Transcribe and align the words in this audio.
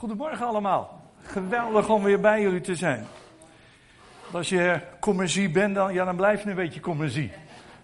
Goedemorgen 0.00 0.46
allemaal. 0.46 1.00
Geweldig 1.22 1.88
om 1.88 2.02
weer 2.02 2.20
bij 2.20 2.40
jullie 2.40 2.60
te 2.60 2.74
zijn. 2.74 3.06
Als 4.32 4.48
je 4.48 4.80
commercie 5.00 5.50
bent, 5.50 5.74
dan, 5.74 5.92
ja, 5.92 6.04
dan 6.04 6.16
blijf 6.16 6.42
je 6.42 6.48
een 6.48 6.56
beetje 6.56 6.80
commercie. 6.80 7.32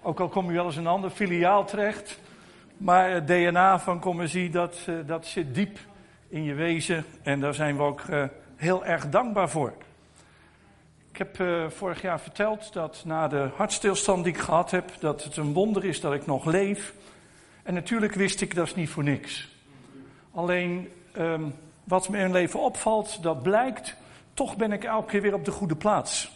Ook 0.03 0.21
al 0.21 0.29
kom 0.29 0.47
je 0.47 0.53
wel 0.53 0.65
eens 0.65 0.77
een 0.77 0.87
ander 0.87 1.11
filiaal 1.11 1.65
terecht. 1.65 2.21
Maar 2.77 3.11
het 3.11 3.27
DNA 3.27 3.79
van 3.79 4.01
commercie, 4.01 4.51
dat, 4.51 4.79
eh, 4.87 4.95
dat 5.07 5.27
zit 5.27 5.55
diep 5.55 5.79
in 6.29 6.45
je 6.45 6.55
wezen. 6.55 7.05
En 7.23 7.41
daar 7.41 7.55
zijn 7.55 7.77
we 7.77 7.83
ook 7.83 8.01
uh, 8.01 8.25
heel 8.57 8.85
erg 8.85 9.09
dankbaar 9.09 9.51
voor. 9.51 9.73
Ik 11.11 11.17
heb 11.19 11.39
uh, 11.39 11.69
vorig 11.69 12.03
jaar 12.03 12.21
verteld 12.21 12.73
dat 12.73 13.03
na 13.05 13.29
de 13.29 13.49
hartstilstand 13.57 14.25
die 14.25 14.33
ik 14.33 14.41
gehad 14.41 14.71
heb, 14.71 14.91
dat 14.99 15.25
het 15.25 15.37
een 15.37 15.53
wonder 15.53 15.85
is 15.85 16.01
dat 16.01 16.13
ik 16.13 16.27
nog 16.27 16.45
leef. 16.45 16.95
En 17.63 17.75
natuurlijk 17.75 18.15
wist 18.15 18.41
ik 18.41 18.55
dat 18.55 18.67
is 18.67 18.75
niet 18.75 18.91
voor 18.91 19.05
niks. 19.05 19.55
Alleen 20.33 20.93
um, 21.19 21.55
wat 21.87 22.09
me 22.09 22.19
in 22.19 22.33
leven 22.33 22.61
opvalt, 22.61 23.23
dat 23.23 23.43
blijkt, 23.43 23.97
toch 24.35 24.57
ben 24.57 24.73
ik 24.73 24.85
elke 24.85 25.11
keer 25.11 25.23
weer 25.23 25.35
op 25.35 25.45
de 25.45 25.51
goede 25.51 25.77
plaats. 25.77 26.31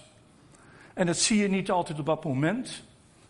En 0.95 1.07
dat 1.07 1.17
zie 1.17 1.43
je 1.43 1.49
niet 1.49 1.71
altijd 1.71 1.99
op 1.99 2.07
dat 2.07 2.25
moment. 2.25 2.83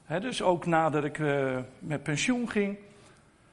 Dus 0.07 0.43
ook 0.43 0.67
nadat 0.67 1.05
ik 1.05 1.19
uh, 1.19 1.57
met 1.79 2.03
pensioen 2.03 2.51
ging, 2.51 2.79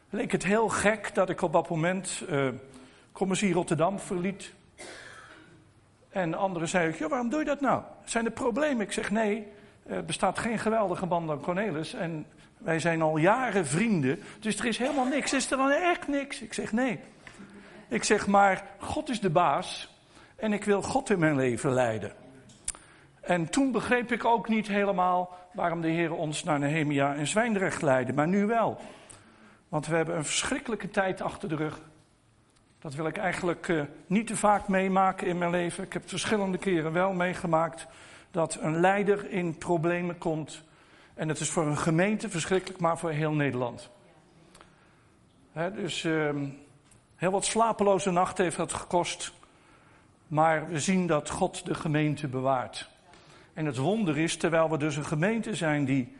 leek 0.09 0.31
het 0.31 0.44
heel 0.44 0.70
gek 0.70 1.16
dat 1.16 1.30
ik 1.30 1.41
op 1.41 1.53
dat 1.53 1.70
moment 1.70 2.23
uh, 2.30 2.48
Commissie 3.11 3.53
Rotterdam 3.53 3.99
verliet. 3.99 4.53
En 6.09 6.34
anderen 6.34 6.67
zeiden, 6.67 6.95
ja, 6.99 7.08
waarom 7.08 7.30
doe 7.30 7.39
je 7.39 7.45
dat 7.45 7.61
nou? 7.61 7.81
Zijn 8.05 8.25
er 8.25 8.31
problemen? 8.31 8.86
Ik 8.86 8.91
zeg, 8.91 9.11
nee, 9.11 9.47
er 9.86 10.05
bestaat 10.05 10.39
geen 10.39 10.59
geweldige 10.59 11.05
band 11.05 11.30
aan 11.30 11.41
Cornelis. 11.41 11.94
En 11.94 12.25
wij 12.58 12.80
zijn 12.80 13.02
al 13.02 13.17
jaren 13.17 13.66
vrienden, 13.66 14.20
dus 14.39 14.59
er 14.59 14.66
is 14.66 14.77
helemaal 14.77 15.05
niks. 15.05 15.34
Is 15.34 15.52
er 15.52 15.58
dan 15.58 15.72
echt 15.72 16.08
niks? 16.08 16.41
Ik 16.41 16.53
zeg, 16.53 16.72
nee. 16.72 16.99
Ik 17.90 18.04
zeg 18.04 18.27
maar, 18.27 18.64
God 18.80 19.09
is 19.09 19.20
de 19.20 19.30
baas 19.30 19.95
en 20.36 20.54
ik 20.54 20.64
wil 20.64 20.82
God 20.82 21.09
in 21.09 21.20
mijn 21.20 21.36
leven 21.36 21.72
leiden. 21.72 22.12
En 23.22 23.50
toen 23.50 23.72
begreep 23.72 24.11
ik 24.11 24.25
ook 24.25 24.48
niet 24.48 24.67
helemaal 24.67 25.38
waarom 25.53 25.81
de 25.81 25.88
Heer 25.88 26.14
ons 26.14 26.44
naar 26.44 26.59
Nehemia 26.59 27.16
en 27.16 27.28
Zwijndrecht 27.28 27.81
leidde, 27.81 28.14
maar 28.14 28.28
nu 28.28 28.45
wel. 28.45 28.78
Want 29.70 29.88
we 29.88 29.95
hebben 29.95 30.16
een 30.16 30.26
verschrikkelijke 30.26 30.89
tijd 30.89 31.22
achter 31.22 31.50
de 31.50 31.56
rug. 31.56 31.80
Dat 32.80 32.94
wil 32.94 33.08
ik 33.08 33.17
eigenlijk 33.17 33.67
uh, 33.67 33.81
niet 34.08 34.28
te 34.28 34.36
vaak 34.36 34.67
meemaken 34.67 35.28
in 35.28 35.38
mijn 35.38 35.52
leven. 35.52 35.83
Ik 35.83 35.94
heb 35.94 36.09
verschillende 36.09 36.58
keren 36.58 36.94
wel 36.94 37.14
meegemaakt 37.14 37.88
dat 38.31 38.58
een 38.61 38.80
leider 38.80 39.30
in 39.30 39.58
problemen 39.58 40.17
komt. 40.17 40.64
En 41.14 41.28
het 41.28 41.39
is 41.39 41.50
voor 41.50 41.66
een 41.66 41.78
gemeente 41.78 42.30
verschrikkelijk, 42.30 42.80
maar 42.80 42.98
voor 42.98 43.11
heel 43.11 43.33
Nederland. 43.33 43.89
Dus 45.54 46.04
uh, 46.04 46.30
Heel 47.18 47.32
wat 47.32 47.46
slapeloze 47.46 48.12
nachten 48.12 48.44
heeft 48.44 48.58
dat 48.58 48.73
gekost. 48.73 49.34
Maar 50.28 50.68
we 50.68 50.80
zien 50.80 51.08
dat 51.08 51.30
God 51.30 51.66
de 51.66 51.73
gemeente 51.73 52.28
bewaart. 52.28 52.90
En 53.54 53.66
het 53.66 53.78
wonder 53.78 54.18
is, 54.18 54.38
terwijl 54.38 54.70
we 54.70 54.78
dus 54.78 54.96
een 54.96 55.06
gemeente 55.06 55.56
zijn 55.56 55.86
die 55.86 56.16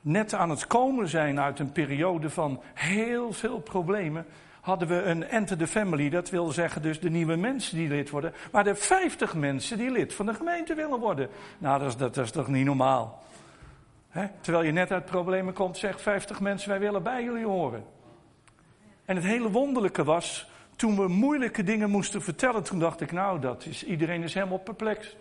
net 0.00 0.34
aan 0.34 0.50
het 0.50 0.66
komen 0.66 1.08
zijn 1.08 1.40
uit 1.40 1.58
een 1.58 1.72
periode 1.72 2.30
van 2.30 2.60
heel 2.74 3.32
veel 3.32 3.58
problemen, 3.60 4.26
hadden 4.60 4.88
we 4.88 5.02
een 5.02 5.24
enter 5.28 5.56
the 5.56 5.66
family. 5.66 6.10
Dat 6.10 6.30
wil 6.30 6.46
zeggen 6.46 6.82
dus 6.82 7.00
de 7.00 7.10
nieuwe 7.10 7.36
mensen 7.36 7.76
die 7.76 7.88
lid 7.88 8.10
worden. 8.10 8.32
Maar 8.52 8.64
de 8.64 8.74
50 8.74 9.34
mensen 9.34 9.78
die 9.78 9.90
lid 9.90 10.14
van 10.14 10.26
de 10.26 10.34
gemeente 10.34 10.74
willen 10.74 10.98
worden. 10.98 11.28
Nou, 11.58 11.78
dat 11.78 11.88
is, 11.88 11.96
dat, 11.96 12.16
is 12.16 12.30
toch 12.30 12.48
niet 12.48 12.64
normaal. 12.64 13.22
Terwijl 14.40 14.64
je 14.64 14.72
net 14.72 14.90
uit 14.90 15.04
problemen 15.04 15.54
komt, 15.54 15.76
zegt 15.76 16.00
50 16.00 16.40
mensen, 16.40 16.68
wij 16.68 16.80
willen 16.80 17.02
bij 17.02 17.22
jullie 17.24 17.46
horen. 17.46 17.84
En 19.04 19.16
het 19.16 19.24
hele 19.24 19.50
wonderlijke 19.50 20.04
was, 20.04 20.50
toen 20.76 20.96
we 20.96 21.08
moeilijke 21.08 21.62
dingen 21.62 21.90
moesten 21.90 22.22
vertellen, 22.22 22.62
toen 22.62 22.78
dacht 22.78 23.00
ik, 23.00 23.12
nou, 23.12 23.40
dat 23.40 23.66
is, 23.66 23.84
iedereen 23.84 24.22
is 24.22 24.34
helemaal 24.34 24.58
perplex. 24.58 25.16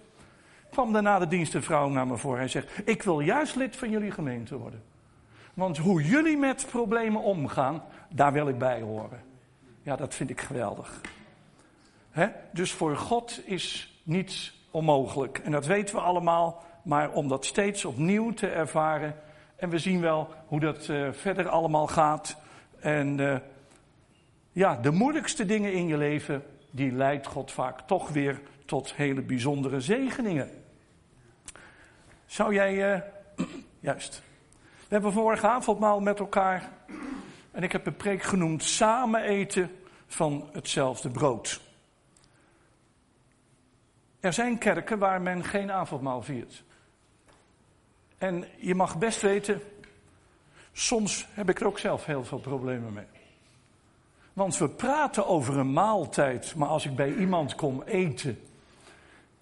Kwam 0.70 0.94
daarna 0.94 1.20
de 1.20 1.28
dienstenvrouw 1.28 1.90
naar 1.90 2.08
me 2.08 2.18
voor. 2.18 2.38
Hij 2.38 2.48
zegt, 2.48 2.82
ik 2.86 3.04
wil 3.04 3.20
juist 3.20 3.56
lid 3.56 3.76
van 3.76 3.90
jullie 3.90 4.12
gemeente 4.12 4.58
worden. 4.58 4.84
Want 5.54 5.78
hoe 5.78 6.04
jullie 6.04 6.38
met 6.38 6.68
problemen 6.70 7.22
omgaan, 7.22 7.84
daar 8.10 8.34
wil 8.34 8.48
ik 8.48 8.58
bij 8.58 8.82
horen. 8.82 9.22
Ja, 9.84 9.96
dat 9.96 10.16
vind 10.16 10.30
ik 10.30 10.42
geweldig. 10.42 11.02
He? 12.12 12.28
Dus 12.52 12.72
voor 12.72 12.98
God 12.98 13.42
is 13.46 13.96
niets 14.04 14.66
onmogelijk. 14.72 15.38
En 15.38 15.52
dat 15.52 15.66
weten 15.66 15.96
we 15.96 16.02
allemaal. 16.02 16.64
Maar 16.84 17.12
om 17.12 17.28
dat 17.28 17.46
steeds 17.46 17.86
opnieuw 17.86 18.34
te 18.34 18.48
ervaren. 18.48 19.16
En 19.56 19.70
we 19.70 19.80
zien 19.80 20.02
wel 20.02 20.30
hoe 20.48 20.60
dat 20.60 20.88
uh, 20.88 21.12
verder 21.12 21.50
allemaal 21.50 21.88
gaat. 21.88 22.38
En 22.80 23.18
uh, 23.18 23.36
ja, 24.52 24.76
de 24.76 24.92
moeilijkste 24.92 25.46
dingen 25.46 25.74
in 25.74 25.88
je 25.88 25.98
leven, 25.98 26.44
die 26.72 26.92
leidt 26.92 27.28
God 27.28 27.52
vaak 27.52 27.82
toch 27.82 28.10
weer 28.10 28.42
tot 28.66 28.94
hele 28.94 29.22
bijzondere 29.22 29.82
zegeningen. 29.82 30.50
Zou 32.26 32.54
jij, 32.54 32.94
uh, 32.94 33.02
juist. 33.80 34.22
We 34.88 34.98
hebben 34.98 35.12
vorige 35.14 35.48
avondmaal 35.48 36.00
met 36.00 36.20
elkaar, 36.20 36.70
en 37.52 37.64
ik 37.64 37.72
heb 37.72 37.86
een 37.86 37.96
preek 37.96 38.24
genoemd, 38.24 38.64
samen 38.64 39.22
eten 39.22 39.72
van 40.08 40.50
hetzelfde 40.52 41.10
brood. 41.10 41.62
Er 44.20 44.34
zijn 44.34 44.58
kerken 44.58 45.00
waar 45.00 45.22
men 45.22 45.44
geen 45.44 45.72
avondmaal 45.72 46.22
viert. 46.22 46.64
En 48.18 48.46
je 48.58 48.76
mag 48.76 48.98
best 48.98 49.22
weten, 49.22 49.62
soms 50.72 51.28
heb 51.34 51.50
ik 51.50 51.60
er 51.60 51.66
ook 51.66 51.80
zelf 51.80 52.06
heel 52.06 52.26
veel 52.26 52.40
problemen 52.40 52.94
mee. 52.94 53.21
Want 54.34 54.58
we 54.58 54.70
praten 54.70 55.28
over 55.28 55.58
een 55.58 55.74
maaltijd, 55.74 56.56
maar 56.56 56.68
als 56.68 56.86
ik 56.86 56.96
bij 56.96 57.14
iemand 57.14 57.56
kom 57.56 57.82
eten 57.82 58.40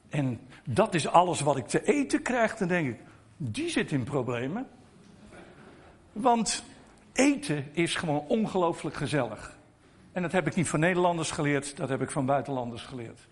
en 0.09 0.39
dat 0.63 0.93
is 0.93 1.07
alles 1.07 1.39
wat 1.41 1.57
ik 1.57 1.67
te 1.67 1.83
eten 1.83 2.21
krijg, 2.21 2.57
dan 2.57 2.67
denk 2.67 2.87
ik, 2.87 2.99
die 3.37 3.69
zit 3.69 3.91
in 3.91 4.03
problemen. 4.03 4.67
Want 6.11 6.63
eten 7.13 7.69
is 7.71 7.95
gewoon 7.95 8.23
ongelooflijk 8.27 8.95
gezellig. 8.95 9.57
En 10.11 10.21
dat 10.21 10.31
heb 10.31 10.47
ik 10.47 10.55
niet 10.55 10.69
van 10.69 10.79
Nederlanders 10.79 11.31
geleerd, 11.31 11.77
dat 11.77 11.89
heb 11.89 12.01
ik 12.01 12.11
van 12.11 12.25
buitenlanders 12.25 12.83
geleerd. 12.83 13.27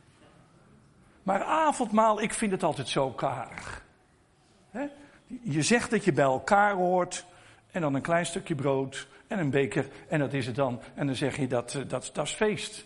Maar 1.23 1.43
avondmaal, 1.43 2.21
ik 2.21 2.33
vind 2.33 2.51
het 2.51 2.63
altijd 2.63 2.87
zo 2.87 3.09
karig. 3.09 3.85
Je 5.41 5.61
zegt 5.61 5.89
dat 5.89 6.03
je 6.03 6.13
bij 6.13 6.23
elkaar 6.23 6.73
hoort 6.73 7.25
en 7.71 7.81
dan 7.81 7.93
een 7.93 8.01
klein 8.01 8.25
stukje 8.25 8.55
brood 8.55 9.07
en 9.27 9.39
een 9.39 9.49
beker 9.49 9.87
en 10.07 10.19
dat 10.19 10.33
is 10.33 10.45
het 10.45 10.55
dan. 10.55 10.81
En 10.95 11.05
dan 11.05 11.15
zeg 11.15 11.37
je 11.37 11.47
dat, 11.47 11.75
eh, 11.75 11.81
dat, 11.87 12.09
dat 12.13 12.25
is 12.25 12.33
feest. 12.33 12.85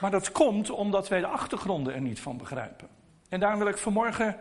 Maar 0.00 0.10
dat 0.10 0.32
komt 0.32 0.70
omdat 0.70 1.08
wij 1.08 1.20
de 1.20 1.26
achtergronden 1.26 1.94
er 1.94 2.00
niet 2.00 2.20
van 2.20 2.36
begrijpen. 2.36 2.88
En 3.28 3.40
daarom 3.40 3.58
wil 3.58 3.68
ik 3.68 3.78
vanmorgen 3.78 4.36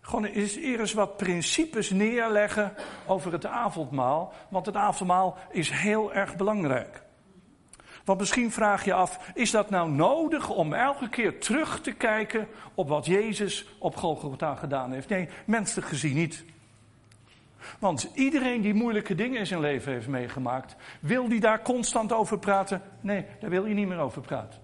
gewoon 0.00 0.24
eens 0.24 0.56
eerst 0.56 0.94
wat 0.94 1.16
principes 1.16 1.90
neerleggen 1.90 2.74
over 3.06 3.32
het 3.32 3.46
avondmaal. 3.46 4.32
Want 4.48 4.66
het 4.66 4.76
avondmaal 4.76 5.36
is 5.50 5.70
heel 5.70 6.12
erg 6.12 6.36
belangrijk. 6.36 7.02
Want 8.04 8.18
misschien 8.18 8.52
vraag 8.52 8.84
je 8.84 8.92
af, 8.92 9.30
is 9.34 9.50
dat 9.50 9.70
nou 9.70 9.90
nodig 9.90 10.48
om 10.50 10.72
elke 10.72 11.08
keer 11.08 11.40
terug 11.40 11.80
te 11.80 11.92
kijken 11.92 12.48
op 12.74 12.88
wat 12.88 13.06
Jezus 13.06 13.66
op 13.78 13.96
Golgotha 13.96 14.54
gedaan 14.54 14.92
heeft? 14.92 15.08
Nee, 15.08 15.28
menselijk 15.44 15.88
gezien 15.88 16.14
niet. 16.14 16.44
Want 17.78 18.10
iedereen 18.14 18.60
die 18.60 18.74
moeilijke 18.74 19.14
dingen 19.14 19.38
in 19.38 19.46
zijn 19.46 19.60
leven 19.60 19.92
heeft 19.92 20.08
meegemaakt, 20.08 20.76
wil 21.00 21.28
die 21.28 21.40
daar 21.40 21.62
constant 21.62 22.12
over 22.12 22.38
praten? 22.38 22.82
Nee, 23.00 23.26
daar 23.40 23.50
wil 23.50 23.66
je 23.66 23.74
niet 23.74 23.88
meer 23.88 23.98
over 23.98 24.22
praten. 24.22 24.60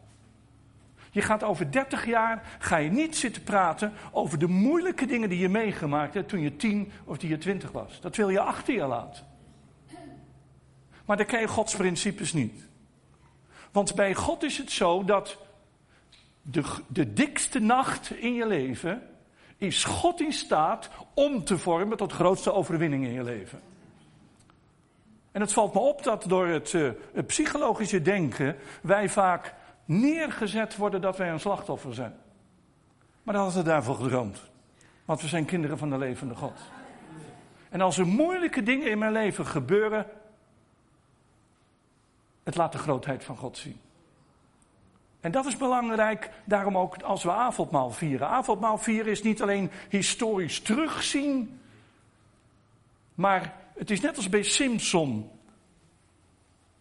Je 1.11 1.23
gaat 1.23 1.43
over 1.43 1.71
30 1.73 2.07
jaar, 2.07 2.57
ga 2.59 2.77
je 2.77 2.91
niet 2.91 3.17
zitten 3.17 3.43
praten 3.43 3.93
over 4.13 4.39
de 4.39 4.47
moeilijke 4.47 5.07
dingen 5.07 5.29
die 5.29 5.39
je 5.39 5.49
meegemaakt 5.49 6.15
hebt 6.15 6.29
toen 6.29 6.41
je 6.41 6.57
10 6.57 6.93
of 7.05 7.19
die 7.19 7.31
je 7.31 7.39
20 7.39 7.73
was. 7.73 8.01
Dat 8.01 8.17
wil 8.17 8.29
je 8.29 8.41
achter 8.41 8.75
je 8.75 8.87
laten. 8.87 9.27
Maar 11.05 11.17
dan 11.17 11.27
ken 11.27 11.41
je 11.41 11.49
Gods 11.49 11.77
principes 11.77 12.33
niet. 12.33 12.69
Want 13.73 13.95
bij 13.95 14.15
God 14.15 14.43
is 14.43 14.59
het 14.59 14.71
zo 14.71 15.05
dat 15.05 15.39
de, 16.43 16.63
de 16.87 17.13
dikste 17.13 17.59
nacht 17.59 18.11
in 18.11 18.35
je 18.35 18.47
leven 18.47 19.03
is 19.57 19.85
God 19.85 20.21
in 20.21 20.33
staat 20.33 20.91
om 21.15 21.45
te 21.45 21.59
vormen 21.59 21.97
tot 21.97 22.13
grootste 22.13 22.53
overwinning 22.53 23.05
in 23.05 23.13
je 23.13 23.23
leven. 23.23 23.61
En 25.33 25.41
het 25.41 25.53
valt 25.53 25.75
me 25.75 25.81
op 25.81 26.03
dat 26.03 26.25
door 26.29 26.47
het, 26.47 26.73
het 27.13 27.27
psychologische 27.27 28.03
denken 28.03 28.57
wij 28.83 29.09
vaak 29.09 29.55
neergezet 29.85 30.77
worden 30.77 31.01
dat 31.01 31.17
wij 31.17 31.31
een 31.31 31.41
slachtoffer 31.41 31.95
zijn. 31.95 32.15
Maar 33.23 33.35
dat 33.35 33.45
hadden 33.45 33.63
we 33.63 33.69
daarvoor 33.69 33.95
gedroomd. 33.95 34.41
Want 35.05 35.21
we 35.21 35.29
zijn 35.29 35.45
kinderen 35.45 35.79
van 35.79 35.91
de 35.91 35.99
levende 35.99 36.35
God. 36.35 36.61
En 37.69 37.81
als 37.81 37.99
er 37.99 38.07
moeilijke 38.07 38.63
dingen 38.63 38.91
in 38.91 38.99
mijn 38.99 39.13
leven 39.13 39.47
gebeuren, 39.47 40.07
het 42.43 42.57
laat 42.57 42.73
de 42.73 42.79
grootheid 42.79 43.25
van 43.25 43.37
God 43.37 43.59
zien. 43.59 43.81
En 45.27 45.33
dat 45.33 45.47
is 45.47 45.57
belangrijk, 45.57 46.31
daarom 46.45 46.79
ook 46.79 47.03
als 47.03 47.23
we 47.23 47.31
avondmaal 47.33 47.91
vieren. 47.91 48.29
Avondmaal 48.29 48.79
vieren 48.79 49.13
is 49.13 49.23
niet 49.23 49.43
alleen 49.43 49.71
historisch 49.89 50.61
terugzien, 50.61 51.61
maar 53.15 53.55
het 53.75 53.91
is 53.91 54.01
net 54.01 54.17
als 54.17 54.29
bij 54.29 54.43
Simpson. 54.43 55.31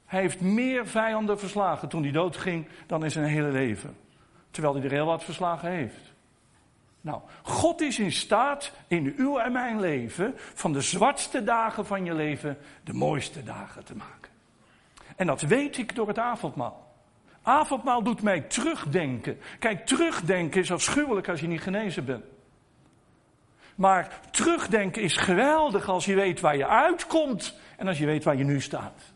Hij 0.06 0.22
heeft 0.22 0.42
meer 0.42 0.88
vijanden 0.88 1.40
verslagen 1.40 1.90
toen 1.90 2.04
hij 2.04 2.12
doodging 2.12 2.68
dan 2.86 3.04
in 3.04 3.12
zijn 3.12 3.26
hele 3.26 3.52
leven. 3.52 3.98
Terwijl 4.52 4.76
hij 4.76 4.84
er 4.84 4.92
heel 4.92 5.06
wat 5.06 5.24
verslagen 5.24 5.70
heeft. 5.70 6.14
Nou, 7.02 7.22
God 7.44 7.82
is 7.82 8.00
in 8.00 8.12
staat 8.12 8.72
in 8.88 9.14
uw 9.18 9.40
en 9.40 9.52
mijn 9.52 9.80
leven 9.80 10.34
van 10.36 10.74
de 10.74 10.82
zwartste 10.82 11.44
dagen 11.44 11.86
van 11.86 12.06
je 12.06 12.14
leven 12.14 12.58
de 12.84 12.94
mooiste 12.94 13.44
dagen 13.44 13.84
te 13.84 13.96
maken. 13.96 14.32
En 15.16 15.28
dat 15.28 15.42
weet 15.42 15.78
ik 15.78 15.96
door 15.96 16.08
het 16.08 16.20
avondmaal. 16.20 16.85
Avondmaal 17.46 18.04
doet 18.04 18.22
mij 18.22 18.42
terugdenken. 18.42 19.38
Kijk, 19.60 19.86
terugdenken 19.86 20.62
is 20.62 20.72
afschuwelijk 20.72 21.30
als 21.30 21.40
je 21.40 21.48
niet 21.48 21.62
genezen 21.62 22.06
bent. 22.06 22.24
Maar 23.76 24.20
terugdenken 24.32 25.02
is 25.02 25.18
geweldig 25.18 25.90
als 25.90 26.06
je 26.06 26.16
weet 26.16 26.40
waar 26.40 26.58
je 26.58 26.68
uitkomt 26.68 27.60
en 27.78 27.88
als 27.88 27.98
je 27.98 28.06
weet 28.06 28.24
waar 28.24 28.36
je 28.36 28.44
nu 28.44 28.62
staat. 28.62 29.14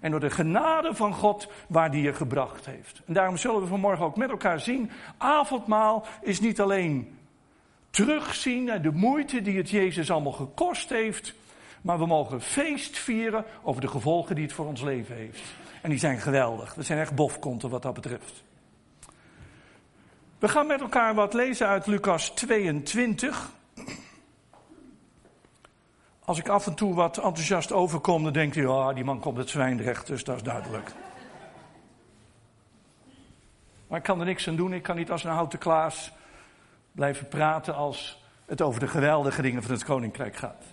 En 0.00 0.10
door 0.10 0.20
de 0.20 0.30
genade 0.30 0.94
van 0.94 1.14
God 1.14 1.48
waar 1.68 1.90
die 1.90 2.02
je 2.02 2.12
gebracht 2.12 2.66
heeft. 2.66 3.02
En 3.06 3.14
daarom 3.14 3.36
zullen 3.36 3.60
we 3.60 3.66
vanmorgen 3.66 4.04
ook 4.04 4.16
met 4.16 4.30
elkaar 4.30 4.60
zien. 4.60 4.90
Avondmaal 5.18 6.06
is 6.20 6.40
niet 6.40 6.60
alleen 6.60 7.18
terugzien 7.90 8.64
naar 8.64 8.82
de 8.82 8.92
moeite 8.92 9.42
die 9.42 9.56
het 9.56 9.70
Jezus 9.70 10.10
allemaal 10.10 10.32
gekost 10.32 10.88
heeft. 10.88 11.34
Maar 11.82 11.98
we 11.98 12.06
mogen 12.06 12.40
feest 12.40 12.98
vieren 12.98 13.44
over 13.62 13.80
de 13.80 13.88
gevolgen 13.88 14.34
die 14.34 14.44
het 14.44 14.54
voor 14.54 14.66
ons 14.66 14.82
leven 14.82 15.16
heeft. 15.16 15.63
En 15.84 15.90
die 15.90 15.98
zijn 15.98 16.18
geweldig. 16.18 16.74
Dat 16.74 16.84
zijn 16.84 16.98
echt 16.98 17.14
bofkonten 17.14 17.70
wat 17.70 17.82
dat 17.82 17.94
betreft. 17.94 18.42
We 20.38 20.48
gaan 20.48 20.66
met 20.66 20.80
elkaar 20.80 21.14
wat 21.14 21.34
lezen 21.34 21.66
uit 21.66 21.86
Lucas 21.86 22.30
22. 22.30 23.50
Als 26.24 26.38
ik 26.38 26.48
af 26.48 26.66
en 26.66 26.74
toe 26.74 26.94
wat 26.94 27.16
enthousiast 27.16 27.72
overkom, 27.72 28.24
dan 28.24 28.32
denkt 28.32 28.56
u, 28.56 28.66
oh, 28.66 28.94
die 28.94 29.04
man 29.04 29.20
komt 29.20 29.36
het 29.36 29.48
Zwijndrecht, 29.48 30.06
dus 30.06 30.24
dat 30.24 30.36
is 30.36 30.42
duidelijk. 30.42 30.92
Maar 33.86 33.98
ik 33.98 34.04
kan 34.04 34.20
er 34.20 34.26
niks 34.26 34.48
aan 34.48 34.56
doen, 34.56 34.72
ik 34.72 34.82
kan 34.82 34.96
niet 34.96 35.10
als 35.10 35.24
een 35.24 35.30
houten 35.30 35.58
klaas 35.58 36.12
blijven 36.92 37.28
praten 37.28 37.74
als 37.74 38.24
het 38.46 38.62
over 38.62 38.80
de 38.80 38.88
geweldige 38.88 39.42
dingen 39.42 39.62
van 39.62 39.72
het 39.72 39.84
koninkrijk 39.84 40.36
gaat. 40.36 40.64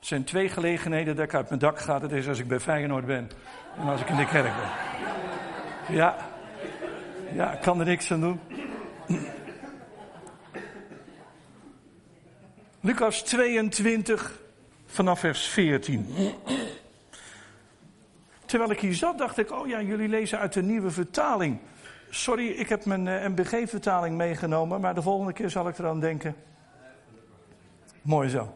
Er 0.00 0.06
zijn 0.06 0.24
twee 0.24 0.48
gelegenheden 0.48 1.16
dat 1.16 1.24
ik 1.24 1.34
uit 1.34 1.48
mijn 1.48 1.60
dak 1.60 1.78
ga. 1.78 1.98
Dat 1.98 2.12
is 2.12 2.28
als 2.28 2.38
ik 2.38 2.48
bij 2.48 2.60
Feyenoord 2.60 3.06
ben 3.06 3.30
en 3.78 3.88
als 3.88 4.00
ik 4.00 4.08
in 4.08 4.16
de 4.16 4.26
kerk 4.26 4.52
ben. 4.56 4.70
Ja, 5.96 6.16
ja 7.32 7.52
ik 7.52 7.60
kan 7.60 7.80
er 7.80 7.86
niks 7.86 8.12
aan 8.12 8.20
doen. 8.20 8.40
Lucas 12.80 13.22
22 13.22 14.40
vanaf 14.86 15.20
vers 15.20 15.46
14. 15.46 16.06
Terwijl 18.44 18.70
ik 18.70 18.80
hier 18.80 18.94
zat, 18.94 19.18
dacht 19.18 19.38
ik, 19.38 19.52
oh 19.52 19.66
ja, 19.66 19.82
jullie 19.82 20.08
lezen 20.08 20.38
uit 20.38 20.52
de 20.52 20.62
nieuwe 20.62 20.90
vertaling. 20.90 21.58
Sorry, 22.10 22.48
ik 22.48 22.68
heb 22.68 22.84
mijn 22.84 23.08
eh, 23.08 23.28
MBG-vertaling 23.28 24.16
meegenomen, 24.16 24.80
maar 24.80 24.94
de 24.94 25.02
volgende 25.02 25.32
keer 25.32 25.50
zal 25.50 25.68
ik 25.68 25.78
eraan 25.78 26.00
denken. 26.00 26.36
Mooi 28.02 28.28
zo. 28.28 28.54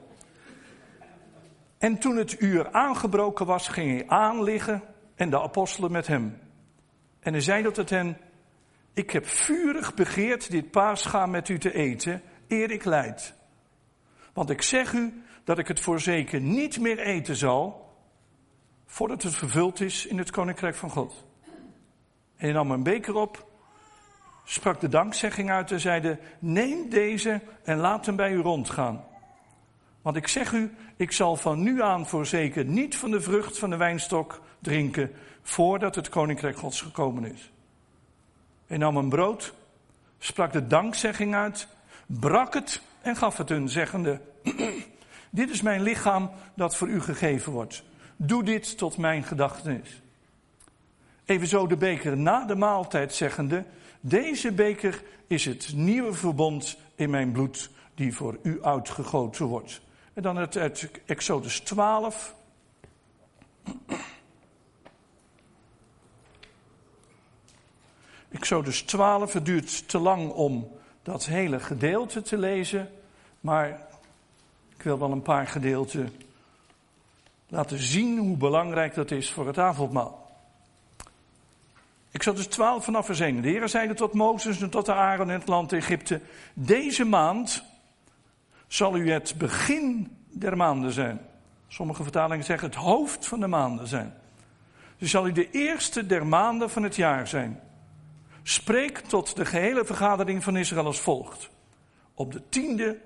En 1.82 1.99
toen 1.99 2.17
het 2.17 2.40
uur 2.40 2.73
aangebroken 2.73 3.46
was, 3.46 3.69
ging 3.69 3.90
hij 3.90 4.08
aanliggen 4.08 4.82
en 5.14 5.31
de 5.31 5.43
apostelen 5.43 5.93
met 5.93 6.06
hem. 6.06 6.38
En 7.20 7.32
hij 7.32 7.43
zei 7.43 7.73
tot 7.73 7.90
hen, 7.90 8.19
ik 8.93 9.11
heb 9.11 9.26
vurig 9.26 9.94
begeerd 9.94 10.50
dit 10.50 10.70
paascha 10.70 11.26
met 11.26 11.49
u 11.49 11.58
te 11.58 11.75
eten, 11.75 12.23
eer 12.49 12.70
ik 12.70 12.84
leid. 12.84 13.34
Want 14.32 14.50
ik 14.50 14.62
zeg 14.62 14.93
u 14.93 15.23
dat 15.44 15.58
ik 15.58 15.69
het 15.69 15.81
voorzeker 15.81 16.40
niet 16.40 16.81
meer 16.81 16.99
eten 16.99 17.37
zal, 17.37 17.94
voordat 18.87 19.23
het 19.23 19.35
vervuld 19.35 19.81
is 19.81 20.06
in 20.06 20.19
het 20.19 20.31
koninkrijk 20.31 20.75
van 20.75 20.90
God. 20.90 21.25
En 21.43 21.52
hij 22.37 22.52
nam 22.52 22.70
een 22.70 22.82
beker 22.82 23.14
op, 23.14 23.46
sprak 24.44 24.81
de 24.81 24.88
dankzegging 24.88 25.50
uit 25.50 25.70
en 25.70 25.81
zeide, 25.81 26.19
neem 26.38 26.88
deze 26.88 27.40
en 27.64 27.78
laat 27.78 28.06
hem 28.06 28.17
bij 28.17 28.32
u 28.32 28.40
rondgaan. 28.40 29.11
Want 30.02 30.16
ik 30.16 30.28
zeg 30.28 30.52
u, 30.52 30.75
ik 30.96 31.12
zal 31.12 31.37
van 31.37 31.62
nu 31.62 31.82
aan 31.82 32.06
voorzeker 32.06 32.64
niet 32.64 32.96
van 32.96 33.10
de 33.10 33.20
vrucht 33.20 33.58
van 33.58 33.70
de 33.70 33.76
wijnstok 33.76 34.40
drinken, 34.58 35.10
voordat 35.43 35.94
het 35.94 36.08
koninkrijk 36.08 36.56
Gods 36.56 36.81
gekomen 36.81 37.32
is. 37.32 37.52
Hij 38.66 38.76
nam 38.76 38.96
een 38.96 39.08
brood, 39.08 39.54
sprak 40.19 40.52
de 40.52 40.66
dankzegging 40.66 41.34
uit, 41.34 41.69
brak 42.06 42.54
het 42.54 42.82
en 43.00 43.16
gaf 43.16 43.37
het 43.37 43.49
hun, 43.49 43.69
zeggende, 43.69 44.20
dit 45.31 45.50
is 45.50 45.62
mijn 45.62 45.82
lichaam 45.82 46.31
dat 46.54 46.76
voor 46.76 46.88
u 46.88 47.00
gegeven 47.00 47.52
wordt. 47.52 47.82
Doe 48.16 48.44
dit 48.44 48.78
tot 48.78 48.96
mijn 48.96 49.22
gedachtenis. 49.25 50.02
Evenzo 51.25 51.66
de 51.66 51.76
beker 51.76 52.16
na 52.16 52.44
de 52.44 52.54
maaltijd 52.54 53.14
zeggende, 53.14 53.64
deze 54.00 54.52
beker 54.52 55.02
is 55.26 55.44
het 55.44 55.72
nieuwe 55.75 56.12
verbond 56.12 56.76
in 56.94 57.10
mijn 57.10 57.32
bloed 57.32 57.70
die 57.94 58.14
voor 58.14 58.38
u 58.43 58.64
uitgegoten 58.64 59.46
wordt. 59.46 59.81
En 60.14 60.23
dan 60.23 60.37
het 60.37 60.56
Exodus 61.06 61.61
12. 61.61 62.35
Exodus 68.31 68.82
12, 68.82 69.32
het 69.32 69.44
duurt 69.44 69.88
te 69.88 69.99
lang 69.99 70.31
om 70.31 70.70
dat 71.03 71.26
hele 71.26 71.61
gedeelte 71.61 72.23
te 72.23 72.38
lezen, 72.38 72.91
maar 73.41 73.69
ik 74.76 74.82
wil 74.82 74.99
wel 74.99 75.11
een 75.11 75.23
paar 75.23 75.47
gedeelten 75.47 76.14
laten 77.49 77.79
zien 77.79 78.19
hoe 78.19 78.37
belangrijk 78.37 78.94
dat 78.94 79.11
is 79.11 79.31
voor 79.31 79.47
het 79.47 79.59
avondmaal. 79.59 80.31
Ik 82.11 82.23
zat 82.23 82.37
dus 82.37 82.47
12 82.47 82.85
vanaf 82.85 83.06
vers 83.06 83.20
1. 83.20 83.43
De 83.43 83.49
Heer 83.49 83.69
zeide 83.69 83.94
tot 83.94 84.12
Mozes 84.12 84.61
en 84.61 84.70
tot 84.70 84.87
de 84.87 84.94
Aaron 84.94 85.31
in 85.31 85.38
het 85.38 85.49
land 85.49 85.73
Egypte. 85.73 86.20
Deze 86.55 87.05
maand 87.05 87.64
zal 88.73 88.97
u 88.97 89.11
het 89.11 89.35
begin 89.39 90.17
der 90.31 90.57
maanden 90.57 90.93
zijn. 90.93 91.21
Sommige 91.69 92.03
vertalingen 92.03 92.45
zeggen 92.45 92.69
het 92.69 92.77
hoofd 92.77 93.27
van 93.27 93.41
de 93.41 93.47
maanden 93.47 93.87
zijn. 93.87 94.15
Dus 94.99 95.11
zal 95.11 95.27
u 95.27 95.33
de 95.33 95.51
eerste 95.51 96.07
der 96.07 96.27
maanden 96.27 96.71
van 96.71 96.83
het 96.83 96.97
jaar 96.97 97.29
zijn. 97.29 97.61
Spreek 98.43 98.99
tot 98.99 99.37
de 99.37 99.45
gehele 99.45 99.85
vergadering 99.85 100.45
van 100.45 100.57
Israël 100.57 100.87
als 100.87 101.01
volgt. 101.01 101.51
Op 102.15 102.33
de 102.33 102.49
tiende 102.49 102.99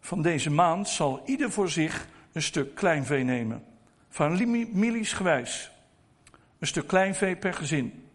van 0.00 0.22
deze 0.22 0.50
maand 0.50 0.88
zal 0.88 1.22
ieder 1.24 1.50
voor 1.50 1.68
zich 1.68 2.08
een 2.32 2.42
stuk 2.42 2.74
kleinvee 2.74 3.24
nemen. 3.24 3.64
Van 4.08 4.48
milies 4.72 5.12
gewijs. 5.12 5.70
Een 6.58 6.66
stuk 6.66 6.86
kleinvee 6.86 7.36
per 7.36 7.54
gezin. 7.54 8.08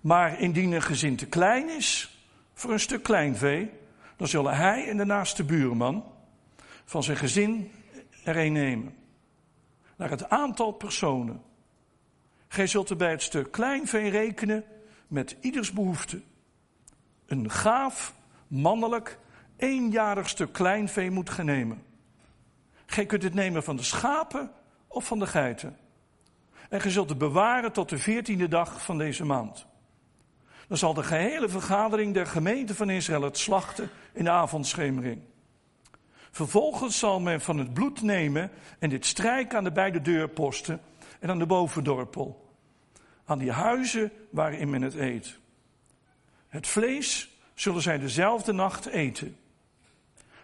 Maar 0.00 0.40
indien 0.40 0.72
een 0.72 0.82
gezin 0.82 1.16
te 1.16 1.26
klein 1.26 1.68
is 1.68 2.18
voor 2.54 2.72
een 2.72 2.80
stuk 2.80 3.02
kleinvee, 3.02 3.70
dan 4.18 4.28
zullen 4.28 4.56
hij 4.56 4.88
en 4.88 4.96
de 4.96 5.04
naaste 5.04 5.44
buurman 5.44 6.04
van 6.84 7.02
zijn 7.02 7.16
gezin 7.16 7.70
er 8.24 8.36
een 8.36 8.52
nemen. 8.52 8.96
Naar 9.96 10.10
het 10.10 10.28
aantal 10.28 10.72
personen. 10.72 11.42
Gij 12.48 12.66
zult 12.66 12.90
er 12.90 12.96
bij 12.96 13.10
het 13.10 13.22
stuk 13.22 13.50
kleinvee 13.50 14.10
rekenen 14.10 14.64
met 15.06 15.36
ieders 15.40 15.72
behoefte. 15.72 16.20
Een 17.26 17.50
gaaf, 17.50 18.14
mannelijk, 18.46 19.18
eenjarig 19.56 20.28
stuk 20.28 20.52
kleinvee 20.52 21.10
moet 21.10 21.30
ge 21.30 21.44
nemen. 21.44 21.82
Gij 22.86 23.06
kunt 23.06 23.22
het 23.22 23.34
nemen 23.34 23.62
van 23.62 23.76
de 23.76 23.82
schapen 23.82 24.50
of 24.86 25.06
van 25.06 25.18
de 25.18 25.26
geiten. 25.26 25.76
En 26.68 26.80
gij 26.80 26.90
zult 26.90 27.08
het 27.08 27.18
bewaren 27.18 27.72
tot 27.72 27.88
de 27.88 27.98
veertiende 27.98 28.48
dag 28.48 28.82
van 28.82 28.98
deze 28.98 29.24
maand. 29.24 29.66
Dan 30.68 30.78
zal 30.78 30.94
de 30.94 31.02
gehele 31.02 31.48
vergadering 31.48 32.14
der 32.14 32.26
gemeente 32.26 32.74
van 32.74 32.90
Israël 32.90 33.22
het 33.22 33.38
slachten 33.38 33.90
in 34.12 34.24
de 34.24 34.30
avondschemering. 34.30 35.20
Vervolgens 36.30 36.98
zal 36.98 37.20
men 37.20 37.40
van 37.40 37.58
het 37.58 37.74
bloed 37.74 38.02
nemen 38.02 38.50
en 38.78 38.88
dit 38.88 39.06
strijken 39.06 39.58
aan 39.58 39.64
de 39.64 39.72
beide 39.72 40.00
deurposten 40.00 40.80
en 41.20 41.30
aan 41.30 41.38
de 41.38 41.46
bovendorpel. 41.46 42.54
Aan 43.24 43.38
die 43.38 43.52
huizen 43.52 44.12
waarin 44.30 44.70
men 44.70 44.82
het 44.82 44.94
eet. 44.94 45.38
Het 46.48 46.66
vlees 46.66 47.30
zullen 47.54 47.82
zij 47.82 47.98
dezelfde 47.98 48.52
nacht 48.52 48.86
eten. 48.86 49.36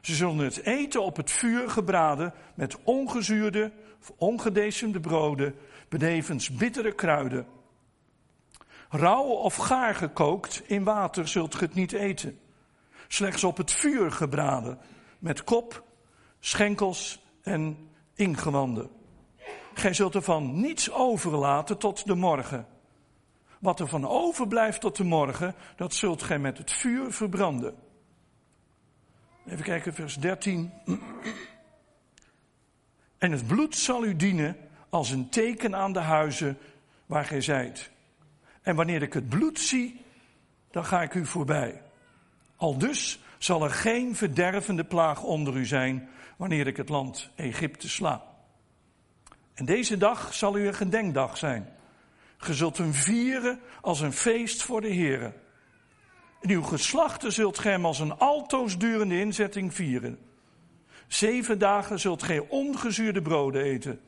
Ze 0.00 0.14
zullen 0.14 0.38
het 0.38 0.62
eten 0.62 1.02
op 1.02 1.16
het 1.16 1.30
vuur 1.30 1.70
gebraden 1.70 2.32
met 2.54 2.76
ongezuurde 2.82 3.72
of 4.00 4.12
broden 5.00 5.54
benevens 5.88 6.50
bittere 6.50 6.92
kruiden. 6.92 7.46
Rauw 8.96 9.24
of 9.24 9.56
gaar 9.56 9.94
gekookt 9.94 10.62
in 10.66 10.84
water 10.84 11.28
zult 11.28 11.54
ge 11.54 11.64
het 11.64 11.74
niet 11.74 11.92
eten. 11.92 12.40
Slechts 13.08 13.44
op 13.44 13.56
het 13.56 13.70
vuur 13.70 14.12
gebraden, 14.12 14.78
met 15.18 15.44
kop, 15.44 15.84
schenkels 16.40 17.24
en 17.42 17.88
ingewanden. 18.14 18.90
Gij 19.74 19.94
zult 19.94 20.14
ervan 20.14 20.60
niets 20.60 20.92
overlaten 20.92 21.78
tot 21.78 22.06
de 22.06 22.14
morgen. 22.14 22.66
Wat 23.58 23.80
er 23.80 23.88
van 23.88 24.08
overblijft 24.08 24.80
tot 24.80 24.96
de 24.96 25.04
morgen, 25.04 25.54
dat 25.76 25.94
zult 25.94 26.22
gij 26.22 26.38
met 26.38 26.58
het 26.58 26.72
vuur 26.72 27.12
verbranden. 27.12 27.74
Even 29.46 29.64
kijken, 29.64 29.94
vers 29.94 30.16
13. 30.16 30.72
En 33.18 33.32
het 33.32 33.46
bloed 33.46 33.76
zal 33.76 34.04
u 34.04 34.16
dienen 34.16 34.56
als 34.88 35.10
een 35.10 35.28
teken 35.28 35.76
aan 35.76 35.92
de 35.92 36.00
huizen 36.00 36.58
waar 37.06 37.24
gij 37.24 37.40
zijt. 37.40 37.92
En 38.64 38.76
wanneer 38.76 39.02
ik 39.02 39.12
het 39.12 39.28
bloed 39.28 39.58
zie, 39.58 40.00
dan 40.70 40.84
ga 40.84 41.02
ik 41.02 41.14
u 41.14 41.26
voorbij. 41.26 41.82
Al 42.56 42.78
dus 42.78 43.18
zal 43.38 43.64
er 43.64 43.70
geen 43.70 44.16
verdervende 44.16 44.84
plaag 44.84 45.22
onder 45.22 45.56
u 45.56 45.66
zijn 45.66 46.08
wanneer 46.36 46.66
ik 46.66 46.76
het 46.76 46.88
land 46.88 47.30
Egypte 47.34 47.88
sla. 47.88 48.24
En 49.54 49.64
deze 49.64 49.96
dag 49.96 50.34
zal 50.34 50.58
u 50.58 50.66
een 50.66 50.74
gedenkdag 50.74 51.36
zijn. 51.36 51.68
Ge 52.36 52.54
zult 52.54 52.78
hem 52.78 52.92
vieren 52.92 53.60
als 53.80 54.00
een 54.00 54.12
feest 54.12 54.62
voor 54.62 54.80
de 54.80 54.94
Heere. 54.94 55.32
Uw 56.40 56.62
geslachten 56.62 57.32
zult 57.32 57.58
gij 57.58 57.72
hem 57.72 57.86
als 57.86 57.98
een 57.98 58.18
altoos 58.18 58.78
durende 58.78 59.18
inzetting 59.18 59.74
vieren. 59.74 60.18
Zeven 61.06 61.58
dagen 61.58 62.00
zult 62.00 62.22
gij 62.22 62.38
ongezuurde 62.38 63.22
broden 63.22 63.62
eten. 63.62 64.00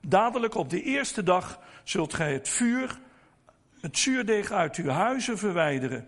Dadelijk 0.00 0.54
op 0.54 0.70
de 0.70 0.82
eerste 0.82 1.22
dag 1.22 1.60
zult 1.82 2.14
gij 2.14 2.32
het 2.32 2.48
vuur, 2.48 3.00
het 3.84 3.98
zuurdeeg 3.98 4.50
uit 4.50 4.76
uw 4.76 4.88
huizen 4.88 5.38
verwijderen. 5.38 6.06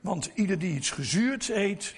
Want 0.00 0.30
ieder 0.34 0.58
die 0.58 0.74
iets 0.74 0.90
gezuurds 0.90 1.48
eet, 1.48 1.94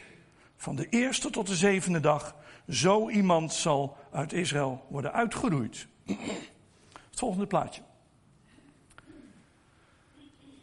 van 0.56 0.76
de 0.76 0.88
eerste 0.88 1.30
tot 1.30 1.46
de 1.46 1.56
zevende 1.56 2.00
dag, 2.00 2.34
zo 2.68 3.08
iemand 3.10 3.52
zal 3.52 3.96
uit 4.12 4.32
Israël 4.32 4.86
worden 4.88 5.12
uitgeroeid. 5.12 5.86
Het 6.06 7.18
volgende 7.18 7.46
plaatje. 7.46 7.82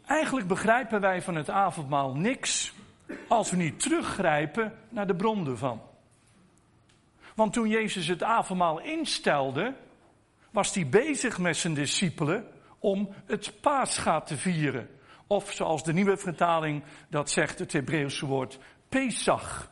Eigenlijk 0.06 0.48
begrijpen 0.48 1.00
wij 1.00 1.22
van 1.22 1.34
het 1.34 1.50
avondmaal 1.50 2.14
niks 2.14 2.72
als 3.28 3.50
we 3.50 3.56
niet 3.56 3.80
teruggrijpen 3.80 4.78
naar 4.88 5.06
de 5.06 5.16
bron 5.16 5.46
ervan. 5.46 5.80
Want 7.34 7.52
toen 7.52 7.68
Jezus 7.68 8.06
het 8.06 8.22
avondmaal 8.22 8.80
instelde, 8.80 9.74
was 10.50 10.74
hij 10.74 10.88
bezig 10.88 11.38
met 11.38 11.56
zijn 11.56 11.74
discipelen 11.74 12.48
om 12.84 13.14
het 13.26 13.60
paascha 13.60 14.20
te 14.20 14.36
vieren. 14.36 14.88
Of 15.26 15.52
zoals 15.52 15.84
de 15.84 15.92
nieuwe 15.92 16.16
vertaling 16.16 16.82
dat 17.08 17.30
zegt, 17.30 17.58
het 17.58 17.72
Hebreeuwse 17.72 18.26
woord 18.26 18.58
Pesach. 18.88 19.70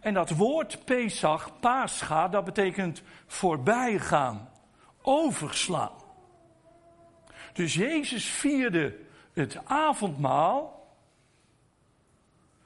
En 0.00 0.14
dat 0.14 0.30
woord 0.30 0.84
Pesach, 0.84 1.60
Pascha, 1.60 2.28
dat 2.28 2.44
betekent 2.44 3.02
voorbijgaan, 3.26 4.48
overslaan. 5.02 5.92
Dus 7.52 7.74
Jezus 7.74 8.24
vierde 8.24 8.98
het 9.32 9.58
avondmaal, 9.64 10.86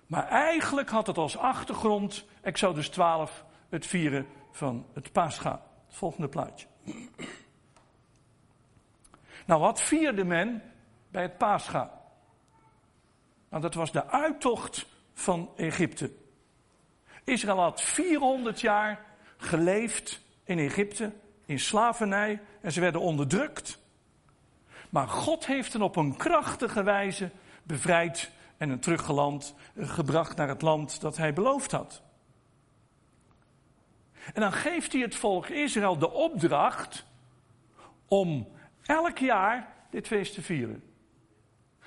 maar 0.07 0.29
eigenlijk 0.29 0.89
had 0.91 1.07
het 1.07 1.19
als 1.19 1.37
achtergrond, 1.37 2.25
Exodus 2.41 2.89
12, 2.89 3.45
het 3.69 3.87
vieren 3.87 4.27
van 4.51 4.87
het 4.95 5.13
Pascha. 5.13 5.63
Volgende 5.89 6.29
plaatje. 6.29 6.67
Nou, 9.47 9.61
wat 9.61 9.81
vierde 9.81 10.25
men 10.25 10.63
bij 11.09 11.23
het 11.23 11.39
Pascha? 11.39 11.91
Nou, 13.49 13.63
dat 13.63 13.75
was 13.75 13.93
de 13.93 14.07
uittocht 14.07 14.87
van 15.15 15.51
Egypte. 15.57 16.13
Israël 17.25 17.61
had 17.61 17.83
400 17.83 18.61
jaar 18.61 19.05
geleefd 19.37 20.21
in 20.45 20.59
Egypte, 20.59 21.13
in 21.45 21.61
slavernij, 21.61 22.41
en 22.61 22.73
ze 22.73 22.81
werden 22.81 23.01
onderdrukt. 23.01 23.79
Maar 24.91 25.09
God 25.09 25.47
heeft 25.47 25.73
hen 25.73 25.83
op 25.83 25.97
een 25.97 26.17
krachtige 26.17 26.83
wijze 26.83 27.31
bevrijd 27.63 28.31
en 28.57 28.69
hen 28.69 28.81
teruggeland, 28.81 29.55
gebracht 29.77 30.37
naar 30.37 30.49
het 30.49 30.63
land 30.63 31.01
dat 31.01 31.17
hij 31.17 31.33
beloofd 31.33 31.73
had. 31.73 32.03
En 34.35 34.41
dan 34.41 34.53
geeft 34.53 34.93
hij 34.93 35.01
het 35.01 35.15
volk 35.15 35.47
Israël 35.47 35.99
de 35.99 36.11
opdracht 36.11 37.05
om 38.09 38.49
elk 38.87 39.19
jaar 39.19 39.73
dit 39.91 40.07
feest 40.07 40.35
te 40.35 40.43
vieren. 40.43 40.83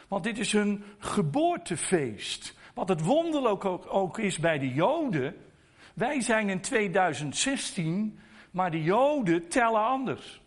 Want 0.07 0.23
dit 0.23 0.37
is 0.37 0.51
hun 0.51 0.83
geboortefeest. 0.97 2.57
Wat 2.73 2.89
het 2.89 3.01
wonderlijk 3.01 3.65
ook, 3.65 3.93
ook 3.93 4.17
is 4.17 4.39
bij 4.39 4.59
de 4.59 4.73
Joden. 4.73 5.35
Wij 5.93 6.21
zijn 6.21 6.49
in 6.49 6.61
2016, 6.61 8.19
maar 8.51 8.71
de 8.71 8.83
Joden 8.83 9.47
tellen 9.47 9.83
anders. 9.83 10.41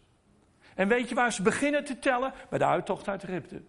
En 0.75 0.89
weet 0.89 1.09
je 1.09 1.15
waar 1.15 1.33
ze 1.33 1.43
beginnen 1.43 1.85
te 1.85 1.99
tellen? 1.99 2.33
Bij 2.51 2.59
de 2.59 2.65
uittocht 2.65 3.09
uit 3.09 3.25
Egypte. 3.25 3.63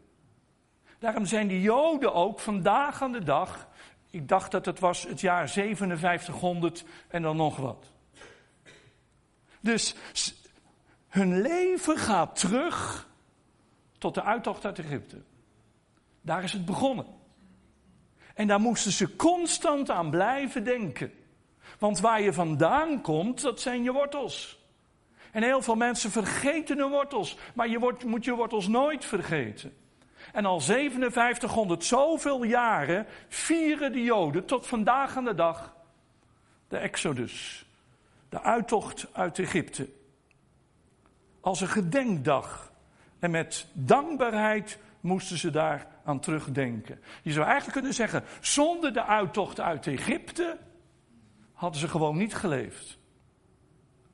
Daarom 0.99 1.25
zijn 1.25 1.47
de 1.47 1.61
Joden 1.61 2.13
ook 2.13 2.39
vandaag 2.39 3.01
aan 3.01 3.11
de 3.11 3.23
dag. 3.23 3.67
Ik 4.09 4.27
dacht 4.27 4.51
dat 4.51 4.65
het 4.65 4.79
was 4.79 5.03
het 5.03 5.21
jaar 5.21 5.49
5700 5.49 6.85
en 7.07 7.21
dan 7.21 7.35
nog 7.35 7.57
wat. 7.57 7.91
Dus 9.59 9.95
hun 11.13 11.41
leven 11.41 11.97
gaat 11.97 12.39
terug 12.39 13.09
tot 13.97 14.13
de 14.13 14.23
uittocht 14.23 14.65
uit 14.65 14.79
Egypte. 14.79 15.21
Daar 16.21 16.43
is 16.43 16.53
het 16.53 16.65
begonnen. 16.65 17.05
En 18.33 18.47
daar 18.47 18.59
moesten 18.59 18.91
ze 18.91 19.15
constant 19.15 19.89
aan 19.89 20.09
blijven 20.09 20.63
denken. 20.63 21.13
Want 21.79 21.99
waar 21.99 22.21
je 22.21 22.33
vandaan 22.33 23.01
komt, 23.01 23.41
dat 23.41 23.61
zijn 23.61 23.83
je 23.83 23.91
wortels. 23.91 24.59
En 25.31 25.43
heel 25.43 25.61
veel 25.61 25.75
mensen 25.75 26.11
vergeten 26.11 26.77
hun 26.77 26.89
wortels. 26.89 27.37
Maar 27.53 27.67
je 27.67 27.95
moet 28.05 28.25
je 28.25 28.35
wortels 28.35 28.67
nooit 28.67 29.05
vergeten. 29.05 29.77
En 30.31 30.45
al 30.45 30.59
5700 30.59 31.83
zoveel 31.83 32.43
jaren 32.43 33.05
vieren 33.27 33.91
de 33.91 34.03
Joden 34.03 34.45
tot 34.45 34.67
vandaag 34.67 35.17
aan 35.17 35.25
de 35.25 35.35
dag 35.35 35.75
de 36.67 36.77
Exodus. 36.77 37.65
De 38.29 38.41
uittocht 38.41 39.07
uit 39.11 39.39
Egypte. 39.39 39.89
Als 41.43 41.61
een 41.61 41.67
gedenkdag. 41.67 42.71
En 43.19 43.31
met 43.31 43.67
dankbaarheid 43.73 44.79
moesten 44.99 45.37
ze 45.37 45.49
daar 45.49 45.87
aan 46.03 46.19
terugdenken. 46.19 47.01
Je 47.21 47.31
zou 47.31 47.45
eigenlijk 47.45 47.73
kunnen 47.73 47.93
zeggen, 47.93 48.23
zonder 48.41 48.93
de 48.93 49.05
uittocht 49.05 49.59
uit 49.59 49.87
Egypte 49.87 50.57
hadden 51.53 51.79
ze 51.79 51.87
gewoon 51.87 52.17
niet 52.17 52.35
geleefd. 52.35 52.97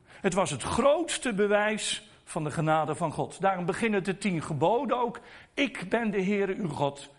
Het 0.05 0.33
was 0.33 0.50
het 0.50 0.63
grootste 0.63 1.33
bewijs 1.33 2.09
van 2.24 2.43
de 2.43 2.51
genade 2.51 2.95
van 2.95 3.12
God. 3.12 3.41
Daarom 3.41 3.65
beginnen 3.65 4.03
de 4.03 4.17
tien 4.17 4.41
geboden 4.41 4.98
ook. 4.98 5.19
Ik 5.53 5.89
ben 5.89 6.12
de 6.12 6.24
Heere 6.24 6.55
uw 6.55 6.69
God, 6.69 7.09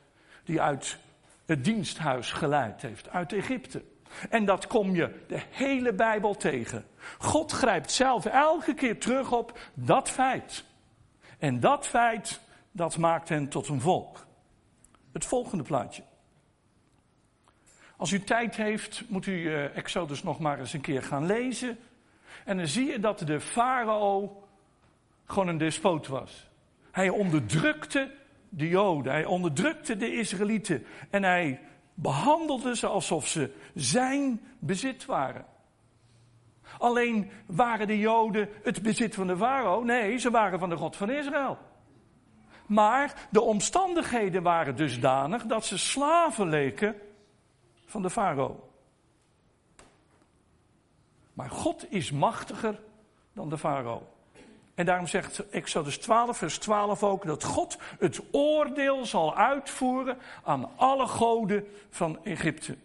die 0.45 0.61
uit 0.61 0.99
het 1.47 1.65
diensthuis 1.65 2.33
geleid 2.33 2.83
heeft, 2.83 3.09
uit 3.09 3.33
Egypte. 3.33 3.83
En 4.31 4.45
dat 4.45 4.67
kom 4.67 4.95
je 4.95 5.25
de 5.27 5.43
hele 5.51 5.93
Bijbel 5.93 6.37
tegen. 6.37 6.87
God 7.19 7.53
grijpt 7.53 7.91
zelf 7.91 8.27
elke 8.27 8.75
keer 8.75 8.99
terug 8.99 9.33
op 9.33 9.59
dat 9.75 10.11
feit. 10.11 10.65
En 11.39 11.61
dat 11.61 11.87
feit, 11.87 12.41
dat 12.73 12.99
maakt 12.99 13.29
hen 13.29 13.49
tot 13.49 13.69
een 13.69 13.81
volk. 13.81 14.27
Het 15.13 15.25
volgende 15.25 15.65
plaatje. 15.65 16.03
Als 17.97 18.13
u 18.13 18.21
tijd 18.21 18.57
heeft, 18.57 19.03
moet 19.09 19.27
u 19.27 19.33
uh, 19.33 19.77
Exodus 19.77 20.23
nog 20.23 20.39
maar 20.39 20.59
eens 20.59 20.73
een 20.73 20.81
keer 20.81 21.03
gaan 21.03 21.27
lezen. 21.27 21.79
En 22.45 22.57
dan 22.57 22.67
zie 22.67 22.87
je 22.87 23.01
dat 23.01 23.19
de 23.19 23.41
farao 23.41 24.43
gewoon 25.25 25.49
een 25.49 25.59
despoot 25.59 26.07
was. 26.07 26.49
Hij 26.91 27.09
onderdrukte 27.09 28.11
de 28.49 28.69
Joden, 28.69 29.13
hij 29.13 29.25
onderdrukte 29.25 29.97
de 29.97 30.13
Israëlieten. 30.13 30.87
En 31.11 31.23
hij 31.23 31.61
behandelde 31.95 32.77
ze 32.77 32.87
alsof 32.87 33.27
ze 33.27 33.55
zijn 33.75 34.41
bezit 34.59 35.05
waren. 35.05 35.47
Alleen 36.79 37.31
waren 37.47 37.87
de 37.87 37.99
Joden 37.99 38.49
het 38.63 38.83
bezit 38.83 39.15
van 39.15 39.27
de 39.27 39.37
farao? 39.37 39.83
Nee, 39.83 40.19
ze 40.19 40.31
waren 40.31 40.59
van 40.59 40.69
de 40.69 40.77
God 40.77 40.97
van 40.97 41.11
Israël. 41.11 41.59
Maar 42.67 43.29
de 43.31 43.41
omstandigheden 43.41 44.43
waren 44.43 44.77
dusdanig 44.77 45.47
dat 45.47 45.65
ze 45.65 45.79
slaven 45.79 46.49
leken 46.49 46.97
van 47.87 48.03
de 48.03 48.11
farao. 48.11 48.71
Maar 51.33 51.51
God 51.51 51.93
is 51.93 52.11
machtiger 52.11 52.81
dan 53.33 53.49
de 53.49 53.59
farao. 53.59 54.07
En 54.81 54.87
daarom 54.87 55.07
zegt 55.07 55.49
Exodus 55.51 55.99
12, 55.99 56.37
vers 56.37 56.59
12 56.59 57.03
ook 57.03 57.27
dat 57.27 57.45
God 57.45 57.79
het 57.99 58.21
oordeel 58.31 59.07
zal 59.07 59.37
uitvoeren 59.37 60.19
aan 60.45 60.71
alle 60.77 61.07
goden 61.07 61.67
van 61.91 62.25
Egypte. 62.25 62.77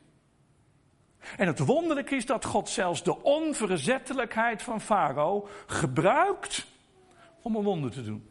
En 1.38 1.48
het 1.48 1.60
wonderlijke 1.60 2.16
is 2.16 2.26
dat 2.26 2.46
God 2.46 2.70
zelfs 2.70 3.04
de 3.04 3.24
onverzettelijkheid 3.24 4.62
van 4.62 4.82
Farao 4.82 5.48
gebruikt 5.66 6.66
om 7.42 7.56
een 7.56 7.64
wonder 7.64 7.92
te 7.92 8.04
doen. 8.04 8.30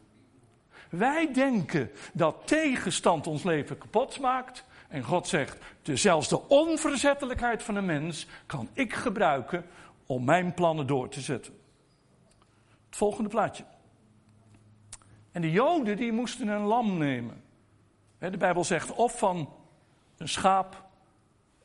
Wij 0.89 1.33
denken 1.33 1.91
dat 2.13 2.35
tegenstand 2.45 3.27
ons 3.27 3.43
leven 3.43 3.77
kapot 3.77 4.19
maakt. 4.19 4.63
En 4.87 5.03
God 5.03 5.27
zegt, 5.27 5.57
zelfs 5.83 6.27
de 6.27 6.47
onverzettelijkheid 6.47 7.63
van 7.63 7.75
een 7.75 7.85
mens 7.85 8.27
kan 8.45 8.69
ik 8.73 8.93
gebruiken 8.93 9.65
om 10.05 10.25
mijn 10.25 10.53
plannen 10.53 10.87
door 10.87 11.09
te 11.09 11.21
zetten. 11.21 11.63
Volgende 12.95 13.29
plaatje. 13.29 13.65
En 15.31 15.41
de 15.41 15.51
Joden 15.51 15.97
die 15.97 16.11
moesten 16.11 16.47
een 16.47 16.61
lam 16.61 16.97
nemen. 16.97 17.43
De 18.17 18.37
Bijbel 18.37 18.63
zegt 18.63 18.91
of 18.91 19.17
van 19.17 19.53
een 20.17 20.29
schaap 20.29 20.85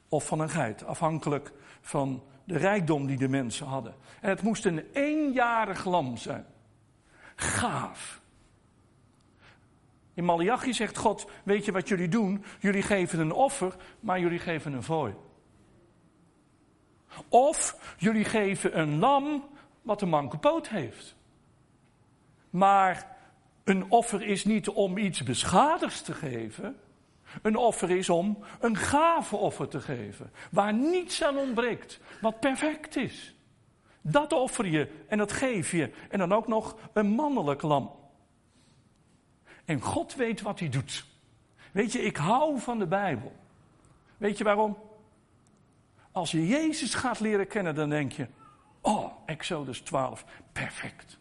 of 0.08 0.26
van 0.26 0.40
een 0.40 0.50
geit, 0.50 0.84
afhankelijk 0.84 1.52
van 1.80 2.22
de 2.44 2.58
rijkdom 2.58 3.06
die 3.06 3.16
de 3.16 3.28
mensen 3.28 3.66
hadden. 3.66 3.94
En 4.20 4.28
het 4.28 4.42
moest 4.42 4.64
een 4.64 4.84
eenjarig 4.92 5.84
lam 5.84 6.16
zijn. 6.16 6.46
gaaf. 7.36 8.20
In 10.14 10.24
Malachi 10.24 10.72
zegt 10.72 10.96
God, 10.96 11.30
weet 11.42 11.64
je 11.64 11.72
wat 11.72 11.88
jullie 11.88 12.08
doen? 12.08 12.44
Jullie 12.58 12.82
geven 12.82 13.18
een 13.18 13.32
offer, 13.32 13.76
maar 14.00 14.20
jullie 14.20 14.38
geven 14.38 14.72
een 14.72 14.82
vooi. 14.82 15.14
Of 17.28 17.76
jullie 17.98 18.24
geven 18.24 18.78
een 18.78 18.98
lam 18.98 19.48
wat 19.82 20.02
een 20.02 20.08
manke 20.08 20.38
poot 20.38 20.68
heeft. 20.68 21.18
Maar 22.50 23.16
een 23.64 23.90
offer 23.90 24.22
is 24.22 24.44
niet 24.44 24.68
om 24.68 24.98
iets 24.98 25.22
beschadigds 25.22 26.02
te 26.02 26.14
geven. 26.14 26.76
Een 27.42 27.56
offer 27.56 27.90
is 27.90 28.08
om 28.08 28.38
een 28.60 28.76
gave 28.76 29.36
offer 29.36 29.68
te 29.68 29.80
geven. 29.80 30.32
Waar 30.50 30.72
niets 30.72 31.22
aan 31.22 31.36
ontbreekt. 31.36 32.00
Wat 32.20 32.40
perfect 32.40 32.96
is. 32.96 33.34
Dat 34.00 34.32
offer 34.32 34.66
je 34.66 35.04
en 35.08 35.18
dat 35.18 35.32
geef 35.32 35.70
je. 35.70 35.92
En 36.08 36.18
dan 36.18 36.32
ook 36.32 36.48
nog 36.48 36.76
een 36.92 37.08
mannelijk 37.08 37.62
lam. 37.62 37.98
En 39.64 39.80
God 39.80 40.14
weet 40.14 40.40
wat 40.40 40.58
hij 40.58 40.68
doet. 40.68 41.04
Weet 41.72 41.92
je, 41.92 42.02
ik 42.02 42.16
hou 42.16 42.60
van 42.60 42.78
de 42.78 42.86
Bijbel. 42.86 43.32
Weet 44.16 44.38
je 44.38 44.44
waarom? 44.44 44.78
Als 46.12 46.30
je 46.30 46.46
Jezus 46.46 46.94
gaat 46.94 47.20
leren 47.20 47.46
kennen, 47.46 47.74
dan 47.74 47.88
denk 47.88 48.12
je: 48.12 48.26
Oh, 48.80 49.12
Exodus 49.26 49.80
12, 49.80 50.24
perfect. 50.52 51.19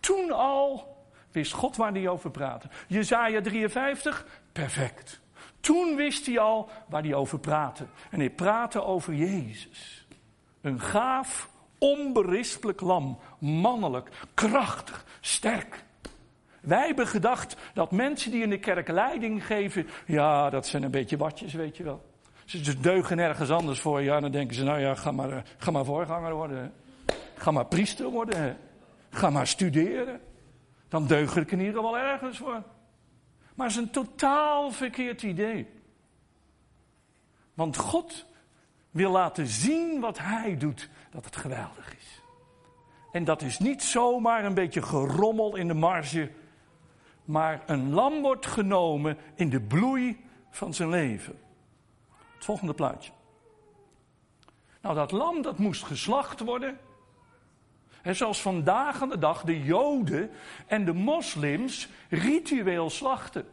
Toen 0.00 0.32
al 0.32 0.96
wist 1.30 1.52
God 1.52 1.76
waar 1.76 1.92
hij 1.92 2.08
over 2.08 2.30
praatte. 2.30 2.68
Jezaja 2.86 3.40
53, 3.40 4.26
perfect. 4.52 5.20
Toen 5.60 5.96
wist 5.96 6.26
hij 6.26 6.38
al 6.38 6.70
waar 6.88 7.02
hij 7.02 7.14
over 7.14 7.38
praatte. 7.38 7.84
En 8.10 8.18
hij 8.18 8.30
praatte 8.30 8.82
over 8.82 9.14
Jezus. 9.14 10.06
Een 10.60 10.80
gaaf, 10.80 11.48
onberispelijk 11.78 12.80
lam. 12.80 13.18
Mannelijk, 13.38 14.08
krachtig, 14.34 15.04
sterk. 15.20 15.84
Wij 16.60 16.86
hebben 16.86 17.06
gedacht 17.06 17.56
dat 17.74 17.90
mensen 17.90 18.30
die 18.30 18.42
in 18.42 18.50
de 18.50 18.58
kerk 18.58 18.88
leiding 18.88 19.46
geven, 19.46 19.86
ja, 20.06 20.50
dat 20.50 20.66
zijn 20.66 20.82
een 20.82 20.90
beetje 20.90 21.16
watjes, 21.16 21.52
weet 21.54 21.76
je 21.76 21.82
wel. 21.82 22.06
Ze 22.44 22.80
deugen 22.80 23.18
ergens 23.18 23.50
anders 23.50 23.80
voor. 23.80 24.02
Ja, 24.02 24.20
dan 24.20 24.30
denken 24.30 24.56
ze, 24.56 24.64
nou 24.64 24.80
ja, 24.80 24.94
ga 24.94 25.10
maar, 25.10 25.30
eh, 25.30 25.38
ga 25.56 25.70
maar 25.70 25.84
voorganger 25.84 26.34
worden. 26.34 26.72
Ga 27.36 27.50
maar 27.50 27.66
priester 27.66 28.06
worden. 28.06 28.56
Ga 29.10 29.30
maar 29.30 29.46
studeren. 29.46 30.20
Dan 30.88 31.06
deug 31.06 31.36
ik 31.36 31.52
in 31.52 31.58
ieder 31.58 31.74
geval 31.74 31.98
ergens 31.98 32.38
voor. 32.38 32.62
Maar 33.54 33.66
het 33.66 33.76
is 33.76 33.82
een 33.82 33.90
totaal 33.90 34.70
verkeerd 34.70 35.22
idee. 35.22 35.68
Want 37.54 37.76
God 37.76 38.26
wil 38.90 39.10
laten 39.10 39.46
zien 39.46 40.00
wat 40.00 40.18
Hij 40.18 40.56
doet, 40.56 40.88
dat 41.10 41.24
het 41.24 41.36
geweldig 41.36 41.96
is. 41.96 42.22
En 43.12 43.24
dat 43.24 43.42
is 43.42 43.58
niet 43.58 43.82
zomaar 43.82 44.44
een 44.44 44.54
beetje 44.54 44.82
gerommel 44.82 45.56
in 45.56 45.68
de 45.68 45.74
marge, 45.74 46.30
maar 47.24 47.62
een 47.66 47.92
lam 47.92 48.22
wordt 48.22 48.46
genomen 48.46 49.16
in 49.34 49.50
de 49.50 49.60
bloei 49.60 50.24
van 50.50 50.74
zijn 50.74 50.88
leven. 50.88 51.38
Het 52.34 52.44
volgende 52.44 52.74
plaatje. 52.74 53.12
Nou, 54.82 54.94
dat 54.94 55.10
lam 55.10 55.42
dat 55.42 55.58
moest 55.58 55.84
geslacht 55.84 56.40
worden. 56.40 56.78
En 58.08 58.16
zoals 58.16 58.40
vandaag 58.40 59.02
aan 59.02 59.08
de 59.08 59.18
dag 59.18 59.42
de 59.42 59.62
Joden 59.62 60.30
en 60.66 60.84
de 60.84 60.92
moslims 60.92 61.88
ritueel 62.08 62.90
slachten. 62.90 63.46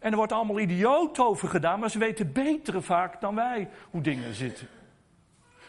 En 0.00 0.10
er 0.10 0.16
wordt 0.16 0.32
allemaal 0.32 0.60
idioot 0.60 1.18
over 1.18 1.48
gedaan, 1.48 1.80
maar 1.80 1.90
ze 1.90 1.98
weten 1.98 2.32
beter 2.32 2.82
vaak 2.82 3.20
dan 3.20 3.34
wij 3.34 3.68
hoe 3.90 4.00
dingen 4.00 4.34
zitten. 4.34 4.68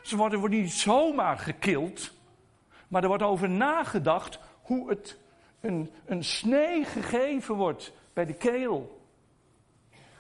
Ze 0.02 0.16
worden, 0.16 0.50
niet 0.50 0.72
zomaar 0.72 1.38
gekild, 1.38 2.14
maar 2.88 3.02
er 3.02 3.08
wordt 3.08 3.24
over 3.24 3.50
nagedacht 3.50 4.40
hoe 4.62 4.90
het 4.90 5.18
een, 5.62 5.92
een 6.06 6.24
snee 6.24 6.86
gegeven 6.86 7.56
wordt 7.56 7.94
bij 8.14 8.26
de 8.26 8.34
keel 8.34 9.02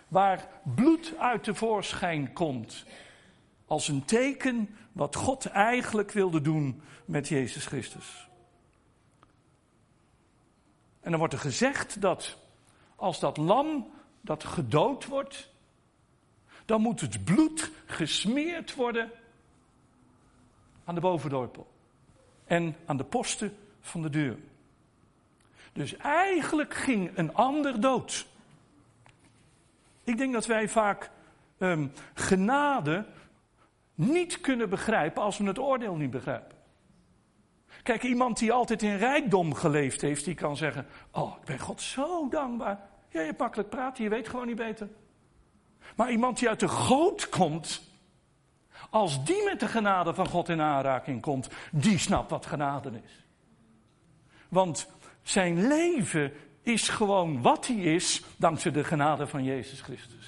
waar 0.08 0.48
bloed 0.75 1.13
uit 1.18 1.43
tevoorschijn 1.43 2.34
komt. 2.34 2.86
Als 3.65 3.88
een 3.88 4.06
teken 4.06 4.76
wat 4.93 5.15
God 5.15 5.45
eigenlijk 5.45 6.12
wilde 6.12 6.41
doen 6.41 6.82
met 7.06 7.27
Jezus 7.27 7.65
Christus. 7.65 8.27
En 11.01 11.10
dan 11.10 11.19
wordt 11.19 11.34
er 11.34 11.39
gezegd 11.39 12.01
dat 12.01 12.38
als 12.95 13.19
dat 13.19 13.38
lam 13.38 13.91
dat 14.21 14.43
gedood 14.43 15.06
wordt, 15.06 15.51
dan 16.65 16.82
moet 16.82 17.01
het 17.01 17.23
bloed 17.23 17.71
gesmeerd 17.86 18.75
worden 18.75 19.12
aan 20.84 20.95
de 20.95 21.01
bovendorpel 21.01 21.67
en 22.45 22.75
aan 22.86 22.97
de 22.97 23.03
posten 23.03 23.58
van 23.82 24.01
de 24.01 24.10
deur. 24.10 24.38
Dus 25.73 25.97
eigenlijk 25.97 26.73
ging 26.73 27.17
een 27.17 27.34
ander 27.34 27.82
dood. 27.82 28.25
Ik 30.03 30.17
denk 30.17 30.34
dat 30.34 30.45
wij 30.45 30.69
vaak 30.69 31.10
um, 31.58 31.91
genade 32.13 33.06
niet 33.95 34.41
kunnen 34.41 34.69
begrijpen 34.69 35.21
als 35.21 35.38
we 35.38 35.45
het 35.45 35.60
oordeel 35.60 35.95
niet 35.95 36.12
begrijpen. 36.12 36.58
Kijk, 37.84 38.03
iemand 38.03 38.38
die 38.38 38.51
altijd 38.51 38.82
in 38.82 38.97
rijkdom 38.97 39.53
geleefd 39.53 40.01
heeft, 40.01 40.25
die 40.25 40.36
kan 40.36 40.58
zeggen: 40.58 40.86
Oh, 41.12 41.36
ik 41.39 41.45
ben 41.45 41.60
God 41.60 41.82
zo 41.82 42.29
dankbaar. 42.29 42.79
Ja, 43.10 43.21
je 43.21 43.34
makkelijk 43.38 43.69
praten, 43.69 44.03
je 44.03 44.10
weet 44.10 44.29
gewoon 44.29 44.47
niet 44.47 44.56
beter. 44.56 44.89
Maar 45.95 46.12
iemand 46.12 46.39
die 46.39 46.49
uit 46.49 46.60
de 46.60 46.67
goot 46.67 47.29
komt, 47.29 47.91
als 48.89 49.25
die 49.25 49.43
met 49.43 49.60
de 49.60 49.67
genade 49.67 50.13
van 50.13 50.27
God 50.27 50.49
in 50.49 50.62
aanraking 50.62 51.21
komt, 51.21 51.49
die 51.71 51.97
snapt 51.97 52.29
wat 52.29 52.45
genade 52.45 52.91
is. 53.03 53.25
Want 54.49 54.89
zijn 55.21 55.67
leven 55.67 56.34
is 56.62 56.89
gewoon 56.89 57.41
wat 57.41 57.67
hij 57.67 57.75
is 57.75 58.23
dankzij 58.38 58.71
de 58.71 58.84
genade 58.84 59.27
van 59.27 59.43
Jezus 59.43 59.82
Christus. 59.82 60.23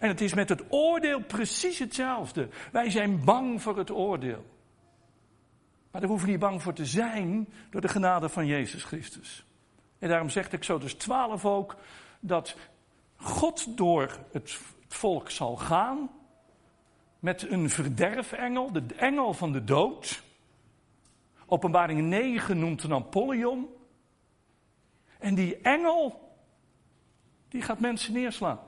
En 0.00 0.08
het 0.08 0.20
is 0.20 0.34
met 0.34 0.48
het 0.48 0.62
oordeel 0.68 1.20
precies 1.20 1.78
hetzelfde. 1.78 2.48
Wij 2.72 2.90
zijn 2.90 3.24
bang 3.24 3.62
voor 3.62 3.78
het 3.78 3.90
oordeel. 3.90 4.44
Maar 5.90 6.00
daar 6.00 6.10
hoeven 6.10 6.28
niet 6.28 6.38
bang 6.38 6.62
voor 6.62 6.72
te 6.72 6.86
zijn 6.86 7.48
door 7.70 7.80
de 7.80 7.88
genade 7.88 8.28
van 8.28 8.46
Jezus 8.46 8.84
Christus. 8.84 9.44
En 9.98 10.08
daarom 10.08 10.30
zegt 10.30 10.52
Exodus 10.52 10.94
12 10.94 11.44
ook 11.44 11.76
dat 12.20 12.56
God 13.16 13.76
door 13.76 14.18
het 14.32 14.58
volk 14.88 15.30
zal 15.30 15.56
gaan 15.56 16.10
met 17.18 17.50
een 17.50 17.70
verderfengel, 17.70 18.72
de 18.72 18.84
engel 18.96 19.34
van 19.34 19.52
de 19.52 19.64
dood. 19.64 20.22
Openbaring 21.46 22.00
9 22.00 22.58
noemt 22.58 22.82
een 22.82 22.92
Apollyon. 22.92 23.68
En 25.18 25.34
die 25.34 25.56
engel, 25.56 26.30
die 27.48 27.62
gaat 27.62 27.80
mensen 27.80 28.12
neerslaan. 28.12 28.58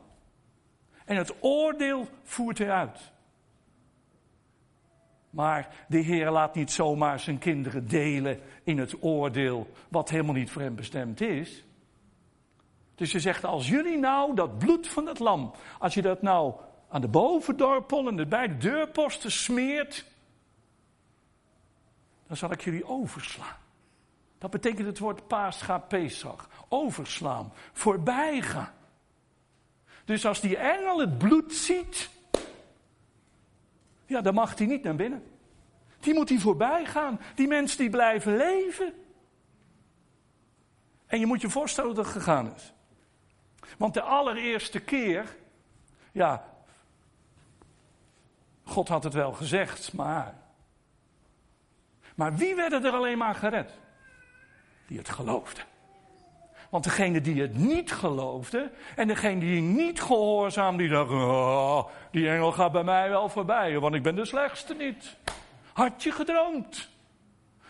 En 1.04 1.16
het 1.16 1.34
oordeel 1.40 2.08
voert 2.22 2.58
hij 2.58 2.70
uit. 2.70 3.12
Maar 5.30 5.84
de 5.88 5.98
Heer 5.98 6.30
laat 6.30 6.54
niet 6.54 6.70
zomaar 6.70 7.20
zijn 7.20 7.38
kinderen 7.38 7.88
delen 7.88 8.40
in 8.64 8.78
het 8.78 9.02
oordeel, 9.02 9.70
wat 9.88 10.10
helemaal 10.10 10.34
niet 10.34 10.50
voor 10.50 10.62
hem 10.62 10.74
bestemd 10.74 11.20
is. 11.20 11.64
Dus 12.94 13.12
je 13.12 13.20
zegt, 13.20 13.44
als 13.44 13.68
jullie 13.68 13.98
nou 13.98 14.34
dat 14.34 14.58
bloed 14.58 14.88
van 14.88 15.06
het 15.06 15.18
lam, 15.18 15.54
als 15.78 15.94
je 15.94 16.02
dat 16.02 16.22
nou 16.22 16.54
aan 16.88 17.00
de 17.00 17.08
bovendorpel 17.08 18.08
en 18.08 18.16
de 18.16 18.56
deurposten 18.58 19.32
smeert, 19.32 20.04
dan 22.26 22.36
zal 22.36 22.52
ik 22.52 22.60
jullie 22.60 22.86
overslaan. 22.86 23.56
Dat 24.38 24.50
betekent 24.50 24.86
het 24.86 24.98
woord 24.98 25.26
paascha 25.26 25.78
pesach. 25.78 26.48
Overslaan, 26.68 27.52
voorbijgaan. 27.72 28.72
Dus 30.04 30.26
als 30.26 30.40
die 30.40 30.56
engel 30.56 31.00
het 31.00 31.18
bloed 31.18 31.54
ziet, 31.54 32.10
ja, 34.06 34.20
dan 34.20 34.34
mag 34.34 34.58
hij 34.58 34.66
niet 34.66 34.82
naar 34.82 34.96
binnen. 34.96 35.24
Die 36.00 36.14
moet 36.14 36.28
hij 36.28 36.38
voorbij 36.38 36.86
gaan. 36.86 37.20
Die 37.34 37.48
mensen 37.48 37.78
die 37.78 37.90
blijven 37.90 38.36
leven. 38.36 38.94
En 41.06 41.18
je 41.18 41.26
moet 41.26 41.40
je 41.40 41.50
voorstellen 41.50 41.94
dat 41.94 42.06
gegaan 42.06 42.54
is. 42.54 42.72
Want 43.78 43.94
de 43.94 44.02
allereerste 44.02 44.80
keer, 44.80 45.36
ja, 46.12 46.48
God 48.64 48.88
had 48.88 49.04
het 49.04 49.14
wel 49.14 49.32
gezegd, 49.32 49.92
maar. 49.92 50.42
Maar 52.14 52.36
wie 52.36 52.54
werden 52.54 52.84
er 52.84 52.92
alleen 52.92 53.18
maar 53.18 53.34
gered? 53.34 53.70
die 54.86 54.98
het 54.98 55.08
geloofde. 55.08 55.60
Want 56.74 56.86
degene 56.86 57.20
die 57.20 57.40
het 57.40 57.56
niet 57.56 57.92
geloofde 57.92 58.70
en 58.96 59.08
degene 59.08 59.40
die 59.40 59.60
niet 59.60 60.00
gehoorzaam, 60.00 60.76
die 60.76 60.88
dacht, 60.88 61.10
oh, 61.10 61.86
die 62.10 62.28
engel 62.28 62.52
gaat 62.52 62.72
bij 62.72 62.84
mij 62.84 63.08
wel 63.08 63.28
voorbij, 63.28 63.78
want 63.78 63.94
ik 63.94 64.02
ben 64.02 64.14
de 64.14 64.24
slechtste 64.24 64.74
niet. 64.74 65.16
Had 65.72 66.02
je 66.02 66.10
gedroomd. 66.10 66.88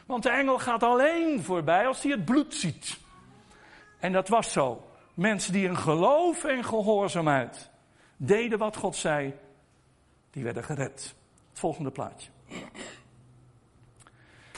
Want 0.07 0.23
de 0.23 0.31
engel 0.31 0.59
gaat 0.59 0.83
alleen 0.83 1.43
voorbij 1.43 1.87
als 1.87 2.03
hij 2.03 2.12
het 2.12 2.25
bloed 2.25 2.55
ziet. 2.55 2.99
En 3.99 4.12
dat 4.12 4.29
was 4.29 4.53
zo. 4.53 4.90
Mensen 5.14 5.53
die 5.53 5.67
in 5.67 5.77
geloof 5.77 6.45
en 6.45 6.64
gehoorzaamheid 6.64 7.71
deden 8.17 8.59
wat 8.59 8.77
God 8.77 8.97
zei, 8.97 9.35
die 10.31 10.45
werden 10.45 10.64
gered. 10.64 11.14
Het 11.51 11.59
volgende 11.59 11.90
plaatje. 11.90 12.31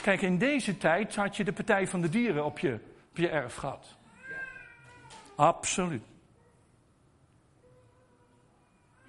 Kijk, 0.01 0.21
in 0.21 0.37
deze 0.37 0.77
tijd 0.77 1.15
had 1.15 1.37
je 1.37 1.43
de 1.43 1.53
Partij 1.53 1.87
van 1.87 2.01
de 2.01 2.09
Dieren 2.09 2.45
op 2.45 2.59
je, 2.59 2.79
op 3.09 3.17
je 3.17 3.29
erf 3.29 3.55
gehad. 3.55 3.96
Absoluut. 5.37 6.03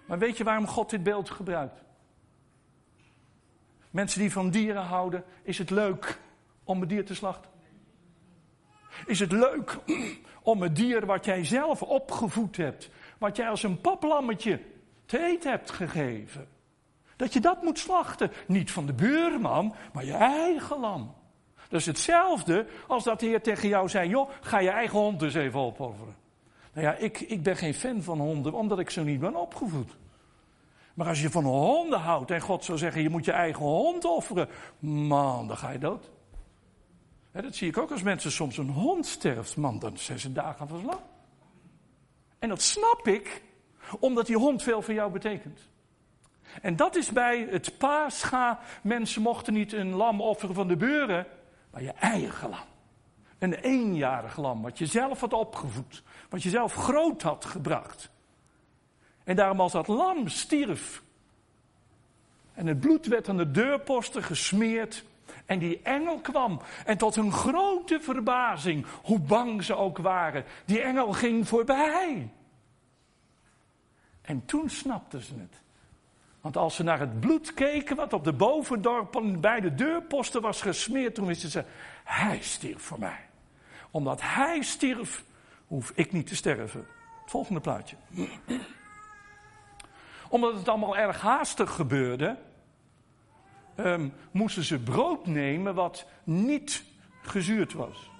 Maar 0.06 0.18
weet 0.18 0.36
je 0.36 0.44
waarom 0.44 0.66
God 0.66 0.90
dit 0.90 1.02
beeld 1.02 1.30
gebruikt? 1.30 1.82
Mensen 3.90 4.20
die 4.20 4.32
van 4.32 4.50
dieren 4.50 4.82
houden, 4.82 5.24
is 5.42 5.58
het 5.58 5.70
leuk 5.70 6.20
om 6.64 6.82
een 6.82 6.88
dier 6.88 7.04
te 7.04 7.14
slachten? 7.14 7.50
Is 9.06 9.20
het 9.20 9.32
leuk 9.32 9.78
om 10.42 10.62
een 10.62 10.74
dier 10.74 11.06
wat 11.06 11.24
jij 11.24 11.44
zelf 11.44 11.82
opgevoed 11.82 12.56
hebt, 12.56 12.90
wat 13.18 13.36
jij 13.36 13.48
als 13.48 13.62
een 13.62 13.80
paplammetje 13.80 14.60
te 15.06 15.24
eten 15.24 15.50
hebt 15.50 15.70
gegeven, 15.70 16.48
dat 17.16 17.32
je 17.32 17.40
dat 17.40 17.62
moet 17.62 17.78
slachten? 17.78 18.30
Niet 18.46 18.70
van 18.70 18.86
de 18.86 18.92
buurman, 18.92 19.74
maar 19.92 20.04
je 20.04 20.14
eigen 20.14 20.80
lam. 20.80 21.14
Dat 21.68 21.80
is 21.80 21.86
hetzelfde 21.86 22.66
als 22.86 23.04
dat 23.04 23.20
de 23.20 23.26
Heer 23.26 23.42
tegen 23.42 23.68
jou 23.68 23.88
zei: 23.88 24.08
joh, 24.08 24.30
ga 24.40 24.58
je 24.58 24.70
eigen 24.70 24.98
hond 24.98 25.20
dus 25.20 25.34
even 25.34 25.60
opofferen. 25.60 26.16
Nou 26.72 26.86
ja, 26.86 26.94
ik, 26.94 27.20
ik 27.20 27.42
ben 27.42 27.56
geen 27.56 27.74
fan 27.74 28.02
van 28.02 28.20
honden, 28.20 28.52
omdat 28.52 28.78
ik 28.78 28.90
zo 28.90 29.02
niet 29.02 29.20
ben 29.20 29.36
opgevoed. 29.36 29.96
Maar 30.94 31.06
als 31.06 31.22
je 31.22 31.30
van 31.30 31.44
honden 31.44 32.00
houdt 32.00 32.30
en 32.30 32.40
God 32.40 32.64
zou 32.64 32.78
zeggen: 32.78 33.02
je 33.02 33.10
moet 33.10 33.24
je 33.24 33.32
eigen 33.32 33.64
hond 33.64 34.04
offeren, 34.04 34.48
man, 34.78 35.48
dan 35.48 35.56
ga 35.56 35.70
je 35.70 35.78
dood. 35.78 36.10
dat 37.32 37.54
zie 37.54 37.68
ik 37.68 37.78
ook 37.78 37.90
als 37.90 38.02
mensen 38.02 38.32
soms 38.32 38.58
een 38.58 38.70
hond 38.70 39.06
sterft, 39.06 39.56
man, 39.56 39.78
dan 39.78 39.98
zijn 39.98 40.20
ze 40.20 40.32
dagen 40.32 40.68
van 40.68 40.80
slag. 40.80 41.02
En 42.38 42.48
dat 42.48 42.62
snap 42.62 43.06
ik, 43.06 43.42
omdat 44.00 44.26
die 44.26 44.36
hond 44.36 44.62
veel 44.62 44.82
voor 44.82 44.94
jou 44.94 45.12
betekent. 45.12 45.68
En 46.62 46.76
dat 46.76 46.96
is 46.96 47.12
bij 47.12 47.46
het 47.50 47.78
paascha. 47.78 48.60
Mensen 48.82 49.22
mochten 49.22 49.52
niet 49.52 49.72
een 49.72 49.94
lam 49.94 50.20
offeren 50.20 50.54
van 50.54 50.68
de 50.68 50.76
buren, 50.76 51.26
maar 51.70 51.82
je 51.82 51.92
eigen 51.92 52.50
lam. 52.50 52.66
Een 53.38 53.54
eenjarig 53.54 54.36
lam, 54.36 54.62
wat 54.62 54.78
je 54.78 54.86
zelf 54.86 55.20
had 55.20 55.32
opgevoed, 55.32 56.02
wat 56.28 56.42
je 56.42 56.50
zelf 56.50 56.74
groot 56.74 57.22
had 57.22 57.44
gebracht. 57.44 58.10
En 59.24 59.36
daarom 59.36 59.60
als 59.60 59.72
dat 59.72 59.88
lam 59.88 60.28
stierf 60.28 61.02
en 62.54 62.66
het 62.66 62.80
bloed 62.80 63.06
werd 63.06 63.28
aan 63.28 63.36
de 63.36 63.50
deurposten 63.50 64.22
gesmeerd 64.22 65.04
en 65.46 65.58
die 65.58 65.82
engel 65.82 66.18
kwam 66.18 66.60
en 66.84 66.98
tot 66.98 67.14
hun 67.14 67.32
grote 67.32 68.00
verbazing, 68.00 68.86
hoe 69.02 69.20
bang 69.20 69.64
ze 69.64 69.74
ook 69.74 69.98
waren, 69.98 70.44
die 70.64 70.80
engel 70.80 71.12
ging 71.12 71.48
voorbij. 71.48 72.30
En 74.20 74.44
toen 74.44 74.70
snapten 74.70 75.22
ze 75.22 75.34
het. 75.34 75.60
Want 76.48 76.60
als 76.60 76.74
ze 76.74 76.82
naar 76.82 77.00
het 77.00 77.20
bloed 77.20 77.54
keken 77.54 77.96
wat 77.96 78.12
op 78.12 78.24
de 78.24 78.32
bovendorpen 78.32 79.40
bij 79.40 79.60
de 79.60 79.74
deurposten 79.74 80.40
was 80.40 80.62
gesmeerd, 80.62 81.14
toen 81.14 81.26
wisten 81.26 81.50
ze, 81.50 81.64
hij 82.04 82.40
stierf 82.40 82.82
voor 82.82 82.98
mij. 82.98 83.20
Omdat 83.90 84.20
hij 84.22 84.62
stierf, 84.62 85.24
hoef 85.66 85.92
ik 85.94 86.12
niet 86.12 86.26
te 86.26 86.36
sterven. 86.36 86.86
Het 87.22 87.30
volgende 87.30 87.60
plaatje 87.60 87.96
omdat 90.28 90.54
het 90.54 90.68
allemaal 90.68 90.96
erg 90.96 91.20
haastig 91.20 91.74
gebeurde, 91.74 92.36
um, 93.76 94.12
moesten 94.30 94.64
ze 94.64 94.78
brood 94.78 95.26
nemen 95.26 95.74
wat 95.74 96.06
niet 96.24 96.84
gezuurd 97.22 97.72
was. 97.72 98.10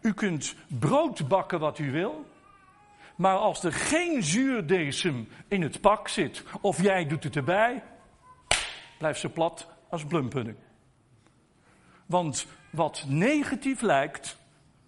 u 0.00 0.14
kunt 0.14 0.54
brood 0.66 1.28
bakken 1.28 1.60
wat 1.60 1.78
u 1.78 1.92
wil, 1.92 2.26
maar 3.16 3.36
als 3.36 3.62
er 3.62 3.72
geen 3.72 4.22
zuurdesem 4.22 5.28
in 5.48 5.62
het 5.62 5.80
pak 5.80 6.08
zit, 6.08 6.44
of 6.60 6.82
jij 6.82 7.06
doet 7.06 7.24
het 7.24 7.36
erbij, 7.36 7.82
blijft 8.98 9.20
ze 9.20 9.28
plat 9.28 9.68
als 9.88 10.04
blumpudding. 10.04 10.56
Want 12.06 12.46
wat 12.70 13.04
negatief 13.08 13.80
lijkt, 13.80 14.38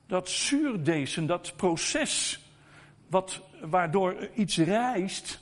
dat 0.06 0.28
zuurdesem, 0.28 1.26
dat 1.26 1.56
proces 1.56 2.42
wat, 3.06 3.40
waardoor 3.60 4.28
iets 4.34 4.58
rijst, 4.58 5.40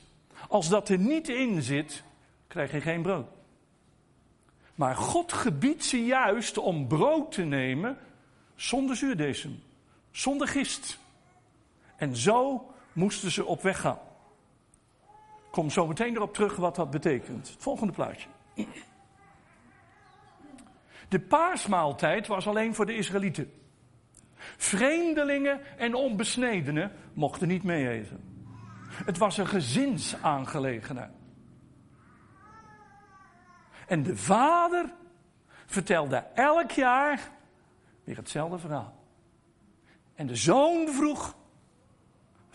als 0.49 0.69
dat 0.69 0.89
er 0.89 0.99
niet 0.99 1.29
in 1.29 1.63
zit, 1.63 2.03
krijg 2.47 2.73
je 2.73 2.81
geen 2.81 3.03
brood. 3.03 3.27
Maar 4.75 4.97
God 4.97 5.33
gebiedt 5.33 5.85
ze 5.85 6.05
juist 6.05 6.59
om 6.59 6.87
brood 6.87 7.33
te 7.33 7.43
nemen 7.43 7.99
zonder 8.55 8.97
zuurdesem, 8.97 9.63
zonder 10.11 10.49
gist. 10.49 10.99
En 11.97 12.17
zo 12.17 12.71
moesten 12.97 13.31
ze 13.31 13.45
op 13.45 13.63
weg 13.63 13.81
gaan. 13.81 13.99
Kom 15.51 15.71
zo 15.71 15.87
meteen 15.87 16.15
erop 16.15 16.35
terug 16.35 16.57
wat 16.57 16.77
dat 16.77 16.91
betekent. 16.91 17.49
Het 17.49 17.63
volgende 17.63 17.93
plaatje. 17.93 18.29
De 21.09 21.21
paasmaaltijd 21.21 22.27
was 22.27 22.49
alleen 22.49 22.75
voor 22.75 22.87
de 22.87 22.97
Israëlieten. 22.97 23.53
Vreemdelingen 24.57 25.79
en 25.79 25.95
onbesnedenen 25.95 26.93
mochten 27.13 27.49
niet 27.49 27.63
mee 27.63 27.89
eten. 27.89 28.21
Het 28.89 29.19
was 29.19 29.39
een 29.39 29.47
gezinsaangelegenheid. 29.47 31.13
En 33.87 34.03
de 34.03 34.17
vader 34.17 34.93
vertelde 35.67 36.17
elk 36.35 36.71
jaar 36.71 37.31
weer 38.05 38.17
hetzelfde 38.17 38.59
verhaal. 38.59 39.05
En 40.15 40.27
de 40.27 40.37
zoon 40.37 40.89
vroeg: 40.89 41.37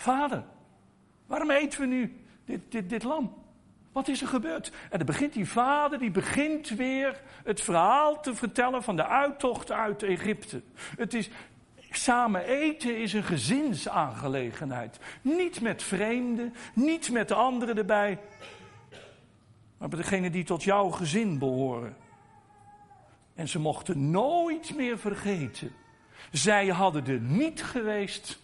Vader, 0.02 0.44
waarom 1.26 1.52
eten 1.52 1.80
we 1.80 1.86
nu 1.86 2.24
dit, 2.46 2.62
dit, 2.70 2.90
dit 2.90 3.04
lam? 3.04 3.34
Wat 3.92 4.08
is 4.08 4.22
er 4.22 4.28
gebeurd? 4.28 4.72
En 4.90 4.98
dan 4.98 5.06
begint 5.06 5.34
die 5.34 5.48
vader, 5.48 6.00
die 6.00 6.12
begint 6.12 6.70
weer 6.70 7.22
het 7.44 7.62
verhaal 7.62 8.22
te 8.22 8.36
vertellen 8.36 8.84
van 8.84 8.96
de 8.96 9.08
uittocht 9.08 9.72
uit 9.72 10.04
Egypte. 10.04 10.62
Het 10.98 11.14
is, 11.14 11.30
Samen 11.90 12.44
eten 12.46 12.98
is 12.98 13.14
een 13.14 13.24
gezinsaangelegenheid. 13.24 15.00
Niet 15.22 15.62
met 15.62 15.84
vreemden, 15.84 16.54
niet 16.74 17.12
met 17.12 17.28
de 17.28 17.36
anderen 17.36 17.78
erbij, 17.78 18.20
maar 19.78 19.90
met 19.90 20.00
degenen 20.00 20.32
die 20.32 20.44
tot 20.44 20.64
jouw 20.64 20.90
gezin 20.90 21.40
behoren. 21.40 21.96
En 23.36 23.48
ze 23.48 23.60
mochten 23.60 24.12
nooit 24.12 24.76
meer 24.76 24.98
vergeten. 24.98 25.72
Zij 26.32 26.68
hadden 26.68 27.06
er 27.06 27.20
niet 27.20 27.64
geweest 27.64 28.40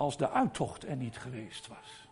als 0.00 0.16
de 0.16 0.30
uittocht 0.30 0.86
er 0.86 0.96
niet 0.96 1.18
geweest 1.18 1.66
was. 1.66 2.08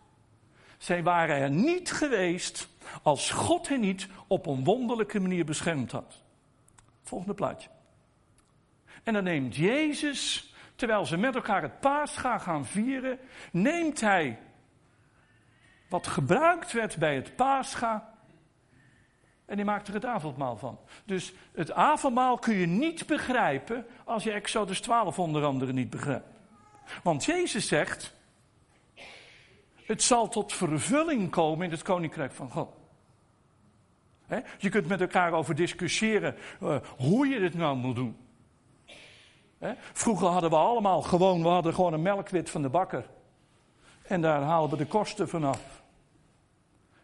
Zij 0.77 1.03
waren 1.03 1.35
er 1.35 1.49
niet 1.49 1.91
geweest 1.91 2.69
als 3.01 3.29
God 3.29 3.67
hen 3.67 3.79
niet 3.79 4.07
op 4.27 4.45
een 4.45 4.63
wonderlijke 4.63 5.19
manier 5.19 5.45
beschermd 5.45 5.91
had. 5.91 6.23
Volgende 7.03 7.33
plaatje. 7.33 7.69
En 9.03 9.13
dan 9.13 9.23
neemt 9.23 9.55
Jezus, 9.55 10.53
terwijl 10.75 11.05
ze 11.05 11.17
met 11.17 11.35
elkaar 11.35 11.61
het 11.61 11.79
paascha 11.79 12.37
gaan 12.37 12.65
vieren, 12.65 13.19
neemt 13.51 14.01
hij 14.01 14.39
wat 15.89 16.07
gebruikt 16.07 16.71
werd 16.71 16.97
bij 16.97 17.15
het 17.15 17.35
paascha 17.35 18.13
en 19.45 19.55
die 19.55 19.65
maakt 19.65 19.87
er 19.87 19.93
het 19.93 20.05
avondmaal 20.05 20.57
van. 20.57 20.79
Dus 21.05 21.33
het 21.51 21.71
avondmaal 21.71 22.37
kun 22.37 22.55
je 22.55 22.65
niet 22.65 23.05
begrijpen 23.05 23.85
als 24.05 24.23
je 24.23 24.31
Exodus 24.31 24.81
12 24.81 25.19
onder 25.19 25.43
andere 25.43 25.73
niet 25.73 25.89
begrijpt. 25.89 26.38
Want 27.03 27.25
Jezus 27.25 27.67
zegt, 27.67 28.13
het 29.85 30.03
zal 30.03 30.27
tot 30.27 30.53
vervulling 30.53 31.29
komen 31.29 31.65
in 31.65 31.71
het 31.71 31.81
koninkrijk 31.81 32.31
van 32.31 32.51
God. 32.51 32.69
je 34.57 34.69
kunt 34.69 34.87
met 34.87 35.01
elkaar 35.01 35.31
over 35.31 35.55
discussiëren 35.55 36.35
uh, 36.63 36.77
hoe 36.97 37.27
je 37.27 37.39
dit 37.39 37.53
nou 37.53 37.77
moet 37.77 37.95
doen. 37.95 38.17
Vroeger 39.93 40.27
hadden 40.27 40.49
we 40.49 40.55
allemaal 40.55 41.01
gewoon, 41.01 41.41
we 41.41 41.47
hadden 41.47 41.73
gewoon 41.73 41.93
een 41.93 42.01
melkwit 42.01 42.49
van 42.49 42.61
de 42.61 42.69
bakker. 42.69 43.05
En 44.01 44.21
daar 44.21 44.41
haalden 44.41 44.77
we 44.77 44.83
de 44.83 44.89
kosten 44.89 45.29
vanaf. 45.29 45.83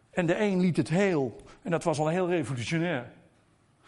En 0.10 0.26
de 0.26 0.40
een 0.40 0.60
liet 0.60 0.78
het 0.78 0.90
heel. 0.90 1.36
En 1.62 1.72
dat 1.72 1.84
was 1.84 2.00
al 2.00 2.08
heel 2.08 2.30
revolutionair. 2.30 3.12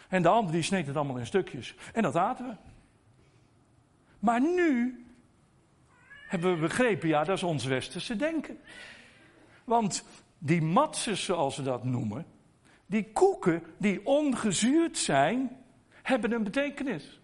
En 0.07 0.21
de 0.21 0.27
ander 0.27 0.51
die 0.51 0.61
sneed 0.61 0.87
het 0.87 0.95
allemaal 0.95 1.17
in 1.17 1.25
stukjes. 1.25 1.75
En 1.93 2.01
dat 2.01 2.15
aten 2.15 2.47
we. 2.47 2.53
Maar 4.19 4.41
nu 4.41 5.01
hebben 6.27 6.53
we 6.53 6.59
begrepen, 6.59 7.07
ja, 7.07 7.23
dat 7.23 7.37
is 7.37 7.43
ons 7.43 7.65
westerse 7.65 8.15
denken. 8.15 8.59
Want 9.63 10.03
die 10.37 10.61
matses, 10.61 11.23
zoals 11.23 11.55
ze 11.55 11.63
dat 11.63 11.83
noemen, 11.83 12.25
die 12.85 13.11
koeken 13.11 13.63
die 13.77 14.05
ongezuurd 14.05 14.97
zijn, 14.97 15.57
hebben 16.01 16.31
een 16.31 16.43
betekenis. 16.43 17.19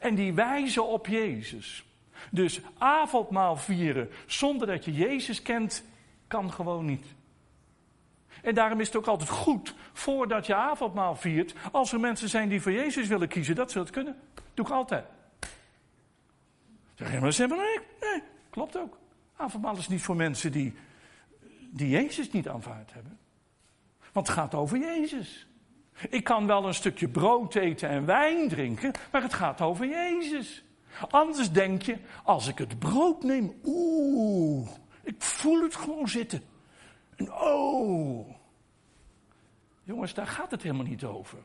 En 0.00 0.14
die 0.14 0.34
wijzen 0.34 0.86
op 0.86 1.06
Jezus. 1.06 1.84
Dus 2.30 2.60
avondmaal 2.78 3.56
vieren 3.56 4.10
zonder 4.26 4.66
dat 4.66 4.84
je 4.84 4.92
Jezus 4.92 5.42
kent, 5.42 5.84
kan 6.26 6.52
gewoon 6.52 6.84
niet. 6.84 7.06
En 8.42 8.54
daarom 8.54 8.80
is 8.80 8.86
het 8.86 8.96
ook 8.96 9.06
altijd 9.06 9.30
goed, 9.30 9.74
voordat 9.92 10.46
je 10.46 10.54
avondmaal 10.54 11.16
viert, 11.16 11.54
als 11.72 11.92
er 11.92 12.00
mensen 12.00 12.28
zijn 12.28 12.48
die 12.48 12.60
voor 12.60 12.72
Jezus 12.72 13.08
willen 13.08 13.28
kiezen, 13.28 13.54
dat 13.54 13.70
ze 13.70 13.78
dat 13.78 13.90
kunnen. 13.90 14.16
Doe 14.54 14.66
ik 14.66 14.72
altijd. 14.72 15.04
Zeg 16.96 17.12
je, 17.12 17.20
maar 17.20 17.32
ze 17.32 17.40
hebben 17.40 17.58
nee, 17.58 17.78
nee, 18.00 18.22
klopt 18.50 18.78
ook. 18.78 18.98
Avondmaal 19.36 19.76
is 19.76 19.88
niet 19.88 20.02
voor 20.02 20.16
mensen 20.16 20.52
die, 20.52 20.74
die 21.70 21.88
Jezus 21.88 22.30
niet 22.30 22.48
aanvaard 22.48 22.92
hebben. 22.92 23.18
Want 24.12 24.26
het 24.26 24.36
gaat 24.36 24.54
over 24.54 24.78
Jezus. 24.78 25.46
Ik 26.08 26.24
kan 26.24 26.46
wel 26.46 26.66
een 26.66 26.74
stukje 26.74 27.08
brood 27.08 27.54
eten 27.54 27.88
en 27.88 28.06
wijn 28.06 28.48
drinken, 28.48 28.92
maar 29.12 29.22
het 29.22 29.34
gaat 29.34 29.60
over 29.60 29.86
Jezus. 29.86 30.64
Anders 31.10 31.52
denk 31.52 31.82
je, 31.82 31.96
als 32.24 32.48
ik 32.48 32.58
het 32.58 32.78
brood 32.78 33.22
neem, 33.22 33.54
oeh, 33.64 34.70
ik 35.02 35.22
voel 35.22 35.62
het 35.62 35.76
gewoon 35.76 36.08
zitten. 36.08 36.42
En 37.16 37.32
oh. 37.32 38.30
Jongens, 39.82 40.14
daar 40.14 40.26
gaat 40.26 40.50
het 40.50 40.62
helemaal 40.62 40.86
niet 40.86 41.04
over. 41.04 41.38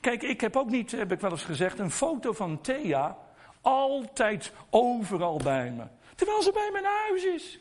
Kijk, 0.00 0.22
ik 0.22 0.40
heb 0.40 0.56
ook 0.56 0.70
niet, 0.70 0.90
heb 0.90 1.12
ik 1.12 1.20
wel 1.20 1.30
eens 1.30 1.44
gezegd, 1.44 1.78
een 1.78 1.90
foto 1.90 2.32
van 2.32 2.60
Thea 2.60 3.18
altijd 3.60 4.52
overal 4.70 5.36
bij 5.36 5.70
me. 5.70 5.84
Terwijl 6.14 6.42
ze 6.42 6.52
bij 6.52 6.68
mijn 6.72 6.84
huis 6.84 7.24
is. 7.24 7.58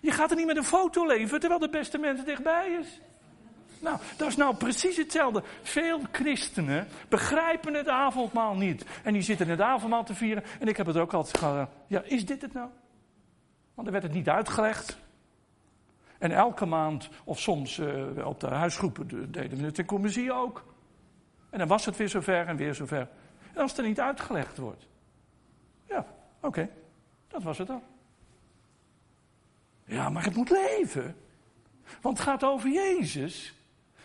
Je 0.00 0.10
gaat 0.10 0.30
er 0.30 0.36
niet 0.36 0.46
met 0.46 0.56
een 0.56 0.64
foto 0.64 1.06
leven 1.06 1.40
terwijl 1.40 1.60
de 1.60 1.68
beste 1.68 1.98
mensen 1.98 2.24
dichtbij 2.24 2.70
is. 2.80 3.00
Nou, 3.80 3.98
dat 4.16 4.28
is 4.28 4.36
nou 4.36 4.56
precies 4.56 4.96
hetzelfde. 4.96 5.42
Veel 5.62 6.00
christenen 6.12 6.88
begrijpen 7.08 7.74
het 7.74 7.88
avondmaal 7.88 8.54
niet. 8.54 8.84
En 9.02 9.12
die 9.12 9.22
zitten 9.22 9.48
het 9.48 9.60
avondmaal 9.60 10.04
te 10.04 10.14
vieren. 10.14 10.44
En 10.60 10.68
ik 10.68 10.76
heb 10.76 10.86
het 10.86 10.96
ook 10.96 11.12
altijd 11.12 11.38
gehad. 11.38 11.68
Ja, 11.86 12.02
is 12.02 12.26
dit 12.26 12.42
het 12.42 12.52
nou? 12.52 12.68
Want 13.74 13.86
er 13.86 13.92
werd 13.92 14.04
het 14.04 14.14
niet 14.14 14.28
uitgelegd. 14.28 14.98
En 16.18 16.30
elke 16.32 16.66
maand, 16.66 17.08
of 17.24 17.40
soms 17.40 17.78
uh, 17.78 18.26
op 18.26 18.40
de 18.40 18.46
huisgroepen, 18.46 19.32
deden 19.32 19.58
we 19.58 19.64
het 19.64 19.78
in 19.78 19.84
commissie 19.84 20.32
ook. 20.32 20.64
En 21.50 21.58
dan 21.58 21.68
was 21.68 21.84
het 21.84 21.96
weer 21.96 22.08
zover 22.08 22.46
en 22.46 22.56
weer 22.56 22.74
zover. 22.74 23.08
En 23.52 23.62
als 23.62 23.70
het 23.70 23.80
er 23.80 23.86
niet 23.86 24.00
uitgelegd 24.00 24.58
wordt. 24.58 24.86
Oké. 26.46 26.68
Dat 27.28 27.42
was 27.42 27.58
het 27.58 27.66
dan. 27.66 27.82
Ja, 29.84 30.08
maar 30.08 30.24
het 30.24 30.34
moet 30.34 30.50
leven. 30.50 31.16
Want 32.00 32.18
het 32.18 32.26
gaat 32.26 32.44
over 32.44 32.70
Jezus. 32.70 33.54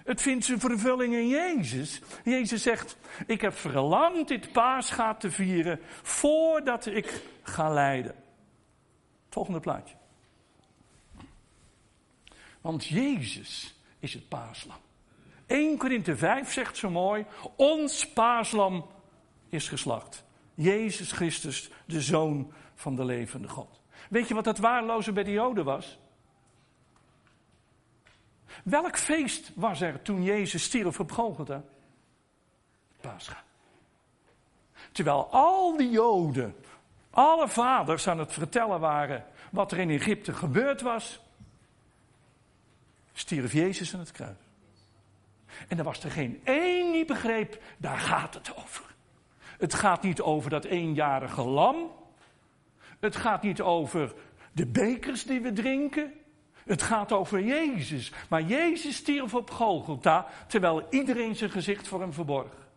Het 0.04 0.22
vindt 0.22 0.46
zijn 0.46 0.60
vervulling 0.60 1.14
in 1.14 1.28
Jezus. 1.28 2.02
Jezus 2.24 2.62
zegt: 2.62 2.98
Ik 3.26 3.42
heb 3.42 3.54
verlangd 3.54 4.28
dit 4.28 4.52
paasgaat 4.52 5.20
te 5.20 5.32
vieren 5.32 5.80
voordat 6.02 6.86
ik 6.86 7.24
ga 7.44 7.70
lijden. 7.70 8.16
Volgende 9.30 9.60
plaatje. 9.60 9.96
Want 12.62 12.86
Jezus 12.86 13.82
is 14.00 14.14
het 14.14 14.28
paaslam. 14.28 14.78
1 15.46 15.78
Korinthe 15.78 16.18
5 16.18 16.52
zegt 16.52 16.78
zo 16.78 16.90
mooi: 16.90 17.26
Ons 17.56 18.08
paaslam 18.08 18.86
is 19.50 19.68
geslacht. 19.68 20.24
Jezus 20.54 21.12
Christus, 21.12 21.70
de 21.86 22.02
Zoon 22.02 22.54
van 22.76 22.96
de 22.96 23.06
levende 23.06 23.48
God. 23.48 23.82
Weet 24.10 24.28
je 24.28 24.34
wat 24.34 24.46
het 24.46 24.58
waarloze 24.58 25.12
bij 25.12 25.24
de 25.24 25.32
Joden 25.32 25.66
was? 25.66 25.98
Welk 28.64 28.98
feest 28.98 29.52
was 29.56 29.82
er 29.82 30.02
toen 30.02 30.24
Jezus 30.24 30.64
stierf 30.64 31.00
op 31.00 31.12
Golgotha? 31.12 31.64
Pascha. 33.02 33.44
Terwijl 34.92 35.28
al 35.32 35.78
die 35.78 35.90
Joden, 35.90 36.56
alle 37.10 37.48
vaders 37.50 38.08
aan 38.08 38.20
het 38.20 38.34
vertellen 38.34 38.80
waren 38.80 39.26
wat 39.52 39.72
er 39.72 39.80
in 39.80 39.90
Egypte 39.90 40.34
gebeurd 40.34 40.82
was, 40.82 41.20
stierf 43.14 43.54
Jezus 43.54 43.94
aan 43.94 44.00
het 44.00 44.12
kruis. 44.12 44.38
En 45.68 45.78
er 45.78 45.84
was 45.84 46.04
er 46.04 46.12
geen 46.12 46.42
één 46.44 46.92
die 46.92 47.06
begreep, 47.06 47.62
daar 47.78 47.98
gaat 47.98 48.34
het 48.34 48.56
over. 48.56 48.91
Het 49.62 49.74
gaat 49.74 50.02
niet 50.02 50.22
over 50.22 50.50
dat 50.50 50.66
eenjarige 50.66 51.44
lam. 51.44 51.92
Het 53.00 53.16
gaat 53.16 53.42
niet 53.42 53.62
over 53.62 54.14
de 54.52 54.68
bekers 54.68 55.24
die 55.24 55.42
we 55.42 55.54
drinken. 55.54 56.14
Het 56.66 56.82
gaat 56.82 57.12
over 57.12 57.44
Jezus. 57.44 58.12
Maar 58.30 58.42
Jezus 58.42 58.96
stierf 58.96 59.36
op 59.36 59.52
Golgotha, 59.52 60.28
terwijl 60.48 60.88
iedereen 60.90 61.36
zijn 61.36 61.50
gezicht 61.50 61.88
voor 61.88 62.00
hem 62.02 62.14
verborg. 62.14 62.70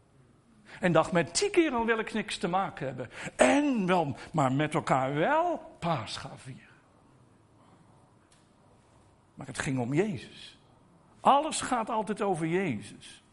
En 0.80 0.92
dacht, 0.92 1.12
met 1.12 1.38
die 1.38 1.50
kerel 1.50 1.84
wil 1.84 1.98
ik 1.98 2.12
niks 2.12 2.38
te 2.38 2.48
maken 2.48 2.86
hebben. 2.86 3.10
En 3.36 3.86
wel, 3.86 4.16
maar 4.32 4.52
met 4.52 4.74
elkaar 4.74 5.14
wel 5.14 5.76
vieren. 6.36 6.74
Maar 9.34 9.46
het 9.46 9.58
ging 9.58 9.78
om 9.78 9.94
Jezus. 9.94 10.58
Alles 11.20 11.60
gaat 11.60 11.90
altijd 11.90 12.22
over 12.22 12.46
Jezus. 12.46 13.23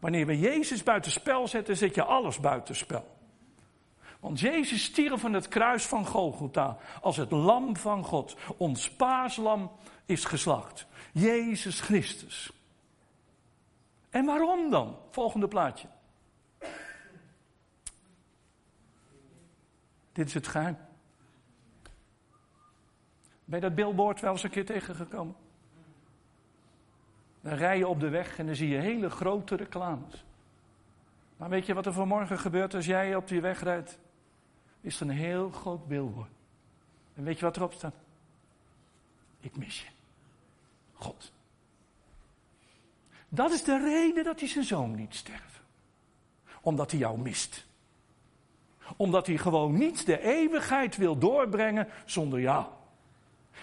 Wanneer 0.00 0.26
we 0.26 0.38
Jezus 0.38 0.82
buitenspel 0.82 1.48
zetten, 1.48 1.76
zet 1.76 1.94
je 1.94 2.04
alles 2.04 2.40
buitenspel. 2.40 3.18
Want 4.20 4.40
Jezus 4.40 4.84
stierf 4.84 5.20
van 5.20 5.32
het 5.32 5.48
kruis 5.48 5.86
van 5.86 6.06
Golgotha 6.06 6.78
als 7.00 7.16
het 7.16 7.30
lam 7.30 7.76
van 7.76 8.04
God. 8.04 8.36
Ons 8.56 8.90
paaslam 8.90 9.70
is 10.06 10.24
geslacht. 10.24 10.86
Jezus 11.12 11.80
Christus. 11.80 12.52
En 14.10 14.24
waarom 14.24 14.70
dan? 14.70 14.98
Volgende 15.10 15.48
plaatje. 15.48 15.88
Dit 20.12 20.26
is 20.26 20.34
het 20.34 20.46
geheim. 20.46 20.78
Ben 23.44 23.60
je 23.60 23.66
dat 23.66 23.74
billboard 23.74 24.20
wel 24.20 24.32
eens 24.32 24.42
een 24.42 24.50
keer 24.50 24.66
tegengekomen? 24.66 25.34
Dan 27.40 27.54
rij 27.54 27.78
je 27.78 27.88
op 27.88 28.00
de 28.00 28.08
weg 28.08 28.38
en 28.38 28.46
dan 28.46 28.54
zie 28.54 28.68
je 28.68 28.78
hele 28.78 29.10
grote 29.10 29.54
reclames. 29.54 30.24
Maar 31.36 31.48
weet 31.48 31.66
je 31.66 31.74
wat 31.74 31.86
er 31.86 31.92
vanmorgen 31.92 32.38
gebeurt 32.38 32.74
als 32.74 32.86
jij 32.86 33.14
op 33.16 33.28
die 33.28 33.40
weg 33.40 33.62
rijdt? 33.62 33.98
Is 34.80 35.00
een 35.00 35.10
heel 35.10 35.50
groot 35.50 35.86
billboard. 35.86 36.30
En 37.14 37.24
weet 37.24 37.38
je 37.38 37.44
wat 37.44 37.56
erop 37.56 37.72
staat? 37.72 37.94
Ik 39.40 39.56
mis 39.56 39.80
je. 39.80 39.88
God. 40.92 41.32
Dat 43.28 43.52
is 43.52 43.64
de 43.64 43.78
reden 43.78 44.24
dat 44.24 44.40
hij 44.40 44.48
zijn 44.48 44.64
zoon 44.64 44.94
niet 44.94 45.14
sterven. 45.14 45.64
Omdat 46.60 46.90
hij 46.90 47.00
jou 47.00 47.18
mist. 47.18 47.66
Omdat 48.96 49.26
hij 49.26 49.36
gewoon 49.36 49.78
niet 49.78 50.06
de 50.06 50.20
eeuwigheid 50.20 50.96
wil 50.96 51.18
doorbrengen 51.18 51.88
zonder 52.04 52.40
jou. 52.40 52.66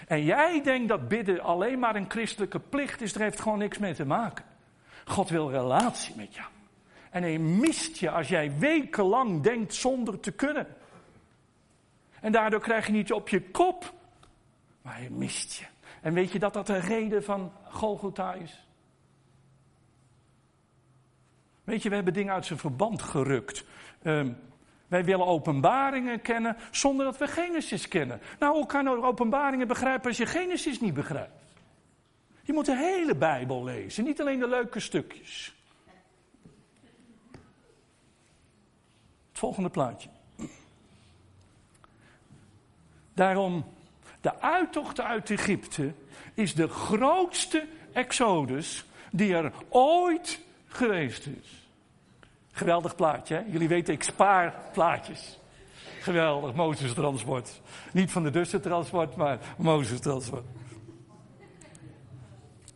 En 0.06 0.24
jij 0.24 0.62
denkt 0.62 0.88
dat 0.88 1.08
bidden 1.08 1.40
alleen 1.40 1.78
maar 1.78 1.96
een 1.96 2.10
christelijke 2.10 2.58
plicht 2.58 3.00
is, 3.00 3.14
er 3.14 3.20
heeft 3.20 3.40
gewoon 3.40 3.58
niks 3.58 3.78
mee 3.78 3.94
te 3.94 4.04
maken. 4.04 4.44
God 5.04 5.28
wil 5.28 5.50
relatie 5.50 6.16
met 6.16 6.34
jou. 6.34 6.48
En 7.10 7.22
hij 7.22 7.38
mist 7.38 7.98
je 7.98 8.10
als 8.10 8.28
jij 8.28 8.58
wekenlang 8.58 9.42
denkt 9.42 9.74
zonder 9.74 10.20
te 10.20 10.32
kunnen. 10.32 10.66
En 12.20 12.32
daardoor 12.32 12.60
krijg 12.60 12.86
je 12.86 12.92
niet 12.92 13.12
op 13.12 13.28
je 13.28 13.50
kop, 13.50 13.94
maar 14.82 14.96
hij 14.96 15.10
mist 15.10 15.52
je. 15.52 15.64
En 16.00 16.14
weet 16.14 16.32
je 16.32 16.38
dat 16.38 16.52
dat 16.52 16.66
de 16.66 16.78
reden 16.78 17.24
van 17.24 17.52
Golgotha 17.64 18.34
is? 18.34 18.66
Weet 21.64 21.82
je, 21.82 21.88
we 21.88 21.94
hebben 21.94 22.14
dingen 22.14 22.34
uit 22.34 22.46
zijn 22.46 22.58
verband 22.58 23.02
gerukt. 23.02 23.64
Um, 24.02 24.38
wij 24.88 25.04
willen 25.04 25.26
openbaringen 25.26 26.20
kennen 26.20 26.56
zonder 26.70 27.04
dat 27.04 27.18
we 27.18 27.26
Genesis 27.26 27.88
kennen. 27.88 28.20
Nou, 28.38 28.54
hoe 28.54 28.66
kan 28.66 28.84
je 28.84 29.02
openbaringen 29.02 29.68
begrijpen 29.68 30.08
als 30.08 30.16
je 30.16 30.26
Genesis 30.26 30.80
niet 30.80 30.94
begrijpt? 30.94 31.42
Je 32.42 32.52
moet 32.52 32.66
de 32.66 32.76
hele 32.76 33.14
Bijbel 33.14 33.64
lezen, 33.64 34.04
niet 34.04 34.20
alleen 34.20 34.38
de 34.38 34.48
leuke 34.48 34.80
stukjes. 34.80 35.54
Het 39.28 39.38
volgende 39.38 39.68
plaatje. 39.68 40.08
Daarom, 43.14 43.64
de 44.20 44.40
uittocht 44.40 45.00
uit 45.00 45.30
Egypte 45.30 45.92
is 46.34 46.54
de 46.54 46.68
grootste 46.68 47.66
exodus 47.92 48.84
die 49.10 49.34
er 49.34 49.52
ooit 49.68 50.40
geweest 50.66 51.26
is. 51.26 51.67
Geweldig 52.58 52.94
plaatje? 52.94 53.44
Jullie 53.48 53.68
weten, 53.68 53.94
ik 53.94 54.02
spaar 54.02 54.54
plaatjes. 54.72 55.38
Geweldig, 56.00 56.54
Mozes 56.54 56.92
transport. 56.92 57.60
Niet 57.92 58.10
van 58.10 58.22
de 58.22 58.30
Dussen 58.30 58.60
transport, 58.60 59.16
maar 59.16 59.38
Mozes 59.58 60.00
transport. 60.00 60.44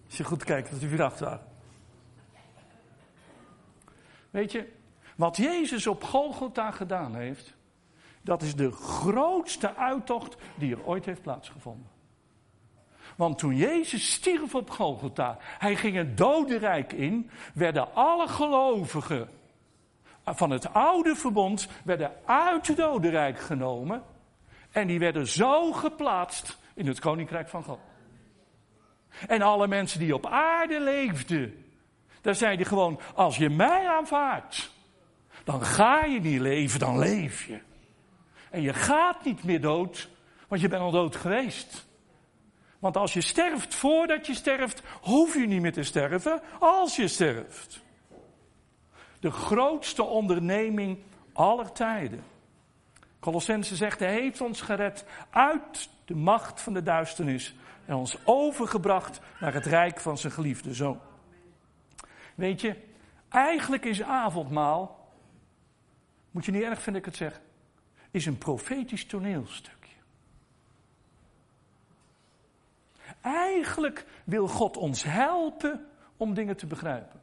Als 0.06 0.16
je 0.16 0.24
goed 0.24 0.44
kijkt, 0.44 0.70
dat 0.70 0.82
u 0.82 0.88
weer 0.88 1.02
achter. 1.02 1.40
Weet 4.30 4.52
je, 4.52 4.72
wat 5.16 5.36
Jezus 5.36 5.86
op 5.86 6.04
Golgotha 6.04 6.70
gedaan 6.70 7.14
heeft, 7.14 7.54
dat 8.20 8.42
is 8.42 8.54
de 8.54 8.70
grootste 8.70 9.76
uittocht 9.76 10.36
die 10.54 10.74
er 10.74 10.84
ooit 10.84 11.04
heeft 11.04 11.22
plaatsgevonden. 11.22 11.90
Want 13.16 13.38
toen 13.38 13.56
Jezus 13.56 14.12
stierf 14.12 14.54
op 14.54 14.70
Golgotha, 14.70 15.38
hij 15.40 15.76
ging 15.76 15.96
het 15.96 16.16
dodenrijk 16.16 16.92
in, 16.92 17.30
werden 17.54 17.94
alle 17.94 18.28
gelovigen 18.28 19.40
van 20.24 20.50
het 20.50 20.72
oude 20.74 21.14
verbond 21.14 21.68
werden 21.85 22.12
uit 22.24 22.66
het 22.66 22.76
dodenrijk 22.76 23.38
genomen 23.38 24.02
en 24.70 24.87
die 24.87 24.98
werden 24.98 25.26
zo 25.26 25.72
geplaatst 25.72 26.58
in 26.74 26.87
het 26.87 27.00
koninkrijk 27.00 27.48
van 27.48 27.62
God. 27.64 27.78
En 29.26 29.42
alle 29.42 29.68
mensen 29.68 29.98
die 29.98 30.14
op 30.14 30.26
aarde 30.26 30.80
leefden, 30.80 31.64
daar 32.20 32.35
zeiden 32.35 32.66
gewoon, 32.66 33.00
als 33.14 33.37
je 33.37 33.50
mij 33.50 33.88
aanvaardt, 33.88 34.72
dan 35.44 35.64
ga 35.64 36.04
je 36.04 36.20
niet 36.20 36.40
leven, 36.40 36.78
dan 36.78 36.98
leef 36.98 37.46
je. 37.46 37.61
En 38.50 38.62
je 38.62 38.72
gaat 38.72 39.24
niet 39.24 39.44
meer 39.44 39.61
dood, 39.61 40.08
want 40.48 40.61
je 40.61 40.68
bent 40.68 40.82
al 40.82 40.90
dood 40.90 41.16
geweest. 41.16 41.87
Want 42.78 42.96
als 42.96 43.12
je 43.12 43.20
sterft 43.20 43.74
voordat 43.74 44.26
je 44.26 44.35
sterft, 44.35 44.82
hoef 45.00 45.35
je 45.35 45.46
niet 45.46 45.61
meer 45.61 45.72
te 45.72 45.82
sterven 45.82 46.40
als 46.58 46.96
je 46.96 47.08
sterft. 47.08 47.80
De 49.22 49.30
grootste 49.30 50.02
onderneming 50.02 50.98
aller 51.32 51.72
tijden. 51.72 52.24
Colossense 53.20 53.76
zegt, 53.76 53.98
hij 53.98 54.12
heeft 54.12 54.40
ons 54.40 54.61
gered 54.61 55.04
uit 55.30 55.88
de 56.04 56.14
macht 56.14 56.61
van 56.61 56.72
de 56.72 56.82
duisternis 56.82 57.54
en 57.85 57.94
ons 57.94 58.16
overgebracht 58.24 59.20
naar 59.40 59.54
het 59.54 59.66
rijk 59.66 60.00
van 60.00 60.18
zijn 60.18 60.32
geliefde 60.32 60.74
zoon. 60.74 61.00
Weet 62.35 62.61
je, 62.61 62.76
eigenlijk 63.28 63.85
is 63.85 64.02
avondmaal, 64.02 65.08
moet 66.30 66.44
je 66.44 66.52
niet 66.52 66.62
erg 66.62 66.82
vinden 66.82 67.02
ik 67.02 67.06
het 67.06 67.16
zeg, 67.16 67.40
is 68.11 68.26
een 68.26 68.38
profetisch 68.38 69.06
toneelstukje. 69.06 69.96
Eigenlijk 73.20 74.06
wil 74.24 74.48
God 74.48 74.76
ons 74.76 75.02
helpen 75.02 75.87
om 76.16 76.35
dingen 76.35 76.56
te 76.56 76.66
begrijpen. 76.66 77.21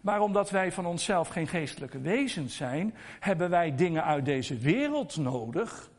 Maar 0.00 0.20
omdat 0.20 0.50
wij 0.50 0.72
van 0.72 0.86
onszelf 0.86 1.28
geen 1.28 1.48
geestelijke 1.48 2.00
wezens 2.00 2.56
zijn, 2.56 2.94
hebben 3.20 3.50
wij 3.50 3.74
dingen 3.74 4.04
uit 4.04 4.24
deze 4.24 4.58
wereld 4.58 5.16
nodig 5.16 5.90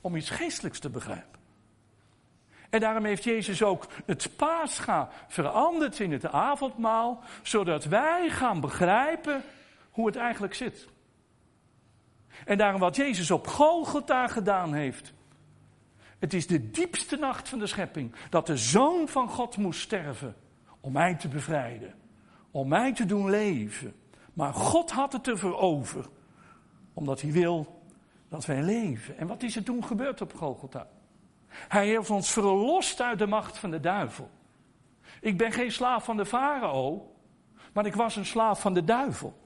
om 0.00 0.16
iets 0.16 0.30
geestelijks 0.30 0.78
te 0.78 0.90
begrijpen. 0.90 1.40
En 2.70 2.80
daarom 2.80 3.04
heeft 3.04 3.24
Jezus 3.24 3.62
ook 3.62 3.86
het 4.06 4.36
paascha 4.36 5.08
veranderd 5.28 6.00
in 6.00 6.12
het 6.12 6.26
avondmaal, 6.26 7.22
zodat 7.42 7.84
wij 7.84 8.30
gaan 8.30 8.60
begrijpen 8.60 9.42
hoe 9.90 10.06
het 10.06 10.16
eigenlijk 10.16 10.54
zit. 10.54 10.88
En 12.44 12.58
daarom 12.58 12.80
wat 12.80 12.96
Jezus 12.96 13.30
op 13.30 13.46
Golgotha 13.46 14.28
gedaan 14.28 14.74
heeft. 14.74 15.12
Het 16.18 16.34
is 16.34 16.46
de 16.46 16.70
diepste 16.70 17.16
nacht 17.16 17.48
van 17.48 17.58
de 17.58 17.66
schepping 17.66 18.14
dat 18.30 18.46
de 18.46 18.56
Zoon 18.56 19.08
van 19.08 19.28
God 19.28 19.56
moest 19.56 19.80
sterven 19.80 20.34
om 20.80 20.92
mij 20.92 21.14
te 21.14 21.28
bevrijden, 21.28 21.94
om 22.52 22.68
mij 22.68 22.92
te 22.92 23.06
doen 23.06 23.30
leven. 23.30 23.94
Maar 24.32 24.54
God 24.54 24.90
had 24.90 25.12
het 25.12 25.28
ervoor 25.28 25.58
over, 25.58 26.08
omdat 26.92 27.20
hij 27.20 27.32
wil 27.32 27.82
dat 28.28 28.46
wij 28.46 28.62
leven. 28.62 29.18
En 29.18 29.26
wat 29.26 29.42
is 29.42 29.56
er 29.56 29.62
toen 29.62 29.84
gebeurd 29.84 30.20
op 30.20 30.34
Golgotha? 30.34 30.86
Hij 31.48 31.86
heeft 31.86 32.10
ons 32.10 32.30
verlost 32.30 33.00
uit 33.00 33.18
de 33.18 33.26
macht 33.26 33.58
van 33.58 33.70
de 33.70 33.80
duivel. 33.80 34.30
Ik 35.20 35.36
ben 35.36 35.52
geen 35.52 35.72
slaaf 35.72 36.04
van 36.04 36.16
de 36.16 36.26
farao, 36.26 37.14
maar 37.72 37.86
ik 37.86 37.94
was 37.94 38.16
een 38.16 38.26
slaaf 38.26 38.60
van 38.60 38.74
de 38.74 38.84
duivel. 38.84 39.40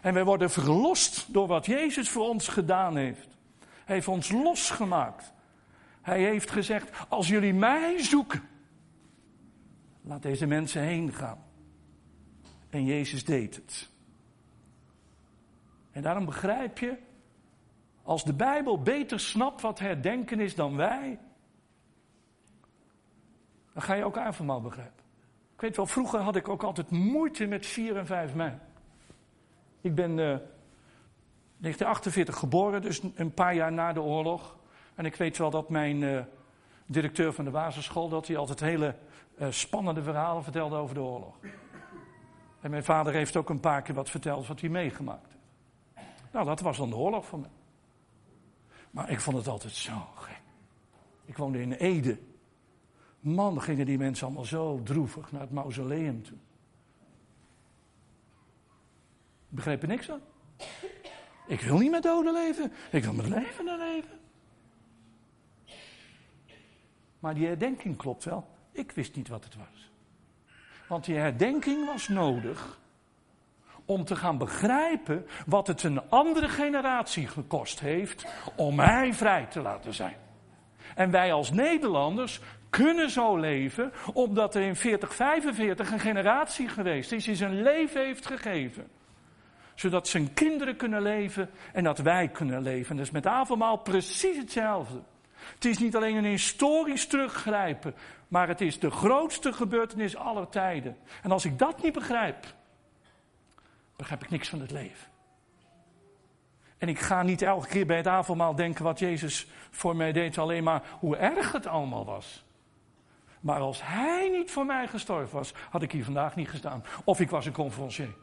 En 0.00 0.14
wij 0.14 0.24
worden 0.24 0.50
verlost 0.50 1.32
door 1.32 1.46
wat 1.46 1.66
Jezus 1.66 2.08
voor 2.08 2.28
ons 2.28 2.48
gedaan 2.48 2.96
heeft. 2.96 3.28
Hij 3.84 3.94
heeft 3.94 4.08
ons 4.08 4.32
losgemaakt. 4.32 5.32
Hij 6.02 6.22
heeft 6.22 6.50
gezegd, 6.50 6.90
als 7.08 7.28
jullie 7.28 7.54
mij 7.54 8.02
zoeken, 8.02 8.42
laat 10.02 10.22
deze 10.22 10.46
mensen 10.46 10.82
heen 10.82 11.12
gaan. 11.12 11.38
En 12.74 12.84
Jezus 12.84 13.24
deed 13.24 13.54
het. 13.54 13.90
En 15.90 16.02
daarom 16.02 16.24
begrijp 16.24 16.78
je 16.78 16.96
als 18.02 18.24
de 18.24 18.32
Bijbel 18.32 18.82
beter 18.82 19.20
snapt 19.20 19.60
wat 19.60 19.78
herdenken 19.78 20.40
is 20.40 20.54
dan 20.54 20.76
wij, 20.76 21.18
dan 23.72 23.82
ga 23.82 23.94
je 23.94 24.04
ook 24.04 24.16
avondmaal 24.16 24.60
begrijpen. 24.60 25.04
Ik 25.54 25.60
weet 25.60 25.76
wel, 25.76 25.86
vroeger 25.86 26.20
had 26.20 26.36
ik 26.36 26.48
ook 26.48 26.62
altijd 26.62 26.90
moeite 26.90 27.46
met 27.46 27.66
4 27.66 27.96
en 27.96 28.06
5 28.06 28.34
mei. 28.34 28.58
Ik 29.80 29.94
ben 29.94 30.10
uh, 30.10 30.32
eh, 30.32 30.40
1948 31.58 32.36
geboren, 32.36 32.82
dus 32.82 33.00
een 33.14 33.34
paar 33.34 33.54
jaar 33.54 33.72
na 33.72 33.92
de 33.92 34.02
oorlog. 34.02 34.56
En 34.94 35.04
ik 35.04 35.14
weet 35.14 35.38
wel 35.38 35.50
dat 35.50 35.68
mijn 35.68 36.02
uh, 36.02 36.20
directeur 36.86 37.32
van 37.32 37.44
de 37.44 37.50
basisschool, 37.50 38.08
dat 38.08 38.26
hij 38.26 38.36
altijd 38.36 38.60
hele 38.60 38.94
uh, 39.38 39.46
spannende 39.50 40.02
verhalen 40.02 40.42
vertelde 40.42 40.76
over 40.76 40.94
de 40.94 41.00
oorlog. 41.00 41.36
En 42.64 42.70
mijn 42.70 42.84
vader 42.84 43.12
heeft 43.12 43.36
ook 43.36 43.48
een 43.48 43.60
paar 43.60 43.82
keer 43.82 43.94
wat 43.94 44.10
verteld 44.10 44.46
wat 44.46 44.60
hij 44.60 44.68
meegemaakt 44.68 45.26
heeft. 45.32 46.06
Nou, 46.32 46.46
dat 46.46 46.60
was 46.60 46.76
dan 46.76 46.90
de 46.90 46.96
oorlog 46.96 47.26
voor 47.26 47.38
mij. 47.38 47.50
Maar 48.90 49.10
ik 49.10 49.20
vond 49.20 49.36
het 49.36 49.48
altijd 49.48 49.72
zo 49.72 50.06
gek. 50.14 50.40
Ik 51.24 51.36
woonde 51.36 51.60
in 51.60 51.72
Ede. 51.72 52.18
Man, 53.20 53.62
gingen 53.62 53.86
die 53.86 53.98
mensen 53.98 54.26
allemaal 54.26 54.44
zo 54.44 54.82
droevig 54.82 55.32
naar 55.32 55.40
het 55.40 55.50
mausoleum 55.50 56.22
toe. 56.22 56.36
Ik 59.48 59.56
begreep 59.56 59.82
er 59.82 59.88
niks 59.88 60.06
van. 60.06 60.20
Ik 61.46 61.60
wil 61.60 61.78
niet 61.78 61.90
met 61.90 62.02
doden 62.02 62.32
leven. 62.32 62.72
Ik 62.90 63.04
wil 63.04 63.12
met 63.12 63.28
levenden 63.28 63.78
leven. 63.78 64.18
Maar 67.18 67.34
die 67.34 67.46
herdenking 67.46 67.96
klopt 67.96 68.24
wel. 68.24 68.48
Ik 68.72 68.92
wist 68.92 69.16
niet 69.16 69.28
wat 69.28 69.44
het 69.44 69.54
was. 69.56 69.73
Want 70.94 71.06
die 71.06 71.16
herdenking 71.16 71.86
was 71.86 72.08
nodig 72.08 72.78
om 73.84 74.04
te 74.04 74.16
gaan 74.16 74.38
begrijpen 74.38 75.26
wat 75.46 75.66
het 75.66 75.82
een 75.82 76.10
andere 76.10 76.48
generatie 76.48 77.26
gekost 77.26 77.80
heeft 77.80 78.26
om 78.56 78.74
mij 78.74 79.14
vrij 79.14 79.46
te 79.46 79.60
laten 79.60 79.94
zijn. 79.94 80.16
En 80.94 81.10
wij 81.10 81.32
als 81.32 81.50
Nederlanders 81.50 82.40
kunnen 82.70 83.10
zo 83.10 83.36
leven 83.36 83.92
omdat 84.12 84.54
er 84.54 84.62
in 84.62 84.76
4045 84.76 85.92
een 85.92 86.00
generatie 86.00 86.68
geweest 86.68 87.12
is 87.12 87.24
die 87.24 87.34
zijn 87.34 87.62
leven 87.62 88.04
heeft 88.04 88.26
gegeven. 88.26 88.86
Zodat 89.74 90.08
zijn 90.08 90.32
kinderen 90.32 90.76
kunnen 90.76 91.02
leven 91.02 91.50
en 91.72 91.84
dat 91.84 91.98
wij 91.98 92.28
kunnen 92.28 92.62
leven. 92.62 92.96
Dus 92.96 93.10
met 93.10 93.26
avondmaal 93.26 93.76
precies 93.76 94.36
hetzelfde. 94.36 95.02
Het 95.54 95.64
is 95.64 95.78
niet 95.78 95.96
alleen 95.96 96.16
een 96.16 96.24
historisch 96.24 97.06
teruggrijpen, 97.06 97.94
maar 98.28 98.48
het 98.48 98.60
is 98.60 98.78
de 98.78 98.90
grootste 98.90 99.52
gebeurtenis 99.52 100.16
aller 100.16 100.48
tijden. 100.48 100.96
En 101.22 101.32
als 101.32 101.44
ik 101.44 101.58
dat 101.58 101.82
niet 101.82 101.92
begrijp, 101.92 102.54
begrijp 103.96 104.22
ik 104.22 104.30
niks 104.30 104.48
van 104.48 104.60
het 104.60 104.70
leven. 104.70 105.08
En 106.78 106.88
ik 106.88 106.98
ga 106.98 107.22
niet 107.22 107.42
elke 107.42 107.68
keer 107.68 107.86
bij 107.86 107.96
het 107.96 108.06
avondmaal 108.06 108.54
denken 108.54 108.84
wat 108.84 108.98
Jezus 108.98 109.46
voor 109.70 109.96
mij 109.96 110.12
deed, 110.12 110.38
alleen 110.38 110.64
maar 110.64 110.82
hoe 111.00 111.16
erg 111.16 111.52
het 111.52 111.66
allemaal 111.66 112.04
was. 112.04 112.44
Maar 113.40 113.60
als 113.60 113.80
hij 113.82 114.28
niet 114.28 114.50
voor 114.50 114.66
mij 114.66 114.88
gestorven 114.88 115.36
was, 115.36 115.54
had 115.70 115.82
ik 115.82 115.92
hier 115.92 116.04
vandaag 116.04 116.36
niet 116.36 116.48
gestaan. 116.48 116.84
Of 117.04 117.20
ik 117.20 117.30
was 117.30 117.46
een 117.46 117.52
conferencier. 117.52 118.14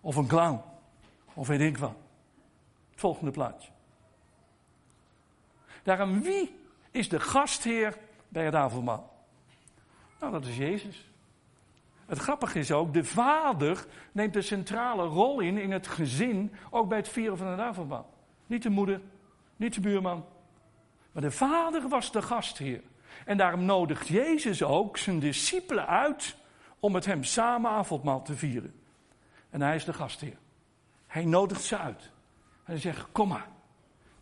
Of 0.00 0.16
een 0.16 0.26
clown. 0.26 0.60
Of 1.34 1.46
weet 1.46 1.60
ik 1.60 1.78
wat. 1.78 1.94
Volgende 2.94 3.30
plaatje. 3.30 3.70
Daarom, 5.82 6.22
wie 6.22 6.58
is 6.90 7.08
de 7.08 7.20
gastheer 7.20 7.96
bij 8.28 8.44
het 8.44 8.54
avondmaal? 8.54 9.26
Nou, 10.20 10.32
dat 10.32 10.46
is 10.46 10.56
Jezus. 10.56 11.10
Het 12.06 12.18
grappige 12.18 12.58
is 12.58 12.72
ook, 12.72 12.92
de 12.94 13.04
vader 13.04 13.86
neemt 14.12 14.32
de 14.32 14.42
centrale 14.42 15.04
rol 15.04 15.40
in 15.40 15.58
in 15.58 15.70
het 15.70 15.86
gezin, 15.86 16.52
ook 16.70 16.88
bij 16.88 16.98
het 16.98 17.08
vieren 17.08 17.38
van 17.38 17.46
het 17.46 17.60
avondmaal. 17.60 18.10
Niet 18.46 18.62
de 18.62 18.70
moeder, 18.70 19.00
niet 19.56 19.74
de 19.74 19.80
buurman, 19.80 20.24
maar 21.12 21.22
de 21.22 21.30
vader 21.30 21.88
was 21.88 22.12
de 22.12 22.22
gastheer. 22.22 22.82
En 23.24 23.36
daarom 23.36 23.64
nodigt 23.64 24.08
Jezus 24.08 24.62
ook 24.62 24.96
zijn 24.96 25.18
discipelen 25.18 25.86
uit 25.86 26.36
om 26.80 26.92
met 26.92 27.04
hem 27.04 27.24
samen 27.24 27.70
avondmaal 27.70 28.22
te 28.22 28.34
vieren. 28.34 28.74
En 29.50 29.62
hij 29.62 29.74
is 29.74 29.84
de 29.84 29.92
gastheer. 29.92 30.36
Hij 31.06 31.24
nodigt 31.24 31.62
ze 31.62 31.78
uit. 31.78 32.02
En 32.64 32.72
hij 32.72 32.78
zegt, 32.78 33.06
kom 33.12 33.28
maar. 33.28 33.48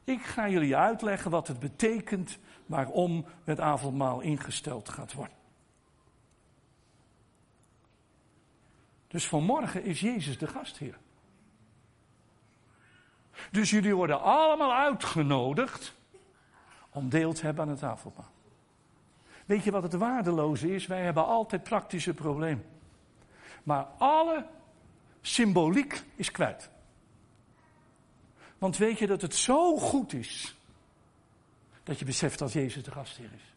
Ik 0.09 0.23
ga 0.23 0.49
jullie 0.49 0.77
uitleggen 0.77 1.31
wat 1.31 1.49
het 1.49 1.59
betekent 1.59 2.38
waarom 2.66 3.25
het 3.44 3.61
avondmaal 3.61 4.21
ingesteld 4.21 4.88
gaat 4.88 5.12
worden. 5.12 5.37
Dus 9.09 9.29
vanmorgen 9.29 9.85
is 9.85 10.01
Jezus 10.01 10.38
de 10.38 10.47
gastheer. 10.47 10.99
Dus 13.51 13.71
jullie 13.71 13.94
worden 13.94 14.21
allemaal 14.21 14.75
uitgenodigd 14.75 15.94
om 16.90 17.09
deel 17.09 17.33
te 17.33 17.44
hebben 17.44 17.64
aan 17.64 17.71
het 17.71 17.83
avondmaal. 17.83 18.31
Weet 19.47 19.64
je 19.64 19.71
wat 19.71 19.83
het 19.83 19.94
waardeloze 19.94 20.75
is? 20.75 20.87
Wij 20.87 21.03
hebben 21.03 21.27
altijd 21.27 21.62
praktische 21.62 22.14
problemen. 22.14 22.64
Maar 23.62 23.85
alle 23.99 24.47
symboliek 25.20 26.03
is 26.14 26.30
kwijt. 26.30 26.70
Want 28.59 28.76
weet 28.76 28.98
je 28.98 29.06
dat 29.06 29.22
het 29.22 29.34
zo 29.34 29.76
goed 29.76 30.12
is 30.12 30.56
dat 31.82 31.98
je 31.98 32.04
beseft 32.04 32.38
dat 32.38 32.52
Jezus 32.52 32.82
de 32.82 32.90
gastheer 32.90 33.30
is. 33.34 33.54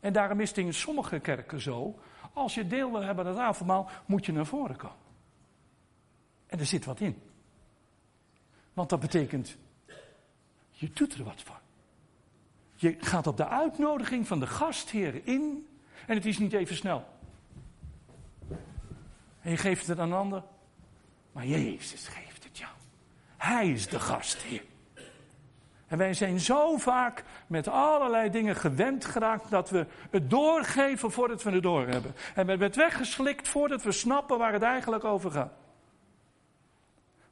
En 0.00 0.12
daarom 0.12 0.40
is 0.40 0.48
het 0.48 0.58
in 0.58 0.74
sommige 0.74 1.18
kerken 1.18 1.60
zo 1.60 1.98
als 2.34 2.54
je 2.54 2.66
deel 2.66 2.90
wil 2.90 3.02
hebben 3.02 3.24
aan 3.24 3.30
het 3.30 3.40
avondmaal, 3.40 3.90
moet 4.06 4.26
je 4.26 4.32
naar 4.32 4.46
voren 4.46 4.76
komen. 4.76 4.96
En 6.46 6.58
er 6.58 6.66
zit 6.66 6.84
wat 6.84 7.00
in. 7.00 7.22
Want 8.72 8.88
dat 8.88 9.00
betekent, 9.00 9.56
je 10.70 10.90
doet 10.90 11.14
er 11.14 11.24
wat 11.24 11.42
voor. 11.42 11.60
Je 12.74 12.96
gaat 12.98 13.26
op 13.26 13.36
de 13.36 13.48
uitnodiging 13.48 14.26
van 14.26 14.40
de 14.40 14.46
gastheer 14.46 15.26
in 15.26 15.68
en 16.06 16.14
het 16.14 16.26
is 16.26 16.38
niet 16.38 16.52
even 16.52 16.76
snel. 16.76 17.04
En 19.40 19.50
je 19.50 19.56
geeft 19.56 19.86
het 19.86 19.98
aan 19.98 20.12
een 20.12 20.18
ander, 20.18 20.42
maar 21.32 21.46
Jezus 21.46 22.08
geeft. 22.08 22.23
Hij 23.44 23.70
is 23.70 23.88
de 23.88 24.00
gastheer. 24.00 24.62
En 25.86 25.98
wij 25.98 26.14
zijn 26.14 26.40
zo 26.40 26.76
vaak 26.76 27.24
met 27.46 27.68
allerlei 27.68 28.30
dingen 28.30 28.56
gewend 28.56 29.04
geraakt 29.04 29.50
dat 29.50 29.70
we 29.70 29.86
het 30.10 30.30
doorgeven 30.30 31.10
voordat 31.10 31.42
we 31.42 31.50
het 31.50 31.62
door 31.62 31.86
hebben. 31.86 32.14
En 32.34 32.44
we 32.44 32.50
hebben 32.50 32.66
het 32.66 32.76
weggeslikt 32.76 33.48
voordat 33.48 33.82
we 33.82 33.92
snappen 33.92 34.38
waar 34.38 34.52
het 34.52 34.62
eigenlijk 34.62 35.04
over 35.04 35.30
gaat. 35.30 35.52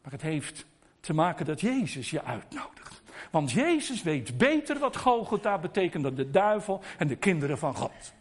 Maar 0.03 0.13
het 0.13 0.23
heeft 0.23 0.67
te 1.01 1.15
maken 1.15 1.47
dat 1.47 1.61
Jezus 1.61 2.11
je 2.11 2.25
uitnodigt. 2.25 3.03
Want 3.31 3.53
Jezus 3.53 4.03
weet 4.03 4.39
beter 4.39 4.79
wat 4.79 4.97
Golgotha 4.97 5.59
betekent 5.59 6.03
dan 6.03 6.15
de 6.15 6.31
duivel 6.31 6.83
en 6.99 7.09
de 7.09 7.17
kinderen 7.17 7.59
van 7.59 7.75
God. 7.75 8.13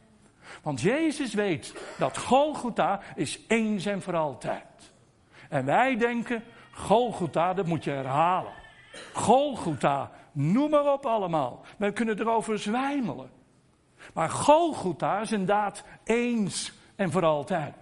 Want 0.61 0.81
Jezus 0.81 1.33
weet 1.33 1.73
dat 1.97 2.17
Golgotha 2.17 3.01
is 3.15 3.39
eens 3.47 3.85
en 3.85 4.01
voor 4.01 4.15
altijd. 4.15 4.63
En 5.49 5.65
wij 5.65 5.97
denken, 5.97 6.43
Golgotha, 6.72 7.53
dat 7.53 7.65
moet 7.65 7.84
je 7.84 7.91
herhalen. 7.91 8.51
Golgotha, 9.13 10.11
noem 10.32 10.69
maar 10.69 10.93
op 10.93 11.05
allemaal. 11.05 11.65
We 11.78 11.91
kunnen 11.91 12.19
erover 12.19 12.59
zwijmelen. 12.59 13.30
Maar 14.13 14.30
Golgotha 14.30 15.19
is 15.19 15.32
een 15.32 15.45
daad 15.45 15.84
eens 16.03 16.74
en 16.95 17.11
voor 17.11 17.26
altijd. 17.26 17.74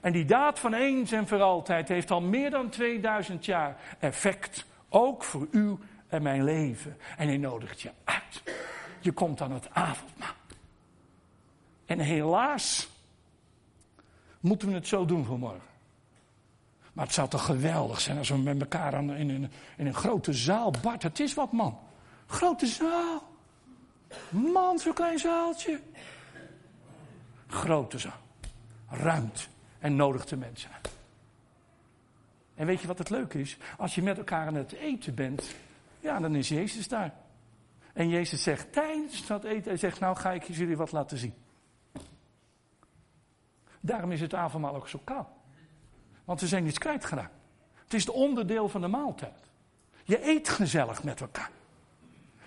En 0.00 0.12
die 0.12 0.24
daad 0.24 0.58
van 0.58 0.74
eens 0.74 1.12
en 1.12 1.28
voor 1.28 1.40
altijd 1.40 1.88
heeft 1.88 2.10
al 2.10 2.20
meer 2.20 2.50
dan 2.50 2.68
2000 2.68 3.44
jaar 3.44 3.76
effect. 3.98 4.66
Ook 4.88 5.24
voor 5.24 5.48
u 5.50 5.78
en 6.08 6.22
mijn 6.22 6.44
leven. 6.44 6.96
En 7.16 7.26
hij 7.26 7.36
nodigt 7.36 7.80
je 7.80 7.90
uit. 8.04 8.42
Je 9.00 9.12
komt 9.12 9.40
aan 9.40 9.52
het 9.52 9.68
avondmaal. 9.72 10.34
En 11.86 11.98
helaas 11.98 12.88
moeten 14.40 14.68
we 14.68 14.74
het 14.74 14.86
zo 14.86 15.04
doen 15.04 15.24
vanmorgen. 15.24 15.71
Maar 16.92 17.04
het 17.04 17.14
zou 17.14 17.28
toch 17.28 17.44
geweldig 17.44 18.00
zijn 18.00 18.18
als 18.18 18.28
we 18.28 18.36
met 18.36 18.60
elkaar 18.60 18.94
in, 18.94 19.08
een, 19.08 19.50
in 19.76 19.86
een 19.86 19.94
grote 19.94 20.32
zaal. 20.32 20.70
Bart, 20.82 21.02
het 21.02 21.20
is 21.20 21.34
wat 21.34 21.52
man. 21.52 21.78
Grote 22.26 22.66
zaal. 22.66 23.22
Man, 24.30 24.78
zo'n 24.78 24.92
klein 24.92 25.18
zaaltje. 25.18 25.80
Grote 27.46 27.98
zaal. 27.98 28.20
Ruimte. 28.88 29.42
En 29.78 29.96
nodigt 29.96 30.28
de 30.28 30.36
mensen. 30.36 30.70
En 32.54 32.66
weet 32.66 32.80
je 32.80 32.86
wat 32.86 32.98
het 32.98 33.10
leuke 33.10 33.40
is? 33.40 33.56
Als 33.78 33.94
je 33.94 34.02
met 34.02 34.18
elkaar 34.18 34.46
aan 34.46 34.54
het 34.54 34.72
eten 34.72 35.14
bent, 35.14 35.54
ja, 36.00 36.18
dan 36.18 36.34
is 36.34 36.48
Jezus 36.48 36.88
daar. 36.88 37.14
En 37.92 38.08
Jezus 38.08 38.42
zegt 38.42 38.72
tijdens 38.72 39.26
dat 39.26 39.44
eten, 39.44 39.68
hij 39.68 39.76
zegt, 39.76 40.00
nou 40.00 40.16
ga 40.16 40.32
ik 40.32 40.42
jullie 40.42 40.76
wat 40.76 40.92
laten 40.92 41.18
zien. 41.18 41.34
Daarom 43.80 44.12
is 44.12 44.20
het 44.20 44.34
avondmaal 44.34 44.74
ook 44.74 44.88
zo 44.88 45.00
koud. 45.04 45.26
Want 46.24 46.40
we 46.40 46.46
zijn 46.46 46.66
iets 46.66 46.78
kwijtgeraakt. 46.78 47.34
Het 47.84 47.94
is 47.94 48.06
het 48.06 48.14
onderdeel 48.14 48.68
van 48.68 48.80
de 48.80 48.86
maaltijd. 48.86 49.50
Je 50.04 50.28
eet 50.28 50.48
gezellig 50.48 51.04
met 51.04 51.20
elkaar. 51.20 51.50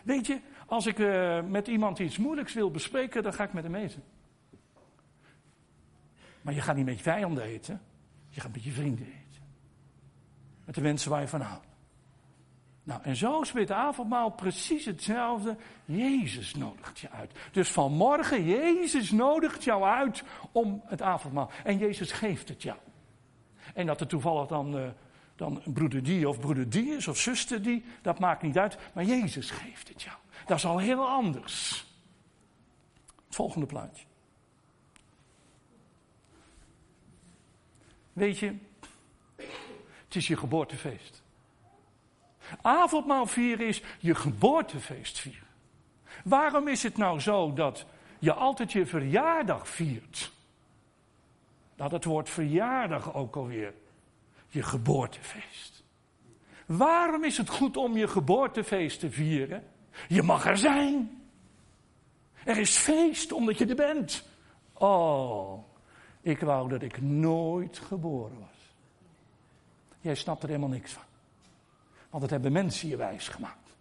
Weet 0.03 0.27
je, 0.27 0.39
als 0.65 0.85
ik 0.85 0.99
uh, 0.99 1.41
met 1.41 1.67
iemand 1.67 1.99
iets 1.99 2.17
moeilijks 2.17 2.53
wil 2.53 2.71
bespreken, 2.71 3.23
dan 3.23 3.33
ga 3.33 3.43
ik 3.43 3.53
met 3.53 3.63
hem 3.63 3.75
eten. 3.75 4.03
Maar 6.41 6.53
je 6.53 6.61
gaat 6.61 6.75
niet 6.75 6.85
met 6.85 6.97
je 6.97 7.03
vijanden 7.03 7.43
eten. 7.43 7.81
Je 8.29 8.41
gaat 8.41 8.51
met 8.51 8.63
je 8.63 8.71
vrienden 8.71 9.05
eten. 9.05 9.41
Met 10.65 10.75
de 10.75 10.81
mensen 10.81 11.11
waar 11.11 11.21
je 11.21 11.27
van 11.27 11.41
houdt. 11.41 11.65
Nou, 12.83 13.01
en 13.03 13.15
zo 13.15 13.41
is 13.41 13.51
het 13.51 13.71
avondmaal 13.71 14.29
precies 14.29 14.85
hetzelfde. 14.85 15.57
Jezus 15.85 16.55
nodigt 16.55 16.99
je 16.99 17.09
uit. 17.09 17.31
Dus 17.51 17.69
vanmorgen, 17.69 18.43
Jezus 18.43 19.11
nodigt 19.11 19.63
jou 19.63 19.83
uit 19.83 20.23
om 20.51 20.81
het 20.85 21.01
avondmaal. 21.01 21.51
En 21.63 21.77
Jezus 21.77 22.11
geeft 22.11 22.49
het 22.49 22.63
jou. 22.63 22.77
En 23.75 23.85
dat 23.85 24.01
er 24.01 24.07
toevallig 24.07 24.47
dan, 24.47 24.77
uh, 24.77 24.87
dan 25.35 25.61
broeder 25.65 26.03
die 26.03 26.29
of 26.29 26.39
broeder 26.39 26.69
die 26.69 26.95
is 26.95 27.07
of 27.07 27.17
zuster 27.17 27.61
die, 27.61 27.85
dat 28.01 28.19
maakt 28.19 28.41
niet 28.41 28.57
uit. 28.57 28.77
Maar 28.93 29.03
Jezus 29.03 29.51
geeft 29.51 29.87
het 29.87 30.01
jou. 30.01 30.17
Dat 30.45 30.57
is 30.57 30.65
al 30.65 30.77
heel 30.77 31.07
anders. 31.07 31.85
Het 33.25 33.35
volgende 33.35 33.65
plaatje. 33.65 34.05
Weet 38.13 38.39
je, 38.39 38.55
het 40.05 40.15
is 40.15 40.27
je 40.27 40.37
geboortefeest. 40.37 41.23
Avondmaal 42.61 43.25
vieren 43.25 43.67
is 43.67 43.81
je 43.99 44.15
geboortefeest 44.15 45.19
vieren. 45.19 45.47
Waarom 46.23 46.67
is 46.67 46.83
het 46.83 46.97
nou 46.97 47.19
zo 47.19 47.53
dat 47.53 47.85
je 48.19 48.33
altijd 48.33 48.71
je 48.71 48.85
verjaardag 48.85 49.67
viert? 49.67 50.31
Dat 51.75 52.03
woord 52.03 52.29
verjaardag 52.29 53.13
ook 53.13 53.35
alweer. 53.35 53.73
Je 54.47 54.63
geboortefeest. 54.63 55.83
Waarom 56.65 57.23
is 57.23 57.37
het 57.37 57.49
goed 57.49 57.77
om 57.77 57.97
je 57.97 58.07
geboortefeest 58.07 58.99
te 58.99 59.11
vieren? 59.11 59.63
Je 60.07 60.23
mag 60.23 60.45
er 60.45 60.57
zijn. 60.57 61.23
Er 62.43 62.57
is 62.57 62.77
feest 62.77 63.31
omdat 63.31 63.57
je 63.57 63.65
er 63.65 63.75
bent. 63.75 64.27
Oh, 64.73 65.63
ik 66.21 66.39
wou 66.39 66.69
dat 66.69 66.81
ik 66.81 67.01
nooit 67.01 67.77
geboren 67.77 68.39
was. 68.39 68.73
Jij 70.01 70.15
snapt 70.15 70.43
er 70.43 70.47
helemaal 70.47 70.69
niks 70.69 70.91
van. 70.91 71.03
Want 72.09 72.21
dat 72.21 72.31
hebben 72.31 72.51
mensen 72.51 72.89
je 72.89 72.95
wijs 72.95 73.27
gemaakt. 73.27 73.75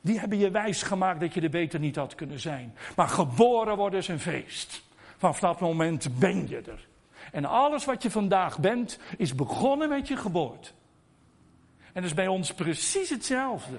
Die 0.00 0.18
hebben 0.18 0.38
je 0.38 0.50
wijs 0.50 0.82
gemaakt 0.82 1.20
dat 1.20 1.34
je 1.34 1.40
er 1.40 1.50
beter 1.50 1.80
niet 1.80 1.96
had 1.96 2.14
kunnen 2.14 2.40
zijn. 2.40 2.74
Maar 2.96 3.08
geboren 3.08 3.76
worden 3.76 3.98
is 3.98 4.08
een 4.08 4.20
feest. 4.20 4.82
Vanaf 5.16 5.38
dat 5.38 5.60
moment 5.60 6.18
ben 6.18 6.48
je 6.48 6.60
er. 6.60 6.86
En 7.34 7.44
alles 7.44 7.84
wat 7.84 8.02
je 8.02 8.10
vandaag 8.10 8.58
bent, 8.58 8.98
is 9.16 9.34
begonnen 9.34 9.88
met 9.88 10.08
je 10.08 10.16
geboorte. 10.16 10.70
En 11.78 11.92
dat 11.92 12.04
is 12.04 12.14
bij 12.14 12.28
ons 12.28 12.54
precies 12.54 13.10
hetzelfde. 13.10 13.78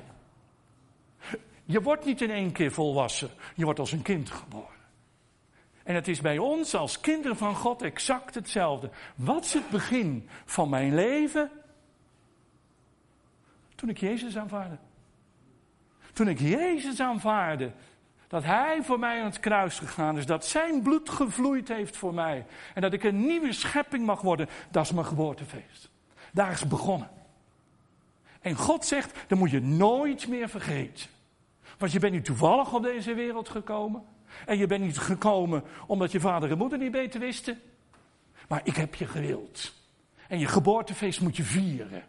Je 1.66 1.82
wordt 1.82 2.06
niet 2.06 2.22
in 2.22 2.32
één 2.32 2.52
keer 2.52 2.72
volwassen, 2.72 3.30
je 3.56 3.64
wordt 3.64 3.80
als 3.80 3.92
een 3.92 4.02
kind 4.02 4.30
geboren. 4.30 4.84
En 5.84 5.96
het 5.96 6.08
is 6.08 6.22
bij 6.22 6.38
ons 6.38 6.76
als 6.76 7.00
kinderen 7.00 7.38
van 7.38 7.56
God 7.56 7.82
exact 7.82 8.36
hetzelfde. 8.36 8.90
Wat 9.16 9.44
is 9.44 9.54
het 9.54 9.70
begin 9.70 10.30
van 10.46 10.70
mijn 10.70 10.96
leven? 10.96 11.52
Toen 13.76 13.90
ik 13.90 13.98
Jezus 13.98 14.38
aanvaarde. 14.38 14.78
Toen 16.14 16.28
ik 16.28 16.40
Jezus 16.40 17.00
aanvaarde, 17.00 17.72
dat 18.36 18.44
Hij 18.44 18.84
voor 18.84 19.00
mij 19.00 19.20
aan 19.20 19.26
het 19.26 19.40
kruis 19.40 19.80
gegaan 19.80 20.18
is, 20.18 20.26
dat 20.26 20.46
Zijn 20.46 20.82
bloed 20.82 21.10
gevloeid 21.10 21.68
heeft 21.68 21.98
voor 21.98 22.14
mij 22.14 22.46
en 22.74 22.82
dat 22.82 22.94
ik 22.94 23.04
een 23.04 23.26
nieuwe 23.26 23.54
schepping 23.54 24.06
mag 24.06 24.22
worden, 24.22 24.50
dat 24.72 24.84
is 24.84 24.92
mijn 24.92 25.06
geboortefeest. 25.06 25.90
Daar 26.32 26.52
is 26.52 26.68
begonnen. 26.68 27.10
En 28.42 28.56
God 28.56 28.86
zegt, 28.86 29.14
dat 29.28 29.38
moet 29.38 29.52
je 29.52 29.62
nooit 29.62 30.28
meer 30.28 30.50
vergeten. 30.50 31.10
Want 31.78 31.92
je 31.92 32.00
bent 32.00 32.14
niet 32.14 32.26
toevallig 32.26 32.74
op 32.74 32.84
deze 32.84 33.14
wereld 33.14 33.50
gekomen. 33.50 34.04
En 34.46 34.58
je 34.58 34.68
bent 34.68 34.84
niet 34.84 34.98
gekomen 34.98 35.64
omdat 35.88 36.12
je 36.12 36.20
vader 36.20 36.52
en 36.52 36.58
moeder 36.58 36.78
niet 36.78 36.92
beter 36.92 37.20
wisten. 37.20 37.62
Maar 38.48 38.62
ik 38.64 38.76
heb 38.76 38.96
je 38.96 39.08
gewild. 39.08 39.74
En 40.28 40.40
je 40.40 40.48
geboortefeest 40.48 41.22
moet 41.22 41.38
je 41.38 41.44
vieren. 41.44 42.04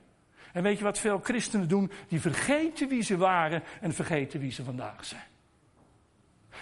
En 0.53 0.62
weet 0.62 0.79
je 0.79 0.85
wat 0.85 0.99
veel 0.99 1.20
christenen 1.22 1.68
doen? 1.68 1.91
Die 2.09 2.20
vergeten 2.20 2.89
wie 2.89 3.03
ze 3.03 3.16
waren 3.16 3.62
en 3.81 3.95
vergeten 3.95 4.41
wie 4.41 4.53
ze 4.53 4.64
vandaag 4.64 5.05
zijn. 5.05 5.35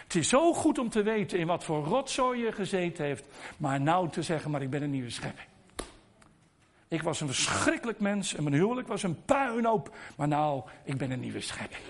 Het 0.05 0.15
is 0.15 0.29
zo 0.29 0.53
goed 0.53 0.79
om 0.79 0.89
te 0.89 1.03
weten 1.03 1.39
in 1.39 1.47
wat 1.47 1.65
voor 1.65 1.85
rotzooi 1.85 2.45
je 2.45 2.53
gezeten 2.53 3.05
heeft, 3.05 3.25
maar 3.57 3.81
nou 3.81 4.11
te 4.11 4.23
zeggen, 4.23 4.51
maar 4.51 4.63
ik 4.63 4.71
ben 4.71 4.83
een 4.83 4.91
nieuwe 4.91 5.11
schepping. 5.11 5.49
Ik 6.89 7.03
was 7.03 7.21
een 7.21 7.27
verschrikkelijk 7.27 8.01
mens 8.01 8.35
en 8.35 8.43
mijn 8.43 8.55
huwelijk 8.55 8.89
was 8.89 9.03
een 9.03 9.25
puinhoop, 9.25 9.95
maar 10.17 10.29
nou, 10.29 10.63
ik 10.85 10.97
ben 10.97 11.11
een 11.11 11.21
nieuwe 11.21 11.41
schepping. 11.41 11.83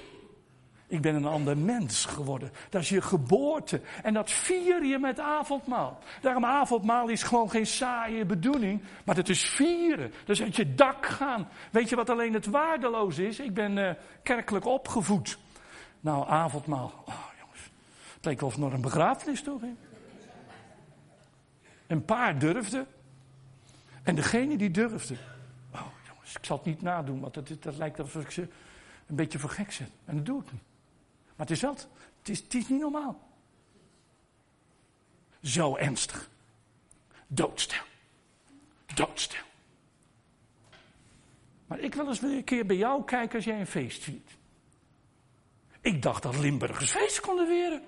Ik 0.86 1.00
ben 1.00 1.14
een 1.14 1.24
ander 1.24 1.58
mens 1.58 2.04
geworden. 2.04 2.50
Dat 2.70 2.82
is 2.82 2.88
je 2.88 3.02
geboorte. 3.02 3.80
En 4.02 4.14
dat 4.14 4.30
vier 4.30 4.84
je 4.84 4.98
met 4.98 5.20
avondmaal. 5.20 5.98
Daarom 6.20 6.44
avondmaal 6.44 7.08
is 7.08 7.22
gewoon 7.22 7.50
geen 7.50 7.66
saaie 7.66 8.24
bedoeling. 8.24 8.82
Maar 9.04 9.16
het 9.16 9.28
is 9.28 9.44
vieren. 9.44 10.12
Dus 10.24 10.42
uit 10.42 10.56
je 10.56 10.74
dak 10.74 11.06
gaan. 11.06 11.48
Weet 11.70 11.88
je 11.88 11.96
wat 11.96 12.10
alleen 12.10 12.32
het 12.32 12.46
waardeloos 12.46 13.18
is? 13.18 13.38
Ik 13.38 13.54
ben 13.54 13.76
uh, 13.76 13.90
kerkelijk 14.22 14.66
opgevoed. 14.66 15.38
Nou, 16.00 16.28
avondmaal. 16.28 16.92
Oh. 17.06 17.33
Het 18.24 18.32
leek 18.32 18.42
of 18.42 18.58
nog 18.58 18.72
een 18.72 18.80
begrafenis 18.80 19.42
toch? 19.42 19.60
Hè? 19.60 19.74
Een 21.86 22.04
paar 22.04 22.38
durfden. 22.38 22.86
En 24.02 24.14
degene 24.14 24.56
die 24.56 24.70
durfde. 24.70 25.14
Oh 25.72 25.86
jongens, 26.06 26.36
ik 26.36 26.44
zal 26.44 26.56
het 26.56 26.66
niet 26.66 26.82
nadoen. 26.82 27.20
Want 27.20 27.34
dat, 27.34 27.62
dat 27.62 27.76
lijkt 27.76 28.00
alsof 28.00 28.22
ik 28.22 28.30
ze 28.30 28.40
een 29.06 29.16
beetje 29.16 29.38
voor 29.38 29.50
gek 29.50 29.72
zet. 29.72 29.90
En 30.04 30.16
dat 30.16 30.26
doe 30.26 30.40
ik 30.42 30.52
niet. 30.52 30.62
Maar 31.36 31.46
het 31.46 31.50
is 31.50 31.62
wat? 31.62 31.88
Het 32.18 32.28
is, 32.28 32.40
het 32.40 32.54
is 32.54 32.68
niet 32.68 32.80
normaal. 32.80 33.28
Zo 35.42 35.76
ernstig. 35.76 36.30
Doodstil. 37.26 37.82
Doodstil. 38.94 39.44
Maar 41.66 41.78
ik 41.78 41.94
wil 41.94 42.08
eens 42.08 42.20
weer 42.20 42.36
een 42.36 42.44
keer 42.44 42.66
bij 42.66 42.76
jou 42.76 43.04
kijken 43.04 43.36
als 43.36 43.44
jij 43.44 43.60
een 43.60 43.66
feest 43.66 44.02
viert. 44.02 44.30
Ik 45.80 46.02
dacht 46.02 46.22
dat 46.22 46.38
Limburgers 46.38 46.90
feest 46.90 47.20
konden 47.20 47.46
vieren. 47.46 47.82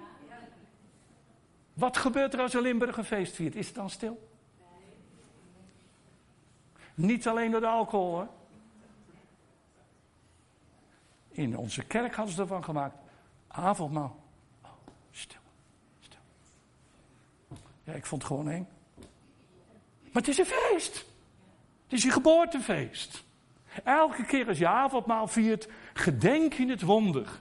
Wat 1.76 1.96
gebeurt 1.96 2.34
er 2.34 2.40
als 2.40 2.54
een 2.54 2.60
Limburger 2.60 3.04
feest 3.04 3.34
viert? 3.34 3.54
Is 3.54 3.66
het 3.66 3.74
dan 3.74 3.90
stil? 3.90 4.28
Niet 6.94 7.28
alleen 7.28 7.50
door 7.50 7.60
de 7.60 7.66
alcohol, 7.66 8.18
hè? 8.18 8.26
in 11.36 11.56
onze 11.56 11.84
kerk 11.84 12.14
hadden 12.14 12.34
ze 12.34 12.40
ervan 12.40 12.64
gemaakt. 12.64 12.96
Avondmaal. 13.48 14.22
Oh, 14.62 14.70
stil, 15.10 15.40
stil. 16.00 16.20
Ja, 17.84 17.92
ik 17.92 18.06
vond 18.06 18.22
het 18.22 18.30
gewoon 18.30 18.50
eng. 18.50 18.68
Maar 20.00 20.22
het 20.22 20.28
is 20.28 20.38
een 20.38 20.44
feest. 20.44 20.94
Het 21.82 21.92
is 21.92 22.02
je 22.02 22.10
geboortefeest. 22.10 23.24
Elke 23.84 24.24
keer 24.24 24.48
als 24.48 24.58
je 24.58 24.68
avondmaal 24.68 25.28
viert, 25.28 25.68
gedenk 25.92 26.52
je 26.52 26.68
het 26.68 26.82
wonder. 26.82 27.40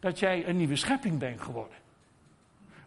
Dat 0.00 0.18
jij 0.18 0.48
een 0.48 0.56
nieuwe 0.56 0.76
schepping 0.76 1.18
bent 1.18 1.40
geworden. 1.40 1.81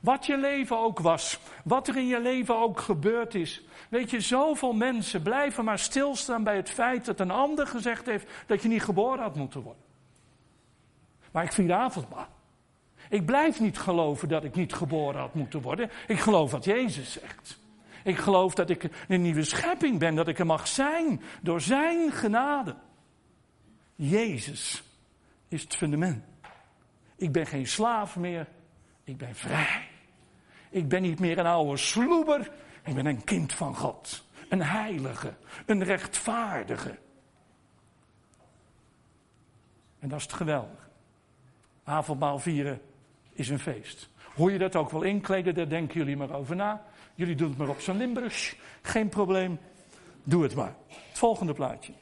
Wat 0.06 0.26
je 0.26 0.38
leven 0.38 0.78
ook 0.78 1.00
was, 1.00 1.40
wat 1.64 1.88
er 1.88 1.98
in 1.98 2.08
je 2.08 2.20
leven 2.20 2.58
ook 2.58 2.80
gebeurd 2.80 3.36
is. 3.36 3.62
Weet 3.90 4.10
je, 4.10 4.20
zoveel 4.20 4.74
mensen 4.74 5.22
blijven 5.22 5.66
maar 5.66 5.80
stilstaan 5.80 6.44
bij 6.44 6.56
het 6.56 6.70
feit 6.70 7.06
dat 7.06 7.20
een 7.20 7.32
ander 7.32 7.68
gezegd 7.68 8.06
heeft 8.06 8.32
dat 8.48 8.62
je 8.62 8.68
niet 8.68 8.84
geboren 8.84 9.24
had 9.24 9.36
moeten 9.36 9.62
worden. 9.62 9.84
Maar 11.32 11.44
ik 11.44 11.52
vier 11.52 11.74
avondmaal. 11.74 12.28
Ik 13.10 13.26
blijf 13.26 13.60
niet 13.60 13.78
geloven 13.78 14.28
dat 14.28 14.44
ik 14.44 14.56
niet 14.56 14.74
geboren 14.74 15.20
had 15.20 15.34
moeten 15.34 15.62
worden. 15.62 15.90
Ik 16.08 16.20
geloof 16.20 16.52
wat 16.52 16.66
Jezus 16.66 17.12
zegt. 17.12 17.60
Ik 18.04 18.18
geloof 18.18 18.54
dat 18.54 18.70
ik 18.70 18.90
een 19.08 19.22
nieuwe 19.22 19.44
schepping 19.44 20.00
ben, 20.00 20.16
dat 20.16 20.28
ik 20.28 20.40
er 20.40 20.46
mag 20.46 20.68
zijn 20.68 21.22
door 21.42 21.62
Zijn 21.62 22.12
genade. 22.12 22.76
Jezus 23.96 24.84
is 25.48 25.62
het 25.62 25.76
fundament. 25.76 26.24
Ik 27.16 27.32
ben 27.32 27.46
geen 27.46 27.68
slaaf 27.68 28.16
meer, 28.16 28.48
ik 29.04 29.18
ben 29.18 29.36
vrij. 29.36 29.94
Ik 30.76 30.88
ben 30.88 31.02
niet 31.02 31.20
meer 31.20 31.38
een 31.38 31.46
oude 31.46 31.78
sloeber, 31.78 32.52
ik 32.84 32.96
ben 32.96 33.06
een 33.06 33.24
kind 33.24 33.54
van 33.54 33.76
God. 33.76 34.24
Een 34.50 34.62
heilige, 34.62 35.34
een 35.66 35.84
rechtvaardige. 35.84 36.98
En 40.00 40.10
dat 40.10 40.18
is 40.18 40.24
het 40.24 40.34
geweldige. 40.34 40.88
Avondmaal 41.84 42.40
vieren 42.40 42.82
is 43.32 43.50
een 43.50 43.60
feest. 43.60 44.10
Hoe 44.34 44.52
je 44.52 44.58
dat 44.58 44.76
ook 44.76 44.90
wel 44.90 45.02
inkleden, 45.02 45.54
daar 45.54 45.70
denken 45.70 45.98
jullie 45.98 46.18
maar 46.18 46.32
over 46.32 46.56
na. 46.56 46.86
Jullie 47.14 47.36
doen 47.36 47.50
het 47.50 47.58
maar 47.58 47.70
op 47.70 47.80
zo'n 47.80 47.98
Limburgs. 47.98 48.56
Geen 48.82 49.10
probleem. 49.10 49.60
Doe 50.24 50.44
het 50.44 50.56
maar. 50.56 50.76
Het 50.88 51.18
volgende 51.18 51.54
plaatje. 51.54 51.94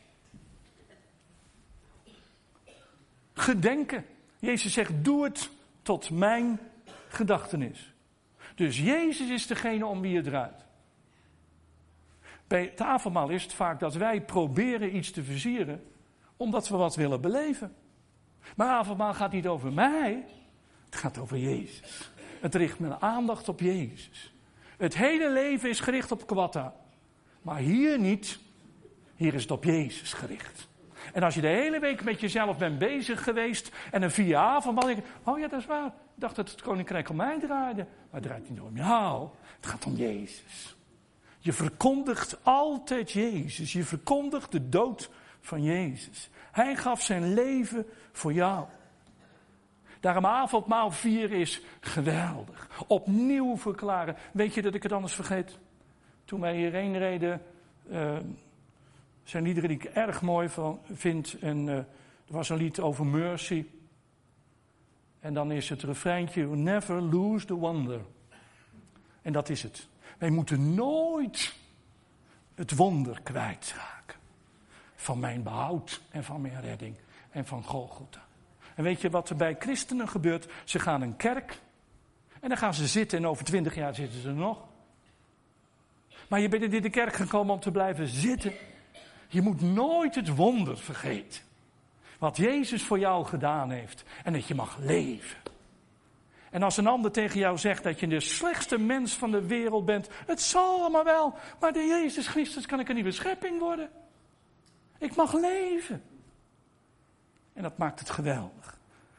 Gedenken. 3.34 4.06
Jezus 4.40 4.74
zegt: 4.74 4.92
Doe 5.04 5.24
het 5.24 5.50
tot 5.82 6.10
mijn 6.10 6.60
gedachtenis. 7.08 7.93
Dus 8.56 8.80
Jezus 8.80 9.30
is 9.30 9.48
degene 9.48 9.86
om 9.86 10.02
wie 10.02 10.16
het 10.16 10.26
draait. 10.26 10.66
Bij 12.48 12.74
het 12.76 13.30
is 13.30 13.44
het 13.44 13.54
vaak 13.54 13.80
dat 13.80 13.94
wij 13.94 14.22
proberen 14.22 14.96
iets 14.96 15.12
te 15.12 15.24
versieren 15.24 15.84
omdat 16.38 16.68
we 16.68 16.78
wat 16.78 16.96
willen 16.96 17.22
beleven. 17.22 17.76
Maar 18.56 18.68
avondmaal 18.68 19.14
gaat 19.14 19.32
niet 19.32 19.48
over 19.48 19.74
mij, 19.74 20.26
het 20.86 20.96
gaat 20.96 21.18
over 21.18 21.38
Jezus. 21.38 22.12
Het 22.40 22.56
richt 22.56 22.80
mijn 22.80 23.02
aandacht 23.02 23.50
op 23.50 23.60
Jezus. 23.60 24.34
Het 24.78 24.98
hele 24.98 25.30
leven 25.30 25.70
is 25.70 25.80
gericht 25.80 26.12
op 26.12 26.28
Kwatta. 26.28 26.76
Maar 27.42 27.58
hier 27.58 28.00
niet. 28.00 28.40
Hier 29.16 29.34
is 29.34 29.42
het 29.42 29.52
op 29.52 29.64
Jezus 29.64 30.14
gericht. 30.14 30.68
En 31.14 31.24
als 31.24 31.36
je 31.36 31.42
de 31.42 31.48
hele 31.48 31.80
week 31.80 32.04
met 32.04 32.20
jezelf 32.20 32.58
bent 32.58 32.80
bezig 32.80 33.24
geweest 33.24 33.72
en 33.92 34.02
een 34.02 34.12
vier 34.12 34.36
avondmaal, 34.36 34.86
denk 34.86 34.98
je, 34.98 35.32
oh 35.32 35.40
ja, 35.40 35.48
dat 35.48 35.60
is 35.60 35.66
waar. 35.66 35.94
Dacht 36.16 36.36
dat 36.36 36.52
het 36.52 36.62
koninkrijk 36.62 37.10
om 37.10 37.16
mij 37.16 37.40
draaide. 37.40 37.82
Maar 37.84 38.22
het 38.22 38.24
draait 38.24 38.50
niet 38.50 38.60
om 38.60 38.76
jou. 38.78 39.30
Het 39.56 39.66
gaat 39.66 39.86
om 39.86 39.96
Jezus. 39.96 40.76
Je 41.40 41.54
verkondigt 41.54 42.38
altijd 42.44 43.12
Jezus. 43.12 43.74
Je 43.74 43.84
verkondigt 43.84 44.52
de 44.52 44.70
dood 44.70 45.10
van 45.40 45.64
Jezus. 45.64 46.30
Hij 46.52 46.76
gaf 46.76 47.02
zijn 47.02 47.34
leven 47.34 47.86
voor 48.12 48.34
jou. 48.34 48.66
Daarom 50.00 50.26
avondmaal 50.26 50.92
vieren 50.92 51.38
is 51.38 51.62
geweldig. 51.80 52.70
Opnieuw 52.88 53.58
verklaren. 53.58 54.16
Weet 54.32 54.54
je 54.54 54.62
dat 54.62 54.74
ik 54.74 54.84
het 54.84 54.92
anders 54.92 55.14
vergeet? 55.14 55.58
Toen 56.26 56.40
wij 56.40 56.56
hierheen 56.56 56.98
reden, 56.98 57.42
uh, 57.92 58.18
zijn 59.24 59.44
liederen 59.44 59.70
die 59.70 59.78
ik 59.78 59.84
erg 59.86 60.22
mooi 60.22 60.50
van, 60.50 60.80
vind. 60.92 61.38
En 61.40 61.68
uh, 61.68 61.76
er 61.78 61.86
was 62.28 62.50
een 62.50 62.58
lied 62.58 62.80
over 62.80 63.06
mercy. 63.06 63.66
En 65.24 65.34
dan 65.34 65.52
is 65.52 65.70
het 65.70 65.84
refreintje, 65.84 66.48
never 66.48 67.02
lose 67.02 67.46
the 67.46 67.54
wonder. 67.54 68.02
En 69.22 69.34
dat 69.34 69.50
is 69.50 69.64
het. 69.64 69.88
Wij 70.18 70.30
moeten 70.30 70.74
nooit 70.74 71.56
het 72.56 72.76
wonder 72.76 73.22
kwijtraken. 73.22 74.20
Van 74.96 75.20
mijn 75.20 75.44
behoud 75.44 76.02
en 76.10 76.24
van 76.24 76.42
mijn 76.42 76.62
redding 76.62 76.96
en 77.30 77.46
van 77.46 77.64
Golgotha. 77.64 78.26
En 78.76 78.84
weet 78.84 79.02
je 79.02 79.10
wat 79.10 79.30
er 79.30 79.36
bij 79.36 79.56
christenen 79.60 80.08
gebeurt? 80.08 80.52
Ze 80.64 80.80
gaan 80.80 81.02
een 81.02 81.16
kerk 81.16 81.62
en 82.40 82.50
dan 82.50 82.58
gaan 82.58 82.74
ze 82.74 82.88
zitten 82.88 83.18
en 83.18 83.28
over 83.28 83.46
twintig 83.46 83.76
jaar 83.76 83.96
zitten 83.96 84.22
ze 84.22 84.32
nog. 84.32 84.64
Maar 86.28 86.40
je 86.40 86.50
bent 86.50 86.74
in 86.74 86.82
de 86.82 86.90
kerk 86.90 87.14
gekomen 87.14 87.54
om 87.54 87.60
te 87.60 87.72
blijven 87.72 88.08
zitten. 88.08 88.54
Je 89.28 89.42
moet 89.42 89.62
nooit 89.62 90.16
het 90.16 90.36
wonder 90.36 90.78
vergeten. 90.78 91.42
Wat 92.24 92.38
Jezus 92.38 92.84
voor 92.84 93.00
jou 93.00 93.26
gedaan 93.26 93.70
heeft. 93.70 94.04
En 94.24 94.34
dat 94.34 94.48
je 94.48 94.56
mag 94.56 94.78
leven. 94.78 95.38
En 96.50 96.64
als 96.64 96.78
een 96.78 96.88
ander 96.88 97.12
tegen 97.12 97.40
jou 97.40 97.58
zegt 97.58 97.84
dat 97.84 98.00
je 98.00 98.08
de 98.08 98.20
slechtste 98.20 98.78
mens 98.78 99.14
van 99.14 99.32
de 99.32 99.46
wereld 99.46 99.86
bent. 99.86 100.10
Het 100.26 100.42
zal 100.42 100.80
allemaal 100.80 101.04
wel. 101.04 101.36
Maar 101.60 101.74
door 101.74 101.84
Jezus 101.84 102.28
Christus 102.28 102.66
kan 102.66 102.80
ik 102.80 102.90
een 102.90 102.96
nieuwe 102.96 103.12
schepping 103.12 103.60
worden. 103.60 103.90
Ik 104.98 105.16
mag 105.16 105.34
leven. 105.34 106.04
En 107.54 107.64
dat 107.64 107.78
maakt 107.78 108.00
het 108.00 108.10
geweldig. 108.10 108.78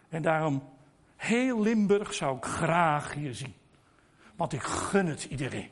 En 0.09 0.22
daarom, 0.22 0.68
heel 1.16 1.61
Limburg 1.61 2.14
zou 2.14 2.36
ik 2.36 2.44
graag 2.44 3.14
hier 3.14 3.34
zien. 3.34 3.55
Want 4.36 4.52
ik 4.52 4.62
gun 4.62 5.07
het 5.07 5.24
iedereen. 5.24 5.70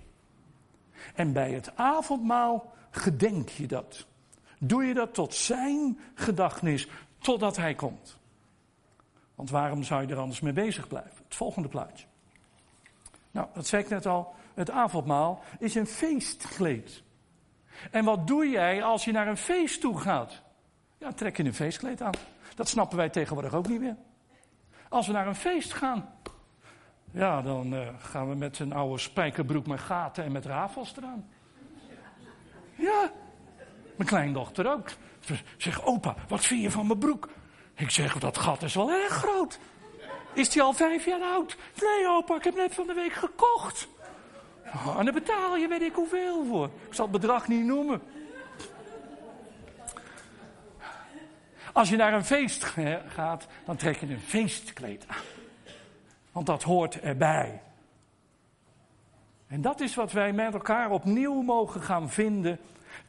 En 1.15 1.33
bij 1.33 1.53
het 1.53 1.77
avondmaal 1.77 2.73
gedenk 2.91 3.49
je 3.49 3.67
dat. 3.67 4.07
Doe 4.59 4.85
je 4.85 4.95
dat 4.95 5.15
tot 5.15 5.35
zijn 5.35 5.99
gedachtenis, 6.15 6.89
totdat 7.23 7.57
hij 7.57 7.75
komt. 7.75 8.19
Want 9.35 9.51
waarom 9.51 9.83
zou 9.83 10.07
je 10.07 10.13
er 10.13 10.19
anders 10.19 10.41
mee 10.41 10.53
bezig 10.53 10.89
blijven? 10.89 11.25
Het 11.25 11.35
volgende 11.35 11.69
plaatje. 11.69 12.07
Nou, 13.31 13.47
dat 13.55 13.67
zei 13.67 13.83
ik 13.83 13.89
net 13.89 14.07
al. 14.07 14.35
Het 14.55 14.71
avondmaal 14.71 15.43
is 15.59 15.75
een 15.75 15.87
feestkleed. 15.87 17.03
En 17.91 18.05
wat 18.05 18.27
doe 18.27 18.49
jij 18.49 18.83
als 18.83 19.05
je 19.05 19.13
naar 19.13 19.29
een 19.29 19.37
feest 19.37 19.81
toe 19.81 20.01
gaat? 20.01 20.43
Ja, 20.99 21.13
trek 21.13 21.37
je 21.37 21.45
een 21.45 21.55
feestkleed 21.55 22.03
aan. 22.03 22.15
Dat 22.55 22.69
snappen 22.69 22.97
wij 22.97 23.09
tegenwoordig 23.09 23.55
ook 23.55 23.69
niet 23.69 23.81
meer. 23.81 23.97
Als 24.89 25.07
we 25.07 25.13
naar 25.13 25.27
een 25.27 25.35
feest 25.35 25.73
gaan, 25.73 26.15
ja, 27.11 27.43
dan 27.43 27.75
uh, 27.75 27.89
gaan 27.99 28.29
we 28.29 28.35
met 28.35 28.59
een 28.59 28.73
oude 28.73 28.99
spijkerbroek 28.99 29.67
met 29.67 29.81
gaten 29.81 30.25
en 30.25 30.33
met 30.33 30.47
rafels 30.47 30.97
eraan. 30.97 31.29
Ja, 32.75 33.11
mijn 34.03 34.23
kleindochter 34.23 34.73
ook. 34.73 34.89
Ze 35.21 35.35
zegt, 35.57 35.85
opa, 35.85 36.15
wat 36.29 36.45
vind 36.45 36.63
je 36.63 36.71
van 36.71 36.87
mijn 36.87 36.99
broek? 36.99 37.29
Ik 37.75 37.91
zeg, 37.91 38.19
dat 38.19 38.39
gat 38.39 38.63
is 38.63 38.75
wel 38.75 38.91
erg 38.91 39.13
groot. 39.13 39.59
Is 40.33 40.49
die 40.49 40.63
al 40.63 40.73
vijf 40.73 41.05
jaar 41.05 41.21
oud? 41.21 41.57
Nee, 41.81 42.09
opa, 42.09 42.37
ik 42.37 42.45
heb 42.45 42.55
net 42.55 42.75
van 42.75 42.87
de 42.87 42.95
week 42.95 43.13
gekocht. 43.13 43.89
Oh, 44.67 44.99
en 44.99 45.05
dan 45.05 45.15
betaal 45.15 45.57
je 45.57 45.69
weet 45.69 45.83
ik 45.83 45.95
hoeveel 45.95 46.45
voor. 46.45 46.71
Ik 46.89 46.95
zal 46.95 47.05
het 47.05 47.21
bedrag 47.21 47.49
niet 47.49 47.65
noemen. 47.65 48.03
Als 51.73 51.89
je 51.89 51.97
naar 51.97 52.13
een 52.13 52.25
feest 52.25 52.65
gaat, 53.09 53.47
dan 53.65 53.77
trek 53.77 53.97
je 54.01 54.07
een 54.07 54.21
feestkleed 54.21 55.05
aan. 55.09 55.25
Want 56.33 56.47
dat 56.47 56.63
hoort 56.63 57.01
erbij. 57.01 57.63
En 59.47 59.61
dat 59.63 59.81
is 59.81 59.95
wat 59.95 60.13
wij 60.13 60.33
met 60.33 60.55
elkaar 60.55 60.91
opnieuw 60.91 61.43
mogen 61.43 61.83
gaan 61.83 62.11
vinden. 62.11 62.59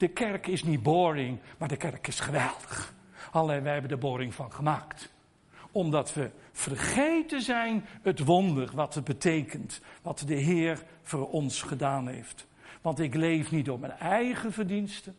De 0.03 0.09
kerk 0.09 0.47
is 0.47 0.63
niet 0.63 0.83
boring, 0.83 1.39
maar 1.57 1.67
de 1.67 1.77
kerk 1.77 2.07
is 2.07 2.19
geweldig. 2.19 2.93
Alleen 3.31 3.63
wij 3.63 3.73
hebben 3.73 3.91
er 3.91 3.97
boring 3.97 4.33
van 4.33 4.51
gemaakt. 4.51 5.13
Omdat 5.71 6.13
we 6.13 6.29
vergeten 6.51 7.41
zijn 7.41 7.85
het 8.01 8.19
wonder 8.19 8.71
wat 8.73 8.95
het 8.95 9.03
betekent. 9.03 9.81
Wat 10.01 10.23
de 10.25 10.35
Heer 10.35 10.83
voor 11.01 11.29
ons 11.29 11.61
gedaan 11.61 12.07
heeft. 12.07 12.47
Want 12.81 12.99
ik 12.99 13.13
leef 13.13 13.51
niet 13.51 13.65
door 13.65 13.79
mijn 13.79 13.91
eigen 13.91 14.51
verdiensten. 14.51 15.15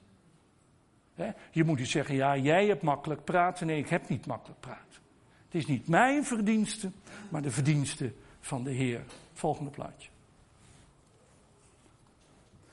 Je 1.50 1.64
moet 1.64 1.78
niet 1.78 1.88
zeggen, 1.88 2.14
ja, 2.14 2.36
jij 2.36 2.66
hebt 2.66 2.82
makkelijk 2.82 3.24
praten. 3.24 3.66
Nee, 3.66 3.78
ik 3.78 3.88
heb 3.88 4.08
niet 4.08 4.26
makkelijk 4.26 4.60
praten. 4.60 5.00
Het 5.44 5.54
is 5.54 5.66
niet 5.66 5.88
mijn 5.88 6.24
verdienste, 6.24 6.90
maar 7.28 7.42
de 7.42 7.50
verdienste 7.50 8.12
van 8.40 8.64
de 8.64 8.70
Heer. 8.70 9.04
Volgende 9.32 9.70
plaatje. 9.70 10.08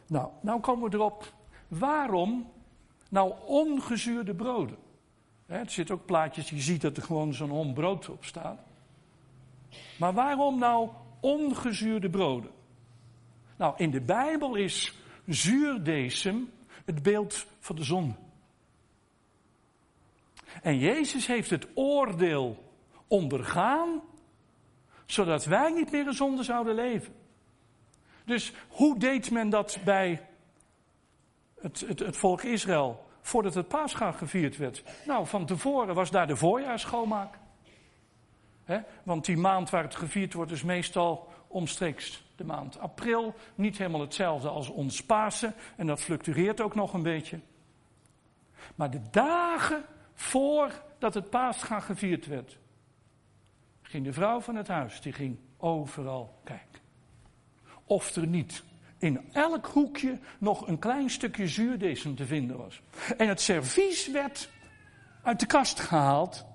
Nou, 0.07 0.29
nou 0.41 0.59
komen 0.59 0.89
we 0.89 0.95
erop. 0.95 1.39
Waarom 1.71 2.51
nou 3.09 3.33
ongezuurde 3.45 4.35
broden? 4.35 4.77
er 5.47 5.69
zitten 5.69 5.95
ook 5.95 6.05
plaatjes, 6.05 6.49
je 6.49 6.59
ziet 6.59 6.81
dat 6.81 6.97
er 6.97 7.03
gewoon 7.03 7.33
zo'n 7.33 7.49
hom 7.49 7.73
brood 7.73 8.09
op 8.09 8.25
staat. 8.25 8.59
Maar 9.97 10.13
waarom 10.13 10.59
nou 10.59 10.89
ongezuurde 11.19 12.09
broden? 12.09 12.51
Nou, 13.57 13.73
in 13.77 13.91
de 13.91 14.01
Bijbel 14.01 14.55
is 14.55 14.97
zuurdesem 15.25 16.51
het 16.85 17.03
beeld 17.03 17.45
van 17.59 17.75
de 17.75 17.83
zon. 17.83 18.15
En 20.61 20.77
Jezus 20.77 21.27
heeft 21.27 21.49
het 21.49 21.67
oordeel 21.73 22.73
ondergaan, 23.07 24.01
zodat 25.05 25.45
wij 25.45 25.71
niet 25.71 25.91
meer 25.91 26.07
in 26.07 26.13
zonde 26.13 26.43
zouden 26.43 26.75
leven. 26.75 27.13
Dus 28.25 28.53
hoe 28.69 28.99
deed 28.99 29.31
men 29.31 29.49
dat 29.49 29.79
bij 29.85 30.29
het, 31.61 31.79
het, 31.87 32.17
volk 32.17 32.41
Israël 32.41 33.05
voordat 33.21 33.53
het 33.53 33.67
Pascha 33.67 34.11
gevierd 34.11 34.57
werd? 34.57 34.83
Nou, 35.05 35.27
van 35.27 35.45
tevoren 35.45 35.95
was 35.95 36.11
daar 36.11 36.27
de 36.27 36.35
voorjaarsschoonmaak. 36.35 37.37
He? 38.63 38.79
Want 39.03 39.25
die 39.25 39.37
maand 39.37 39.69
waar 39.69 39.83
het 39.83 39.95
gevierd 39.95 40.33
wordt 40.33 40.51
is 40.51 40.63
meestal 40.63 41.29
omstreeks 41.47 42.23
de 42.35 42.43
maand 42.43 42.79
april. 42.79 43.35
Niet 43.55 43.77
helemaal 43.77 44.01
hetzelfde 44.01 44.49
als 44.49 44.69
ons 44.69 45.03
Pasen. 45.03 45.53
En 45.75 45.87
dat 45.87 46.01
fluctueert 46.01 46.61
ook 46.61 46.75
nog 46.75 46.93
een 46.93 47.03
beetje. 47.03 47.39
Maar 48.75 48.91
de 48.91 49.01
dagen 49.11 49.85
voordat 50.13 51.13
het 51.13 51.29
Pascha 51.29 51.79
gevierd 51.79 52.25
werd, 52.25 52.57
ging 53.81 54.05
de 54.05 54.13
vrouw 54.13 54.39
van 54.39 54.55
het 54.55 54.67
huis, 54.67 55.01
die 55.01 55.13
ging 55.13 55.37
overal 55.57 56.39
kijken. 56.43 56.79
Of 57.85 58.15
er 58.15 58.27
niet 58.27 58.63
in 59.01 59.29
elk 59.31 59.65
hoekje 59.65 60.19
nog 60.37 60.67
een 60.67 60.79
klein 60.79 61.09
stukje 61.09 61.47
zuurdesem 61.47 62.15
te 62.15 62.25
vinden 62.25 62.57
was. 62.57 62.81
En 63.17 63.27
het 63.27 63.41
servies 63.41 64.11
werd 64.11 64.49
uit 65.23 65.39
de 65.39 65.45
kast 65.45 65.79
gehaald, 65.79 66.45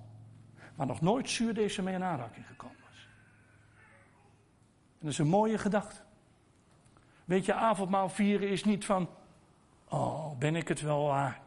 maar 0.75 0.87
nog 0.87 1.01
nooit 1.01 1.31
zuurdesem 1.31 1.85
mee 1.85 1.95
in 1.95 2.03
aanraking 2.03 2.47
gekomen 2.47 2.77
was. 2.89 3.09
En 4.93 4.99
dat 5.01 5.11
is 5.11 5.19
een 5.19 5.29
mooie 5.29 5.59
gedachte. 5.59 6.01
Weet 7.25 7.45
je, 7.45 7.55
avondmaal 7.55 8.09
vieren 8.09 8.49
is 8.49 8.65
niet 8.65 8.85
van, 8.85 9.09
oh, 9.89 10.39
ben 10.39 10.57
ik 10.57 10.69
het 10.69 10.81
wel 10.81 11.07
waard? 11.07 11.41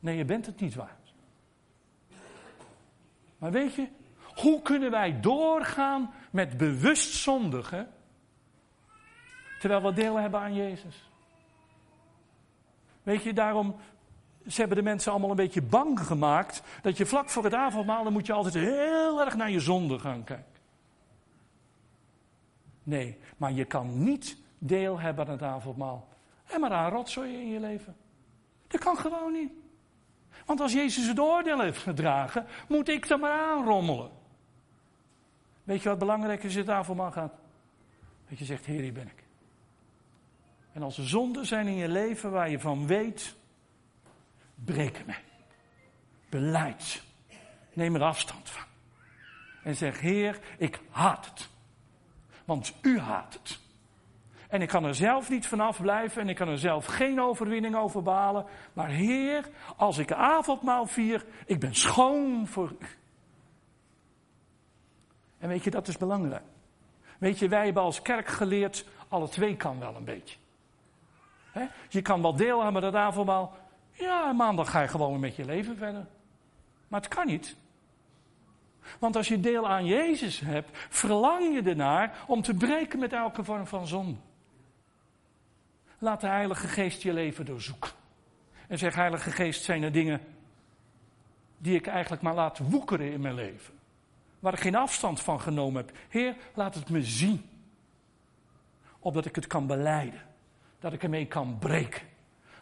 Nee, 0.00 0.16
je 0.16 0.24
bent 0.24 0.46
het 0.46 0.60
niet 0.60 0.74
waard. 0.74 1.14
Maar 3.38 3.50
weet 3.50 3.74
je, 3.74 3.88
hoe 4.34 4.62
kunnen 4.62 4.90
wij 4.90 5.20
doorgaan 5.20 6.10
met 6.30 6.56
bewust 6.56 7.14
zondigen, 7.14 7.88
terwijl 9.60 9.82
we 9.82 9.92
deel 9.92 10.16
hebben 10.16 10.40
aan 10.40 10.54
Jezus? 10.54 11.10
Weet 13.02 13.22
je, 13.22 13.32
daarom, 13.32 13.76
ze 14.46 14.60
hebben 14.60 14.78
de 14.78 14.82
mensen 14.82 15.10
allemaal 15.10 15.30
een 15.30 15.36
beetje 15.36 15.62
bang 15.62 16.00
gemaakt, 16.00 16.62
dat 16.82 16.96
je 16.96 17.06
vlak 17.06 17.28
voor 17.28 17.44
het 17.44 17.54
avondmaal, 17.54 18.04
dan 18.04 18.12
moet 18.12 18.26
je 18.26 18.32
altijd 18.32 18.54
heel 18.54 19.24
erg 19.24 19.36
naar 19.36 19.50
je 19.50 19.60
zonde 19.60 19.98
gaan 19.98 20.24
kijken. 20.24 20.44
Nee, 22.82 23.18
maar 23.36 23.52
je 23.52 23.64
kan 23.64 24.02
niet 24.02 24.36
deel 24.58 25.00
hebben 25.00 25.26
aan 25.26 25.32
het 25.32 25.42
avondmaal 25.42 26.08
en 26.46 26.60
maar 26.60 26.72
aan 26.72 26.90
rotzooi 26.90 27.34
in 27.34 27.48
je 27.48 27.60
leven. 27.60 27.96
Dat 28.66 28.80
kan 28.80 28.96
gewoon 28.96 29.32
niet. 29.32 29.52
Want 30.46 30.60
als 30.60 30.72
Jezus 30.72 31.06
het 31.06 31.18
oordeel 31.18 31.60
heeft 31.60 31.82
gedragen, 31.82 32.46
moet 32.68 32.88
ik 32.88 33.08
er 33.08 33.18
maar 33.18 33.40
aanrommelen. 33.40 34.10
Weet 35.64 35.82
je 35.82 35.88
wat 35.88 35.98
belangrijk 35.98 36.42
is 36.42 36.54
in 36.54 36.60
het 36.60 36.70
avondmaal 36.70 37.10
gaat? 37.10 37.32
Dat 38.28 38.38
je 38.38 38.44
zegt, 38.44 38.64
Heer, 38.64 38.80
hier 38.80 38.92
ben 38.92 39.06
ik. 39.06 39.29
En 40.72 40.82
als 40.82 40.98
er 40.98 41.08
zonden 41.08 41.46
zijn 41.46 41.66
in 41.66 41.74
je 41.74 41.88
leven 41.88 42.30
waar 42.30 42.50
je 42.50 42.58
van 42.58 42.86
weet, 42.86 43.34
breek 44.54 45.06
me. 45.06 45.14
Beleid. 46.28 47.02
Neem 47.72 47.94
er 47.94 48.02
afstand 48.02 48.50
van. 48.50 48.64
En 49.62 49.76
zeg, 49.76 50.00
Heer, 50.00 50.40
ik 50.58 50.80
haat 50.90 51.26
het. 51.26 51.48
Want 52.44 52.74
u 52.82 52.98
haat 52.98 53.32
het. 53.32 53.58
En 54.48 54.62
ik 54.62 54.68
kan 54.68 54.84
er 54.84 54.94
zelf 54.94 55.30
niet 55.30 55.46
vanaf 55.46 55.80
blijven 55.80 56.22
en 56.22 56.28
ik 56.28 56.36
kan 56.36 56.48
er 56.48 56.58
zelf 56.58 56.86
geen 56.86 57.20
overwinning 57.20 57.76
over 57.76 58.02
behalen. 58.02 58.46
Maar 58.72 58.88
Heer, 58.88 59.48
als 59.76 59.98
ik 59.98 60.12
avondmaal 60.12 60.86
vier, 60.86 61.24
ik 61.46 61.60
ben 61.60 61.74
schoon 61.74 62.46
voor 62.46 62.74
u. 62.78 62.86
En 65.38 65.48
weet 65.48 65.64
je, 65.64 65.70
dat 65.70 65.88
is 65.88 65.96
belangrijk. 65.96 66.42
Weet 67.18 67.38
je, 67.38 67.48
wij 67.48 67.64
hebben 67.64 67.82
als 67.82 68.02
kerk 68.02 68.28
geleerd, 68.28 68.84
alle 69.08 69.28
twee 69.28 69.56
kan 69.56 69.78
wel 69.78 69.96
een 69.96 70.04
beetje. 70.04 70.36
Je 71.88 72.02
kan 72.02 72.22
wel 72.22 72.36
deel 72.36 72.62
hebben 72.62 72.82
het 72.82 72.94
avondmaal. 72.94 73.56
Ja, 73.92 74.32
maandag 74.32 74.70
ga 74.70 74.80
je 74.80 74.88
gewoon 74.88 75.20
met 75.20 75.36
je 75.36 75.44
leven 75.44 75.76
verder. 75.76 76.06
Maar 76.88 77.00
het 77.00 77.14
kan 77.14 77.26
niet. 77.26 77.56
Want 78.98 79.16
als 79.16 79.28
je 79.28 79.40
deel 79.40 79.68
aan 79.68 79.86
Jezus 79.86 80.40
hebt, 80.40 80.68
verlang 80.72 81.54
je 81.54 81.70
ernaar 81.70 82.24
om 82.26 82.42
te 82.42 82.54
breken 82.54 82.98
met 82.98 83.12
elke 83.12 83.44
vorm 83.44 83.66
van 83.66 83.86
zonde. 83.86 84.16
Laat 85.98 86.20
de 86.20 86.26
Heilige 86.26 86.68
Geest 86.68 87.02
je 87.02 87.12
leven 87.12 87.46
doorzoeken. 87.46 87.90
En 88.68 88.78
zeg, 88.78 88.94
Heilige 88.94 89.30
Geest, 89.30 89.62
zijn 89.62 89.82
er 89.82 89.92
dingen 89.92 90.20
die 91.58 91.74
ik 91.74 91.86
eigenlijk 91.86 92.22
maar 92.22 92.34
laat 92.34 92.58
woekeren 92.58 93.12
in 93.12 93.20
mijn 93.20 93.34
leven. 93.34 93.74
Waar 94.38 94.52
ik 94.52 94.60
geen 94.60 94.74
afstand 94.74 95.20
van 95.20 95.40
genomen 95.40 95.84
heb. 95.86 95.96
Heer, 96.08 96.36
laat 96.54 96.74
het 96.74 96.88
me 96.90 97.02
zien. 97.02 97.48
Opdat 98.98 99.24
ik 99.24 99.34
het 99.34 99.46
kan 99.46 99.66
beleiden. 99.66 100.22
Dat 100.80 100.92
ik 100.92 101.02
ermee 101.02 101.26
kan 101.26 101.58
breken. 101.58 102.02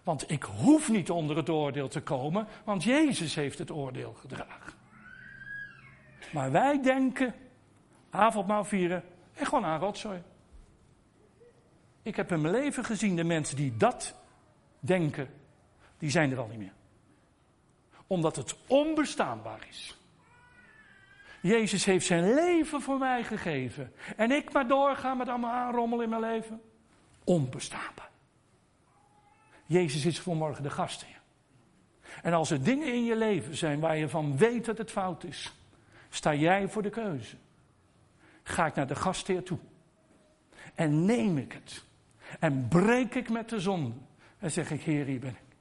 Want 0.03 0.31
ik 0.31 0.43
hoef 0.43 0.89
niet 0.89 1.11
onder 1.11 1.37
het 1.37 1.49
oordeel 1.49 1.89
te 1.89 2.01
komen, 2.01 2.47
want 2.65 2.85
Jezus 2.85 3.35
heeft 3.35 3.59
het 3.59 3.71
oordeel 3.71 4.13
gedragen. 4.13 4.73
Maar 6.33 6.51
wij 6.51 6.83
denken, 6.83 7.35
avondmaal 8.11 8.65
vieren, 8.65 9.05
en 9.35 9.47
gewoon 9.47 9.65
aan 9.65 9.81
rotzooi. 9.81 10.23
Ik 12.03 12.17
heb 12.17 12.33
in 12.33 12.41
mijn 12.41 12.55
leven 12.55 12.85
gezien 12.85 13.17
de 13.17 13.25
mensen 13.25 13.57
die 13.57 13.77
dat 13.77 14.15
denken, 14.81 15.31
die 15.99 16.11
zijn 16.11 16.31
er 16.31 16.39
al 16.39 16.47
niet 16.49 16.59
meer. 16.59 16.73
Omdat 18.07 18.37
het 18.37 18.57
onbestaanbaar 18.67 19.67
is. 19.69 19.99
Jezus 21.41 21.85
heeft 21.85 22.07
zijn 22.07 22.35
leven 22.35 22.81
voor 22.81 22.99
mij 22.99 23.25
gegeven. 23.25 23.93
En 24.17 24.31
ik 24.31 24.53
maar 24.53 24.69
doorgaan 24.69 25.17
met 25.17 25.29
allemaal 25.29 25.53
aanrommel 25.53 26.03
in 26.03 26.09
mijn 26.09 26.21
leven. 26.21 26.61
Onbestaanbaar. 27.29 28.11
Jezus 29.67 30.05
is 30.05 30.21
vanmorgen 30.21 30.63
de 30.63 30.71
gast 30.71 31.05
hier. 31.05 31.21
En 32.23 32.33
als 32.33 32.51
er 32.51 32.63
dingen 32.63 32.93
in 32.93 33.05
je 33.05 33.17
leven 33.17 33.57
zijn 33.57 33.81
waar 33.81 33.97
je 33.97 34.09
van 34.09 34.37
weet 34.37 34.65
dat 34.65 34.79
het 34.79 34.91
fout 34.91 35.25
is, 35.25 35.53
sta 36.09 36.35
jij 36.35 36.69
voor 36.69 36.83
de 36.83 36.91
keuze. 36.91 37.37
Ga 38.43 38.67
ik 38.67 38.75
naar 38.75 38.87
de 38.87 38.95
gastheer 38.95 39.43
toe 39.43 39.59
en 40.75 41.05
neem 41.05 41.39
ik 41.39 41.53
het. 41.53 41.85
En 42.39 42.69
breek 42.69 43.15
ik 43.15 43.31
met 43.31 43.49
de 43.49 43.61
zonde. 43.61 43.95
En 44.39 44.51
zeg 44.51 44.71
ik, 44.71 44.83
Heer, 44.83 45.05
hier 45.05 45.21
ben 45.21 45.31
ik. 45.31 45.57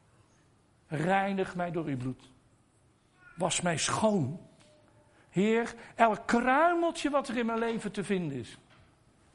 Reinig 0.88 1.56
mij 1.56 1.72
door 1.72 1.86
uw 1.86 1.98
bloed. 1.98 2.30
Was 3.36 3.62
mij 3.62 3.78
schoon. 3.78 4.40
Heer, 5.30 5.76
elk 5.96 6.28
kruimeltje 6.28 7.10
wat 7.10 7.28
er 7.28 7.38
in 7.38 7.46
mijn 7.46 7.60
leven 7.60 7.92
te 7.92 8.04
vinden 8.04 8.38
is. 8.38 8.58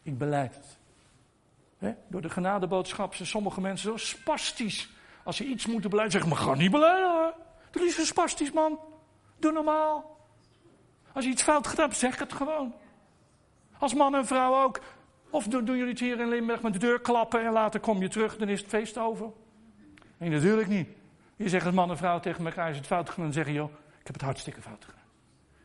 Ik 0.03 0.19
beleid 0.19 0.55
het. 0.55 0.81
Door 2.09 2.21
de 2.21 2.31
genadeboodschap 2.31 3.15
zijn 3.15 3.29
sommige 3.29 3.61
mensen 3.61 3.91
zo 3.91 3.97
spastisch. 3.97 4.91
Als 5.25 5.37
ze 5.37 5.45
iets 5.45 5.67
moeten 5.67 5.91
beleiden, 5.91 6.21
zeggen 6.21 6.37
maar 6.37 6.47
ga 6.47 6.55
niet 6.55 6.71
beleiden 6.71 7.11
hoor. 7.11 7.35
Dat 7.71 7.83
is 7.83 7.99
een 7.99 8.07
spastisch 8.07 8.53
man. 8.53 8.79
Doe 9.39 9.53
normaal. 9.53 10.17
Als 11.13 11.25
je 11.25 11.31
iets 11.31 11.43
fout 11.43 11.67
gedaan 11.67 11.87
hebt, 11.87 11.99
zeg 11.99 12.19
het 12.19 12.33
gewoon. 12.33 12.75
Als 13.79 13.95
man 13.95 14.15
en 14.15 14.27
vrouw 14.27 14.63
ook. 14.63 14.81
Of 15.31 15.47
doen, 15.47 15.65
jullie 15.65 15.89
het 15.89 16.01
hier 16.01 16.21
in 16.21 16.29
Limburg 16.29 16.63
met 16.63 16.73
de 16.73 16.79
deur 16.79 17.01
klappen 17.01 17.45
en 17.45 17.53
later 17.53 17.81
kom 17.81 18.01
je 18.01 18.09
terug, 18.09 18.37
dan 18.37 18.49
is 18.49 18.61
het 18.61 18.69
feest 18.69 18.99
over? 18.99 19.31
Nee, 20.17 20.31
natuurlijk 20.31 20.69
niet. 20.69 20.89
Je 21.37 21.49
zegt 21.49 21.67
als 21.67 21.75
man 21.75 21.91
en 21.91 21.97
vrouw 21.97 22.21
tegen 22.21 22.47
elkaar, 22.47 22.71
is 22.71 22.77
het 22.77 22.87
fout 22.87 23.09
gedaan, 23.09 23.25
dan 23.25 23.33
zeggen 23.33 23.53
joh, 23.55 23.71
ik 24.01 24.07
heb 24.07 24.15
het 24.15 24.23
hartstikke 24.23 24.63
fout 24.63 24.85
gedaan. 24.85 25.05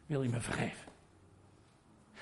Wil 0.06 0.24
je 0.24 0.30
me 0.30 0.40
vergeven? 0.40 0.92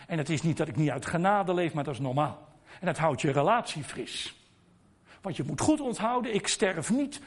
En 0.08 0.18
het 0.18 0.30
is 0.30 0.41
niet 0.41 0.58
dat 0.58 0.68
ik 0.68 0.76
niet 0.76 0.89
uit 0.89 1.06
genade 1.06 1.54
leef, 1.54 1.74
maar 1.74 1.84
dat 1.84 1.93
is 1.93 2.00
normaal. 2.00 2.45
En 2.80 2.86
dat 2.86 2.98
houdt 2.98 3.22
je 3.22 3.32
relatie 3.32 3.84
fris. 3.84 4.36
Want 5.22 5.36
je 5.36 5.44
moet 5.44 5.62
goed 5.62 5.80
onthouden, 5.80 6.34
ik 6.34 6.48
sterf 6.48 6.90
niet. 6.90 7.22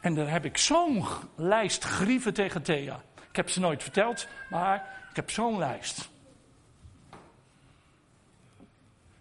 En 0.00 0.14
dan 0.14 0.26
heb 0.26 0.44
ik 0.44 0.58
zo'n 0.58 1.04
lijst 1.36 1.84
grieven 1.84 2.34
tegen 2.34 2.62
Thea. 2.62 3.02
Ik 3.28 3.36
heb 3.36 3.50
ze 3.50 3.60
nooit 3.60 3.82
verteld, 3.82 4.26
maar 4.50 5.06
ik 5.10 5.16
heb 5.16 5.30
zo'n 5.30 5.58
lijst. 5.58 6.08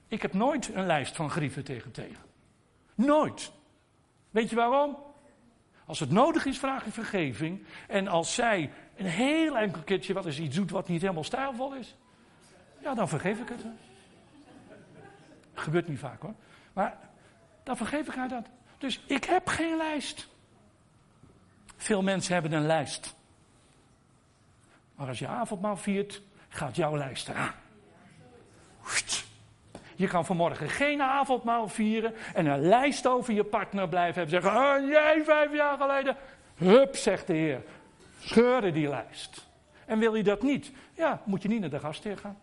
Ik 0.08 0.22
heb 0.22 0.34
nooit 0.34 0.74
een 0.74 0.86
lijst 0.86 1.16
van 1.16 1.30
grieven 1.30 1.64
tegen 1.64 1.92
tegen. 1.92 2.24
Nooit. 2.96 3.52
Weet 4.30 4.50
je 4.50 4.56
waarom? 4.56 4.98
Als 5.86 6.00
het 6.00 6.12
nodig 6.12 6.46
is, 6.46 6.60
vraag 6.60 6.86
je 6.86 6.92
vergeving. 6.92 7.66
En 7.88 8.08
als 8.08 8.34
zij 8.34 8.72
een 8.96 9.06
heel 9.06 9.58
enkel 9.58 9.82
keertje 9.82 10.14
wat 10.14 10.26
is 10.26 10.40
iets 10.40 10.56
doet 10.56 10.72
wat 10.72 10.88
niet 10.88 11.02
helemaal 11.02 11.24
stijlvol 11.24 11.76
is, 11.76 11.96
ja, 12.82 12.94
dan 12.94 13.10
vergeef 13.10 13.40
ik 13.40 13.50
het. 13.50 13.66
Gebeurt 15.54 15.88
niet 15.88 16.00
vaak 16.00 16.22
hoor. 16.22 16.34
Maar 16.74 16.98
dan 17.64 17.78
vergeef 17.78 18.08
ik 18.08 18.14
haar 18.14 18.30
dat. 18.30 18.46
Dus 18.78 19.04
ik 19.06 19.24
heb 19.24 19.48
geen 19.48 19.78
lijst. 19.78 20.28
Veel 21.78 22.02
mensen 22.02 22.34
hebben 22.34 22.52
een 22.52 22.66
lijst. 22.66 23.16
Maar 24.96 25.08
als 25.08 25.20
je 25.20 25.28
avondmaal 25.28 25.78
viert, 25.78 26.22
gaat 26.50 26.76
jouw 26.76 26.98
lijst 26.98 27.30
eraan. 27.30 27.54
Je 29.96 30.08
kan 30.08 30.26
vanmorgen 30.26 30.70
geen 30.70 31.02
avondmaal 31.02 31.68
vieren 31.68 32.14
en 32.34 32.46
een 32.46 32.62
lijst 32.62 33.08
over 33.08 33.34
je 33.34 33.44
partner 33.44 33.90
blijven 33.90 34.22
hebben. 34.22 34.42
Zeggen, 34.42 34.62
oh, 34.62 34.90
jij 34.90 35.24
vijf 35.24 35.54
jaar 35.54 35.78
geleden. 35.78 36.18
Hup, 36.56 36.96
zegt 36.96 37.28
de 37.28 37.34
Heer. 37.34 37.64
scheuren 38.20 38.74
die 38.74 38.90
lijst. 38.90 39.48
En 39.86 40.00
wil 40.00 40.16
je 40.16 40.24
dat 40.24 40.42
niet? 40.42 40.72
Ja, 40.94 41.22
moet 41.24 41.42
je 41.42 41.48
niet 41.48 41.60
naar 41.60 41.70
de 41.70 41.80
gastheer 41.80 42.18
gaan. 42.18 42.38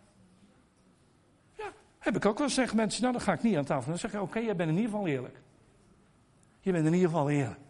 Heb 2.01 2.16
ik 2.16 2.26
ook 2.26 2.38
wel 2.38 2.48
zeggen 2.48 2.76
mensen, 2.76 3.03
nou 3.03 3.14
dan 3.14 3.22
ga 3.22 3.32
ik 3.32 3.42
niet 3.42 3.57
aan 3.57 3.64
tafel. 3.64 3.90
Dan 3.90 3.98
zeg 3.98 4.12
je, 4.12 4.20
oké, 4.20 4.38
jij 4.38 4.57
bent 4.57 4.70
in 4.70 4.76
ieder 4.76 4.90
geval 4.90 5.07
eerlijk. 5.07 5.40
Je 6.61 6.72
bent 6.72 6.86
in 6.86 6.92
ieder 6.92 7.09
geval 7.09 7.30
eerlijk. 7.30 7.61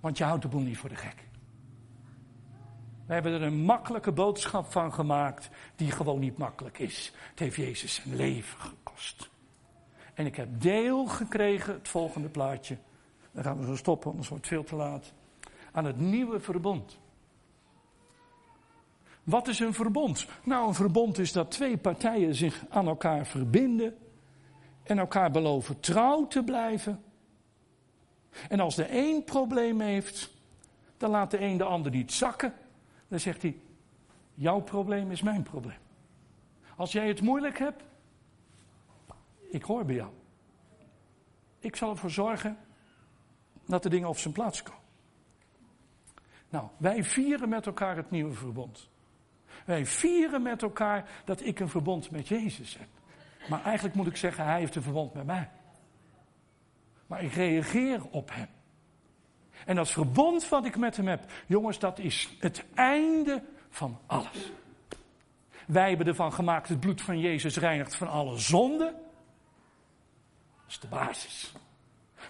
Want 0.00 0.18
je 0.18 0.24
houdt 0.24 0.42
de 0.42 0.48
boel 0.48 0.60
niet 0.60 0.78
voor 0.78 0.88
de 0.88 0.96
gek. 0.96 1.28
We 3.06 3.14
hebben 3.14 3.32
er 3.32 3.42
een 3.42 3.60
makkelijke 3.60 4.12
boodschap 4.12 4.72
van 4.72 4.92
gemaakt, 4.92 5.50
die 5.76 5.90
gewoon 5.90 6.18
niet 6.18 6.38
makkelijk 6.38 6.78
is. 6.78 7.12
Het 7.30 7.38
heeft 7.38 7.56
Jezus 7.56 7.94
zijn 7.94 8.16
leven 8.16 8.58
gekost. 8.58 9.30
En 10.14 10.26
ik 10.26 10.36
heb 10.36 10.60
deel 10.60 11.06
gekregen, 11.06 11.74
het 11.74 11.88
volgende 11.88 12.28
plaatje. 12.28 12.78
Dan 13.32 13.42
gaan 13.44 13.58
we 13.58 13.66
zo 13.66 13.76
stoppen, 13.76 14.10
anders 14.10 14.28
wordt 14.28 14.44
het 14.44 14.54
veel 14.54 14.64
te 14.64 14.76
laat. 14.76 15.12
Aan 15.72 15.84
het 15.84 16.00
nieuwe 16.00 16.40
verbond. 16.40 16.98
Wat 19.28 19.48
is 19.48 19.58
een 19.58 19.74
verbond? 19.74 20.26
Nou, 20.42 20.68
een 20.68 20.74
verbond 20.74 21.18
is 21.18 21.32
dat 21.32 21.50
twee 21.50 21.76
partijen 21.76 22.34
zich 22.34 22.64
aan 22.68 22.88
elkaar 22.88 23.26
verbinden 23.26 23.96
en 24.82 24.98
elkaar 24.98 25.30
beloven 25.30 25.80
trouw 25.80 26.26
te 26.26 26.42
blijven. 26.42 27.02
En 28.48 28.60
als 28.60 28.74
de 28.74 28.86
een 28.90 29.24
probleem 29.24 29.80
heeft, 29.80 30.34
dan 30.96 31.10
laat 31.10 31.30
de 31.30 31.40
een 31.40 31.56
de 31.56 31.64
ander 31.64 31.92
niet 31.92 32.12
zakken. 32.12 32.54
Dan 33.08 33.20
zegt 33.20 33.42
hij: 33.42 33.60
Jouw 34.34 34.60
probleem 34.60 35.10
is 35.10 35.22
mijn 35.22 35.42
probleem. 35.42 35.80
Als 36.76 36.92
jij 36.92 37.08
het 37.08 37.20
moeilijk 37.20 37.58
hebt, 37.58 37.82
ik 39.50 39.62
hoor 39.62 39.84
bij 39.84 39.94
jou. 39.94 40.10
Ik 41.58 41.76
zal 41.76 41.90
ervoor 41.90 42.10
zorgen 42.10 42.58
dat 43.66 43.82
de 43.82 43.88
dingen 43.88 44.08
op 44.08 44.18
zijn 44.18 44.34
plaats 44.34 44.62
komen. 44.62 44.82
Nou, 46.48 46.68
wij 46.76 47.04
vieren 47.04 47.48
met 47.48 47.66
elkaar 47.66 47.96
het 47.96 48.10
nieuwe 48.10 48.34
verbond. 48.34 48.88
Wij 49.68 49.86
vieren 49.86 50.42
met 50.42 50.62
elkaar 50.62 51.08
dat 51.24 51.44
ik 51.44 51.60
een 51.60 51.68
verbond 51.68 52.10
met 52.10 52.28
Jezus 52.28 52.78
heb. 52.78 52.88
Maar 53.48 53.64
eigenlijk 53.64 53.94
moet 53.94 54.06
ik 54.06 54.16
zeggen, 54.16 54.44
hij 54.44 54.58
heeft 54.58 54.74
een 54.74 54.82
verbond 54.82 55.14
met 55.14 55.26
mij. 55.26 55.48
Maar 57.06 57.22
ik 57.22 57.32
reageer 57.32 58.00
op 58.10 58.30
hem. 58.32 58.48
En 59.66 59.76
dat 59.76 59.90
verbond 59.90 60.48
wat 60.48 60.66
ik 60.66 60.76
met 60.76 60.96
hem 60.96 61.08
heb, 61.08 61.32
jongens, 61.46 61.78
dat 61.78 61.98
is 61.98 62.36
het 62.38 62.64
einde 62.74 63.42
van 63.70 63.98
alles. 64.06 64.52
Wij 65.66 65.88
hebben 65.88 66.06
ervan 66.06 66.32
gemaakt, 66.32 66.68
het 66.68 66.80
bloed 66.80 67.02
van 67.02 67.20
Jezus 67.20 67.56
reinigt 67.56 67.94
van 67.94 68.08
alle 68.08 68.38
zonde. 68.38 68.84
Dat 68.84 70.68
is 70.68 70.78
de 70.78 70.86
basis. 70.86 71.52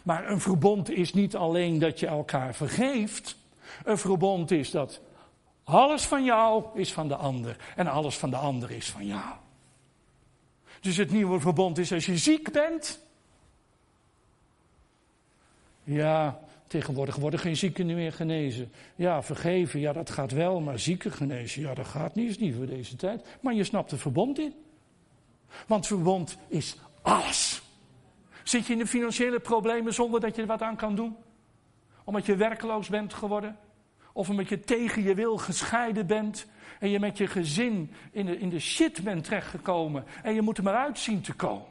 Maar 0.03 0.31
een 0.31 0.41
verbond 0.41 0.91
is 0.91 1.13
niet 1.13 1.37
alleen 1.37 1.79
dat 1.79 2.01
je 2.01 2.07
elkaar 2.07 2.55
vergeeft. 2.55 3.37
Een 3.85 3.99
verbond 3.99 4.51
is 4.51 4.71
dat 4.71 5.01
alles 5.69 6.05
van 6.07 6.25
jou 6.25 6.65
is 6.75 6.93
van 6.93 7.09
de 7.09 7.17
ander 7.17 7.57
en 7.77 7.87
alles 7.87 8.19
van 8.19 8.31
de 8.31 8.37
ander 8.37 8.71
is 8.71 8.91
van 8.91 9.07
jou. 9.07 9.35
Dus 10.81 10.97
het 10.97 11.11
nieuwe 11.11 11.41
verbond 11.41 11.79
is 11.79 11.93
als 11.93 12.07
je 12.07 12.17
ziek 12.17 12.53
bent. 12.53 13.01
Ja, 15.85 16.41
tegenwoordig 16.67 17.17
worden 17.17 17.41
geen 17.41 17.57
zieken 17.57 17.87
meer 17.87 18.13
genezen. 18.13 18.73
Ja, 18.95 19.23
vergeven, 19.23 19.81
ja 19.81 19.93
dat 19.93 20.11
gaat 20.11 20.33
wel, 20.33 20.61
maar 20.61 20.79
zieken 20.79 21.13
genezen, 21.13 21.63
ja 21.63 21.75
dat 21.75 21.87
gaat 21.87 22.15
niet, 22.15 22.31
is 22.31 22.39
niet 22.39 22.55
voor 22.55 22.67
deze 22.67 22.97
tijd. 22.97 23.27
Maar 23.41 23.55
je 23.55 23.65
snapt 23.65 23.91
het 23.91 24.01
verbond 24.01 24.39
in. 24.39 24.55
Want 25.67 25.87
verbond 25.87 26.39
is 26.49 26.77
alles. 27.03 27.63
Zit 28.43 28.67
je 28.67 28.73
in 28.73 28.79
de 28.79 28.87
financiële 28.87 29.41
problemen 29.41 29.95
zonder 29.95 30.21
dat 30.21 30.37
je 30.37 30.43
er 30.43 30.49
wat 30.49 30.63
aan 30.63 30.77
kan 30.77 30.95
doen? 30.95 31.17
Omdat 32.05 32.27
je 32.27 32.37
werkloos 32.37 32.89
bent 32.89 33.15
geworden? 33.15 33.57
Of 34.19 34.29
omdat 34.29 34.49
je 34.49 34.61
tegen 34.61 35.03
je 35.03 35.15
wil 35.15 35.37
gescheiden 35.37 36.07
bent 36.07 36.47
en 36.79 36.91
je 36.91 37.01
met 37.01 37.19
je 37.19 37.27
gezin 37.27 37.93
in 38.11 38.27
de, 38.27 38.39
in 38.39 38.49
de 38.49 38.61
shit 38.61 39.05
bent 39.05 39.25
terechtgekomen 39.25 40.05
en 40.23 40.35
je 40.35 40.43
moet 40.43 40.59
er 40.59 40.63
maar 40.63 40.75
uit 40.75 40.99
zien 40.99 41.21
te 41.21 41.33
komen. 41.33 41.67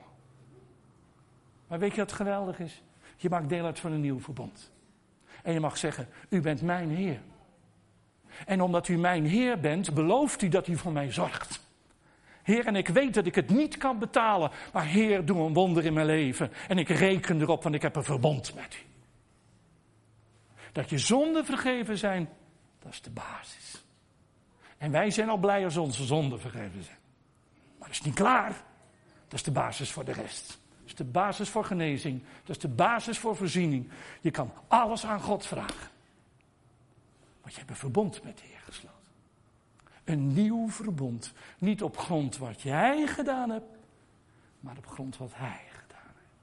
Maar 1.68 1.80
weet 1.80 1.92
je 1.92 1.98
wat 1.98 2.12
geweldig 2.12 2.60
is? 2.60 2.84
Je 3.18 3.30
maakt 3.30 3.50
deel 3.50 3.66
uit 3.66 3.80
van 3.80 3.92
een 3.92 4.02
nieuw 4.02 4.20
verbond. 4.20 4.72
En 5.44 5.54
je 5.54 5.60
mag 5.60 5.78
zeggen, 5.78 6.08
u 6.30 6.42
bent 6.42 6.62
mijn 6.62 6.90
Heer. 6.90 7.20
En 8.46 8.62
omdat 8.62 8.88
u 8.88 8.98
mijn 8.98 9.26
Heer 9.26 9.60
bent, 9.60 9.94
belooft 9.94 10.42
u 10.42 10.50
dat 10.50 10.68
u 10.68 10.78
voor 10.78 10.92
mij 10.92 11.12
zorgt. 11.12 11.60
Heer, 12.44 12.66
en 12.66 12.76
ik 12.76 12.88
weet 12.88 13.14
dat 13.14 13.26
ik 13.26 13.36
het 13.36 13.50
niet 13.50 13.78
kan 13.78 14.00
betalen, 14.00 14.52
maar 14.74 14.86
Heer, 14.86 15.26
doe 15.26 15.46
een 15.46 15.54
wonder 15.54 15.86
in 15.86 15.94
mijn 15.94 16.06
leven. 16.06 16.52
En 16.68 16.78
ik 16.78 16.90
reken 16.90 17.42
erop, 17.42 17.64
want 17.64 17.76
ik 17.76 17.82
heb 17.82 17.96
een 17.96 18.04
verbond 18.04 18.56
met 18.56 18.76
u. 18.76 18.87
Dat 20.78 20.90
je 20.90 20.98
zonden 20.98 21.46
vergeven 21.46 21.98
zijn, 21.98 22.30
dat 22.80 22.92
is 22.92 23.02
de 23.02 23.10
basis. 23.10 23.86
En 24.78 24.92
wij 24.92 25.12
zijn 25.12 25.30
al 25.30 25.38
blij 25.38 25.64
als 25.64 25.78
onze 25.78 26.06
zonden 26.06 26.40
vergeven 26.40 26.84
zijn. 26.84 26.98
Maar 27.78 27.88
dat 27.88 27.98
is 27.98 28.02
niet 28.02 28.14
klaar. 28.14 28.64
Dat 29.24 29.34
is 29.34 29.44
de 29.44 29.52
basis 29.52 29.92
voor 29.92 30.06
de 30.06 30.12
rest. 30.12 30.48
Dat 30.48 30.86
is 30.86 30.96
de 30.96 31.04
basis 31.04 31.50
voor 31.50 31.66
genezing. 31.66 32.24
Dat 32.44 32.56
is 32.56 32.62
de 32.62 32.68
basis 32.68 33.18
voor 33.18 33.36
voorziening. 33.36 33.90
Je 34.22 34.32
kan 34.32 34.52
alles 34.68 35.06
aan 35.06 35.22
God 35.22 35.46
vragen. 35.46 35.90
Want 37.42 37.54
je 37.54 37.58
hebt 37.58 37.70
een 37.70 37.76
verbond 37.76 38.24
met 38.24 38.38
de 38.38 38.44
Heer 38.46 38.62
gesloten. 38.64 39.12
Een 40.04 40.34
nieuw 40.34 40.70
verbond. 40.70 41.34
Niet 41.58 41.84
op 41.84 41.98
grond 41.98 42.38
wat 42.38 42.62
jij 42.62 43.08
gedaan 43.08 43.50
hebt, 43.50 43.78
maar 44.60 44.78
op 44.78 44.88
grond 44.88 45.18
wat 45.18 45.32
Hij 45.34 45.62
gedaan 45.70 46.14
heeft. 46.16 46.34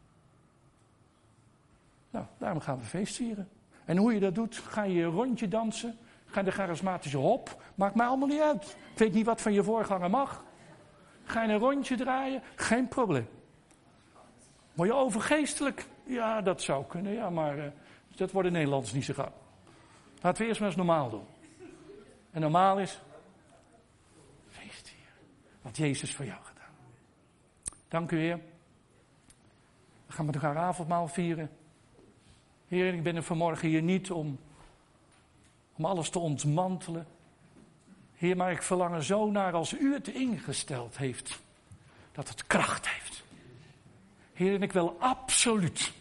Nou, 2.11 2.27
daarom 2.39 2.61
gaan 2.61 2.79
we 2.79 2.85
feest 2.85 3.17
vieren. 3.17 3.49
En 3.85 3.97
hoe 3.97 4.15
je 4.15 4.21
dat 4.21 4.35
doet, 4.35 4.57
ga 4.57 4.83
je 4.83 5.03
een 5.03 5.11
rondje 5.11 5.49
dansen, 5.49 5.99
ga 6.27 6.43
de 6.43 6.51
charismatische 6.51 7.17
hop, 7.17 7.63
maakt 7.75 7.95
mij 7.95 8.07
allemaal 8.07 8.29
niet 8.29 8.41
uit. 8.41 8.77
Ik 8.93 8.99
weet 8.99 9.13
niet 9.13 9.27
wat 9.27 9.41
van 9.41 9.53
je 9.53 9.63
voorganger 9.63 10.11
mag. 10.11 10.45
Ga 11.25 11.43
je 11.43 11.53
een 11.53 11.59
rondje 11.59 11.97
draaien, 11.97 12.43
geen 12.55 12.89
probleem. 12.89 13.29
Word 14.73 14.89
je 14.89 14.95
overgeestelijk? 14.95 15.87
Ja, 16.05 16.41
dat 16.41 16.63
zou 16.63 16.85
kunnen, 16.85 17.13
ja, 17.13 17.31
maar 17.31 17.59
uh, 17.59 17.65
dat 18.17 18.31
wordt 18.31 18.49
in 18.49 18.55
Nederlands 18.55 18.93
niet 18.93 19.05
zo 19.05 19.15
gauw. 19.15 19.33
Laten 20.21 20.43
we 20.43 20.49
eerst 20.49 20.61
maar 20.61 20.69
eens 20.69 20.79
normaal 20.79 21.11
doen. 21.11 21.27
En 22.31 22.41
normaal 22.41 22.79
is 22.79 23.01
feest 24.49 24.89
hier. 24.89 25.13
Wat 25.63 25.77
Jezus 25.77 26.15
voor 26.15 26.25
jou 26.25 26.39
gedaan. 26.43 26.73
Dank 27.89 28.11
u 28.11 28.17
weer. 28.17 28.41
We 30.07 30.13
gaan 30.13 30.27
met 30.27 30.35
elkaar 30.35 30.57
avondmaal 30.57 31.09
vieren. 31.09 31.51
Heer, 32.69 32.95
ik 32.95 33.03
ben 33.03 33.17
er 33.17 33.23
vanmorgen 33.23 33.69
hier 33.69 33.83
niet 33.83 34.11
om, 34.11 34.39
om 35.77 35.85
alles 35.85 36.11
te 36.11 36.19
ontmantelen. 36.19 37.07
Heer, 38.15 38.37
maar 38.37 38.53
ik 38.53 38.63
verlang 38.63 38.95
er 38.95 39.05
zo 39.05 39.31
naar 39.31 39.53
als 39.53 39.73
u 39.73 39.93
het 39.93 40.09
ingesteld 40.09 40.97
heeft. 40.97 41.43
Dat 42.13 42.29
het 42.29 42.47
kracht 42.47 42.89
heeft. 42.89 43.25
Heer, 44.33 44.55
en 44.55 44.63
ik 44.63 44.73
wil 44.73 44.97
absoluut 44.99 45.93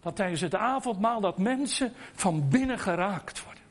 dat 0.00 0.16
tijdens 0.16 0.40
het 0.40 0.54
avondmaal 0.54 1.20
dat 1.20 1.38
mensen 1.38 1.92
van 2.12 2.48
binnen 2.48 2.78
geraakt 2.78 3.44
worden. 3.44 3.62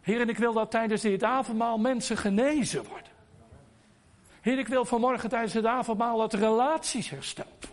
Heer, 0.00 0.20
en 0.20 0.28
ik 0.28 0.38
wil 0.38 0.52
dat 0.52 0.70
tijdens 0.70 1.02
dit 1.02 1.24
avondmaal 1.24 1.78
mensen 1.78 2.16
genezen 2.16 2.84
worden. 2.84 3.10
Heer, 4.40 4.58
ik 4.58 4.68
wil 4.68 4.84
vanmorgen 4.84 5.28
tijdens 5.28 5.52
het 5.52 5.66
avondmaal 5.66 6.18
dat 6.18 6.34
relaties 6.34 7.10
hersteld. 7.10 7.71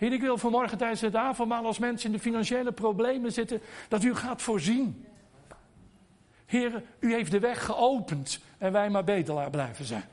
Heer, 0.00 0.12
ik 0.12 0.20
wil 0.20 0.38
vanmorgen 0.38 0.78
tijdens 0.78 1.00
het 1.00 1.16
avondmaal 1.16 1.64
als 1.64 1.78
mensen 1.78 2.10
in 2.10 2.16
de 2.16 2.22
financiële 2.22 2.72
problemen 2.72 3.32
zitten, 3.32 3.60
dat 3.88 4.04
u 4.04 4.14
gaat 4.14 4.42
voorzien. 4.42 5.06
Heer, 6.46 6.82
u 6.98 7.12
heeft 7.14 7.30
de 7.30 7.38
weg 7.38 7.64
geopend 7.64 8.40
en 8.58 8.72
wij 8.72 8.90
maar 8.90 9.04
bedelaar 9.04 9.50
blijven 9.50 9.84
zijn. 9.84 10.04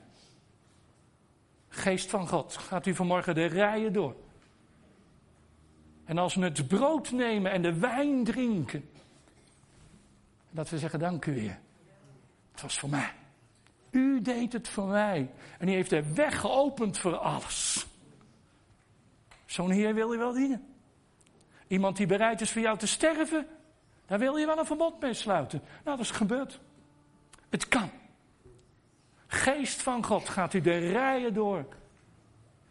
Geest 1.70 2.10
van 2.10 2.28
God, 2.28 2.58
gaat 2.58 2.86
u 2.86 2.96
vanmorgen 2.96 3.36
de 3.36 3.46
rijen 3.46 3.94
door. 3.94 4.16
En 6.06 6.18
als 6.18 6.36
we 6.36 6.44
het 6.44 6.68
brood 6.68 7.12
nemen 7.12 7.52
en 7.52 7.62
de 7.62 7.74
wijn 7.74 8.24
drinken, 8.24 8.90
dat 10.50 10.70
we 10.70 10.80
zeggen, 10.80 11.00
dank 11.00 11.26
u 11.26 11.34
weer. 11.34 11.60
Het 12.52 12.62
was 12.62 12.80
voor 12.80 12.90
mij. 12.90 13.14
U 13.92 14.22
deed 14.22 14.54
het 14.54 14.68
voor 14.68 14.88
mij. 14.88 15.32
En 15.60 15.68
u 15.68 15.72
heeft 15.72 15.90
de 15.90 16.14
weg 16.14 16.40
geopend 16.40 16.98
voor 16.98 17.16
alles. 17.16 17.87
Zo'n 19.58 19.70
Heer 19.70 19.94
wil 19.94 20.12
je 20.12 20.18
wel 20.18 20.34
dienen. 20.34 20.68
Iemand 21.68 21.98
die 21.98 22.06
bereid 22.06 22.42
is 22.42 22.52
voor 22.52 22.62
jou 22.62 22.78
te 22.78 22.88
sterven, 22.88 23.48
daar 24.06 24.20
wil 24.20 24.38
je 24.38 24.46
wel 24.46 24.58
een 24.58 24.66
verbond 24.66 25.00
mee 25.00 25.14
sluiten. 25.14 25.62
Nou, 25.84 25.98
dat 25.98 26.06
is 26.06 26.12
gebeurd. 26.12 26.60
Het 27.50 27.68
kan. 27.68 27.90
Geest 29.28 29.82
van 29.82 30.04
God 30.04 30.30
gaat 30.30 30.54
u 30.54 30.62
de 30.62 30.78
rijen 30.78 31.34
door. 31.34 31.66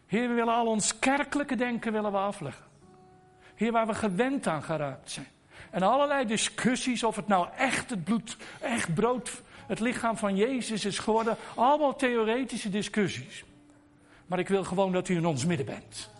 Heer, 0.06 0.28
we 0.28 0.34
willen 0.34 0.54
al 0.54 0.66
ons 0.66 0.98
kerkelijke 0.98 1.54
denken 1.54 1.92
willen 1.92 2.12
we 2.12 2.18
afleggen. 2.18 2.64
Heer, 3.54 3.72
waar 3.72 3.86
we 3.86 3.94
gewend 3.94 4.46
aan 4.46 4.62
geraakt 4.62 5.10
zijn. 5.10 5.28
En 5.70 5.82
allerlei 5.82 6.26
discussies 6.26 7.02
of 7.02 7.16
het 7.16 7.26
nou 7.26 7.48
echt 7.56 7.90
het 7.90 8.04
bloed, 8.04 8.36
echt 8.60 8.94
brood, 8.94 9.42
het 9.66 9.80
lichaam 9.80 10.16
van 10.16 10.36
Jezus 10.36 10.84
is 10.84 10.98
geworden. 10.98 11.36
Allemaal 11.54 11.96
theoretische 11.96 12.68
discussies. 12.68 13.44
Maar 14.26 14.38
ik 14.38 14.48
wil 14.48 14.64
gewoon 14.64 14.92
dat 14.92 15.08
u 15.08 15.16
in 15.16 15.26
ons 15.26 15.44
midden 15.44 15.66
bent. 15.66 16.14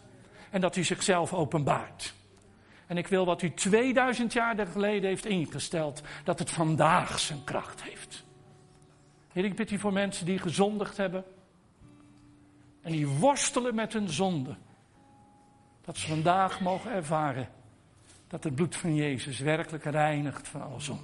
En 0.51 0.61
dat 0.61 0.77
u 0.77 0.85
zichzelf 0.85 1.33
openbaart. 1.33 2.15
En 2.87 2.97
ik 2.97 3.07
wil 3.07 3.25
wat 3.25 3.43
u 3.43 3.55
2000 3.55 4.33
jaar 4.33 4.67
geleden 4.67 5.09
heeft 5.09 5.27
ingesteld, 5.27 6.03
dat 6.25 6.39
het 6.39 6.51
vandaag 6.51 7.19
zijn 7.19 7.45
kracht 7.45 7.83
heeft. 7.83 8.25
Heer, 9.33 9.45
ik 9.45 9.57
bid 9.57 9.71
u 9.71 9.79
voor 9.79 9.93
mensen 9.93 10.27
die 10.27 10.39
gezondigd 10.39 10.97
hebben. 10.97 11.25
En 12.83 12.93
die 12.93 13.07
worstelen 13.07 13.75
met 13.75 13.93
hun 13.93 14.09
zonde. 14.09 14.57
Dat 15.85 15.97
ze 15.97 16.07
vandaag 16.07 16.61
mogen 16.61 16.91
ervaren 16.91 17.49
dat 18.29 18.45
het 18.45 18.55
bloed 18.55 18.77
van 18.77 18.95
Jezus 18.95 19.39
werkelijk 19.39 19.85
reinigt 19.85 20.49
van 20.49 20.63
alle 20.63 20.81
zon. 20.81 21.01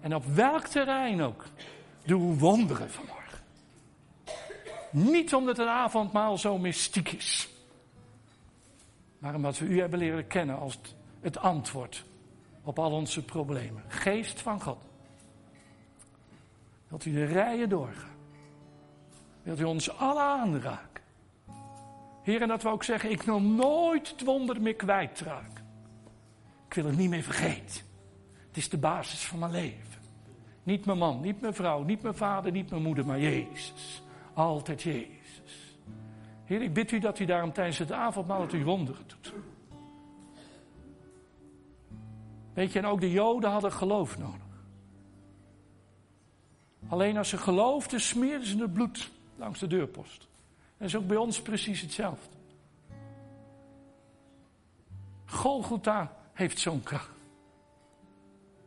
En 0.00 0.14
op 0.14 0.24
welk 0.26 0.66
terrein 0.66 1.22
ook, 1.22 1.44
doe 2.04 2.38
wonderen 2.38 2.90
vanmorgen. 2.90 3.38
Niet 4.90 5.34
omdat 5.34 5.56
het 5.56 5.68
avondmaal 5.68 6.38
zo 6.38 6.58
mystiek 6.58 7.12
is. 7.12 7.51
Maar 9.22 9.34
omdat 9.34 9.58
we 9.58 9.66
u 9.66 9.80
hebben 9.80 9.98
leren 9.98 10.26
kennen 10.26 10.58
als 10.58 10.78
het 11.20 11.38
antwoord 11.38 12.04
op 12.62 12.78
al 12.78 12.92
onze 12.92 13.24
problemen. 13.24 13.82
Geest 13.88 14.40
van 14.40 14.62
God. 14.62 14.84
Wilt 16.88 17.04
u 17.04 17.12
de 17.12 17.24
rijen 17.24 17.68
doorgaan? 17.68 18.16
Wilt 19.42 19.60
u 19.60 19.64
ons 19.64 19.96
alle 19.96 20.20
aanraken? 20.20 21.02
Heer, 22.22 22.42
en 22.42 22.48
dat 22.48 22.62
we 22.62 22.68
ook 22.68 22.84
zeggen, 22.84 23.10
ik 23.10 23.22
wil 23.22 23.40
nooit 23.40 24.10
het 24.10 24.24
wonder 24.24 24.60
meer 24.60 24.74
kwijtraken. 24.74 25.64
Ik 26.66 26.74
wil 26.74 26.84
het 26.84 26.96
niet 26.96 27.10
meer 27.10 27.22
vergeten. 27.22 27.84
Het 28.46 28.56
is 28.56 28.68
de 28.68 28.78
basis 28.78 29.24
van 29.24 29.38
mijn 29.38 29.52
leven. 29.52 30.00
Niet 30.62 30.84
mijn 30.84 30.98
man, 30.98 31.20
niet 31.20 31.40
mijn 31.40 31.54
vrouw, 31.54 31.82
niet 31.82 32.02
mijn 32.02 32.14
vader, 32.14 32.52
niet 32.52 32.70
mijn 32.70 32.82
moeder, 32.82 33.06
maar 33.06 33.20
Jezus. 33.20 34.02
Altijd 34.34 34.82
Jezus. 34.82 35.21
Ik 36.60 36.72
bid 36.72 36.90
u 36.90 36.98
dat 36.98 37.18
u 37.18 37.24
daarom 37.24 37.52
tijdens 37.52 37.78
het 37.78 37.92
avondmaal 37.92 38.40
het 38.40 38.52
u 38.52 38.64
wonderen 38.64 39.04
doet. 39.06 39.32
Weet 42.52 42.72
je, 42.72 42.78
en 42.78 42.86
ook 42.86 43.00
de 43.00 43.10
Joden 43.10 43.50
hadden 43.50 43.72
geloof 43.72 44.18
nodig. 44.18 44.40
Alleen 46.88 47.16
als 47.16 47.28
ze 47.28 47.38
geloofden, 47.38 48.00
smeerden 48.00 48.46
ze 48.46 48.58
het 48.58 48.72
bloed 48.72 49.10
langs 49.36 49.60
de 49.60 49.66
deurpost. 49.66 50.28
Dat 50.76 50.88
is 50.88 50.96
ook 50.96 51.06
bij 51.06 51.16
ons 51.16 51.42
precies 51.42 51.80
hetzelfde. 51.80 52.36
Golgotha 55.24 56.16
heeft 56.32 56.58
zo'n 56.58 56.82
kracht. 56.82 57.10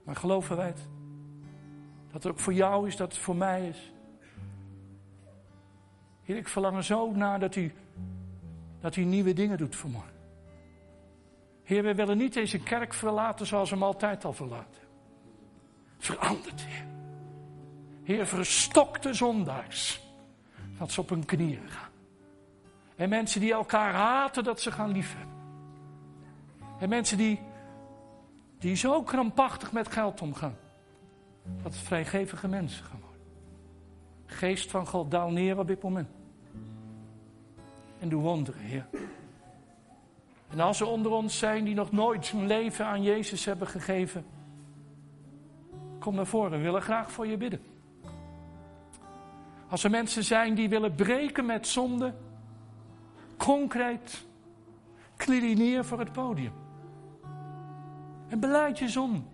Maar 0.04 0.16
geloven 0.16 0.58
wij? 0.58 0.74
Dat 2.12 2.24
het 2.24 2.32
ook 2.32 2.40
voor 2.40 2.54
jou 2.54 2.88
is, 2.88 2.96
dat 2.96 3.14
het 3.14 3.22
voor 3.22 3.36
mij 3.36 3.68
is. 3.68 3.92
Heer, 6.26 6.38
ik 6.38 6.48
verlang 6.48 6.78
er 6.78 6.84
zo 6.84 7.12
naar 7.12 7.40
dat 7.40 7.56
u, 7.56 7.74
dat 8.80 8.96
u 8.96 9.04
nieuwe 9.04 9.34
dingen 9.34 9.58
doet 9.58 9.76
vanmorgen. 9.76 10.14
Heer, 11.64 11.84
we 11.84 11.96
willen 11.96 12.18
niet 12.18 12.34
deze 12.34 12.60
kerk 12.60 12.94
verlaten 12.94 13.46
zoals 13.46 13.70
we 13.70 13.76
hem 13.76 13.84
altijd 13.84 14.26
al 14.26 14.34
verlaten. 14.34 14.82
Veranderd, 15.98 16.62
Heer. 16.62 16.86
Heer, 18.04 18.28
verstok 18.28 19.02
de 19.02 19.14
zondaars. 19.14 20.04
Dat 20.78 20.92
ze 20.92 21.02
op 21.02 21.10
hun 21.10 21.26
knieën 21.26 21.70
gaan. 21.70 21.90
En 22.96 23.10
mensen 23.10 23.42
die 23.42 23.54
elkaar 23.54 23.94
haten, 23.94 24.44
dat 24.44 24.62
ze 24.62 24.72
gaan 24.72 24.92
liefhebben. 24.92 25.36
En 26.80 26.90
mensen 26.90 27.18
die, 27.18 27.40
die 28.60 28.76
zo 28.76 29.04
krampachtig 29.04 29.72
met 29.72 29.92
geld 29.92 30.22
omgaan. 30.22 30.56
Dat 31.64 31.76
vrijgevige 31.76 32.48
mensen 32.48 32.86
gaan. 32.86 33.05
Geest 34.26 34.72
van 34.72 34.88
God, 34.88 35.12
daal 35.12 35.30
neer 35.30 35.60
op 35.60 35.68
dit 35.68 35.82
moment. 35.82 36.10
En 38.00 38.10
doe 38.10 38.22
wonderen, 38.22 38.62
Heer. 38.62 38.86
En 40.50 40.60
als 40.60 40.80
er 40.80 40.88
onder 40.88 41.12
ons 41.12 41.38
zijn 41.38 41.64
die 41.64 41.76
nog 41.76 41.92
nooit 41.92 42.28
hun 42.28 42.48
leven 42.48 42.86
aan 42.86 43.04
Jezus 43.04 43.46
hebben 43.46 43.68
gegeven, 43.68 44.26
kom 46.00 46.16
naar 46.16 46.26
voren. 46.26 46.52
We 46.52 46.64
willen 46.64 46.82
graag 46.82 47.12
voor 47.12 47.28
je 47.28 47.38
bidden. 47.38 47.62
Als 49.70 49.84
er 49.84 49.90
mensen 49.90 50.24
zijn 50.24 50.56
die 50.56 50.70
willen 50.70 50.96
breken 50.96 51.46
met 51.46 51.68
zonde, 51.68 52.14
concreet, 53.38 54.26
knie 55.16 55.56
neer 55.56 55.86
voor 55.86 56.00
het 56.00 56.12
podium. 56.12 56.54
En 58.28 58.40
beleid 58.40 58.80
je 58.80 58.90
zon. 58.90 59.28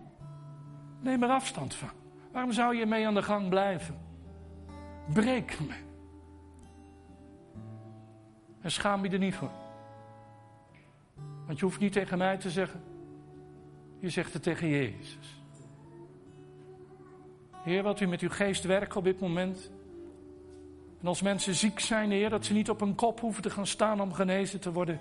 Neem 1.00 1.24
er 1.24 1.30
afstand 1.30 1.74
van. 1.74 1.90
Waarom 2.32 2.52
zou 2.52 2.76
je 2.76 2.86
mee 2.86 3.08
aan 3.08 3.14
de 3.14 3.24
gang 3.24 3.50
blijven? 3.50 4.11
Breek 5.14 5.60
me. 5.60 5.74
En 8.62 8.72
schaam 8.72 9.04
je 9.04 9.10
er 9.10 9.20
niet 9.20 9.36
voor. 9.36 9.52
Want 11.46 11.60
je 11.60 11.66
hoeft 11.66 11.80
niet 11.80 11.94
tegen 11.94 12.18
mij 12.18 12.38
te 12.38 12.50
zeggen. 12.50 12.82
Je 14.00 14.10
zegt 14.10 14.34
het 14.34 14.44
tegen 14.44 14.68
Jezus. 14.68 15.42
Heer, 17.52 17.84
wat 17.84 18.00
u 18.00 18.08
met 18.08 18.22
uw 18.22 18.30
geest 18.30 18.64
werkt 18.64 18.96
op 18.96 19.04
dit 19.04 19.20
moment. 19.20 19.72
En 21.02 21.08
als 21.08 21.22
mensen 21.22 21.56
ziek 21.56 21.80
zijn, 21.80 22.12
Heer, 22.12 22.30
dat 22.30 22.46
ze 22.46 22.54
niet 22.54 22.70
op 22.70 22.80
hun 22.80 22.96
kop 22.96 23.20
hoeven 23.20 23.42
te 23.42 23.50
gaan 23.50 23.68
staan 23.68 24.02
om 24.02 24.14
genezen 24.14 24.60
te 24.60 24.72
worden. 24.72 25.00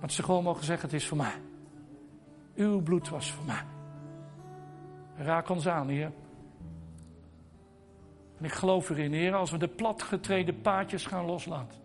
Dat 0.00 0.12
ze 0.12 0.22
gewoon 0.22 0.44
mogen 0.44 0.64
zeggen: 0.64 0.88
Het 0.88 1.00
is 1.00 1.06
voor 1.06 1.16
mij. 1.16 1.34
Uw 2.54 2.82
bloed 2.82 3.08
was 3.08 3.32
voor 3.32 3.44
mij. 3.44 3.64
Raak 5.16 5.48
ons 5.48 5.68
aan, 5.68 5.88
Heer. 5.88 6.12
En 8.38 8.44
ik 8.44 8.52
geloof 8.52 8.90
erin, 8.90 9.12
Heer, 9.12 9.34
als 9.34 9.50
we 9.50 9.58
de 9.58 9.68
platgetreden 9.68 10.60
paadjes 10.60 11.06
gaan 11.06 11.24
loslaten. 11.24 11.78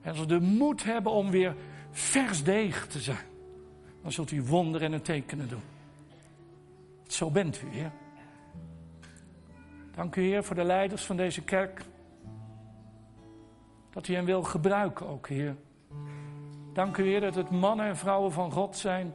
En 0.00 0.10
als 0.10 0.18
we 0.18 0.26
de 0.26 0.40
moed 0.40 0.84
hebben 0.84 1.12
om 1.12 1.30
weer 1.30 1.54
vers 1.90 2.44
deeg 2.44 2.86
te 2.86 3.00
zijn. 3.00 3.26
Dan 4.02 4.12
zult 4.12 4.30
u 4.30 4.42
wonderen 4.42 4.92
en 4.92 5.02
tekenen 5.02 5.48
doen. 5.48 5.62
Zo 7.06 7.30
bent 7.30 7.62
u, 7.62 7.68
Heer. 7.70 7.92
Dank 9.94 10.16
u, 10.16 10.22
Heer, 10.22 10.44
voor 10.44 10.56
de 10.56 10.64
leiders 10.64 11.04
van 11.04 11.16
deze 11.16 11.42
kerk. 11.42 11.82
Dat 13.90 14.08
u 14.08 14.14
hen 14.14 14.24
wil 14.24 14.42
gebruiken 14.42 15.06
ook, 15.06 15.28
Heer. 15.28 15.56
Dank 16.72 16.96
u, 16.96 17.04
Heer, 17.04 17.20
dat 17.20 17.34
het 17.34 17.50
mannen 17.50 17.86
en 17.86 17.96
vrouwen 17.96 18.32
van 18.32 18.52
God 18.52 18.76
zijn. 18.76 19.14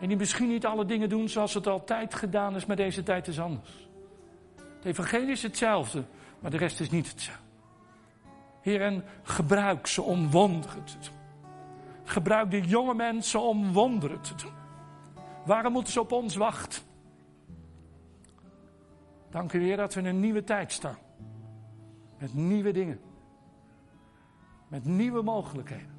En 0.00 0.08
die 0.08 0.16
misschien 0.16 0.48
niet 0.48 0.66
alle 0.66 0.84
dingen 0.84 1.08
doen 1.08 1.28
zoals 1.28 1.54
het 1.54 1.66
altijd 1.66 2.14
gedaan 2.14 2.56
is, 2.56 2.66
maar 2.66 2.76
deze 2.76 3.02
tijd 3.02 3.28
is 3.28 3.40
anders. 3.40 3.89
Het 4.80 4.88
evangelie 4.88 5.30
is 5.30 5.42
hetzelfde, 5.42 6.04
maar 6.38 6.50
de 6.50 6.56
rest 6.56 6.80
is 6.80 6.90
niet 6.90 7.08
hetzelfde. 7.08 7.42
Heer, 8.60 8.80
en 8.80 9.04
gebruik 9.22 9.86
ze 9.86 10.02
om 10.02 10.30
wonderen 10.30 10.84
te 10.84 10.98
doen. 10.98 11.18
Gebruik 12.04 12.50
de 12.50 12.60
jonge 12.60 12.94
mensen 12.94 13.40
om 13.40 13.72
wonderen 13.72 14.20
te 14.20 14.34
doen. 14.34 14.52
Waarom 15.44 15.72
moeten 15.72 15.92
ze 15.92 16.00
op 16.00 16.12
ons 16.12 16.36
wachten? 16.36 16.82
Dank 19.30 19.52
u 19.52 19.58
weer 19.58 19.76
dat 19.76 19.94
we 19.94 20.00
in 20.00 20.06
een 20.06 20.20
nieuwe 20.20 20.44
tijd 20.44 20.72
staan. 20.72 20.98
Met 22.18 22.34
nieuwe 22.34 22.72
dingen. 22.72 23.00
Met 24.68 24.84
nieuwe 24.84 25.22
mogelijkheden. 25.22 25.94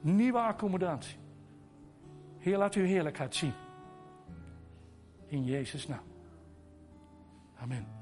Nieuwe 0.00 0.38
accommodatie. 0.38 1.18
Heer, 2.38 2.58
laat 2.58 2.74
uw 2.74 2.84
heerlijkheid 2.84 3.34
zien. 3.34 3.52
In 5.26 5.44
Jezus' 5.44 5.86
naam. 5.86 6.07
Amén. 7.58 7.97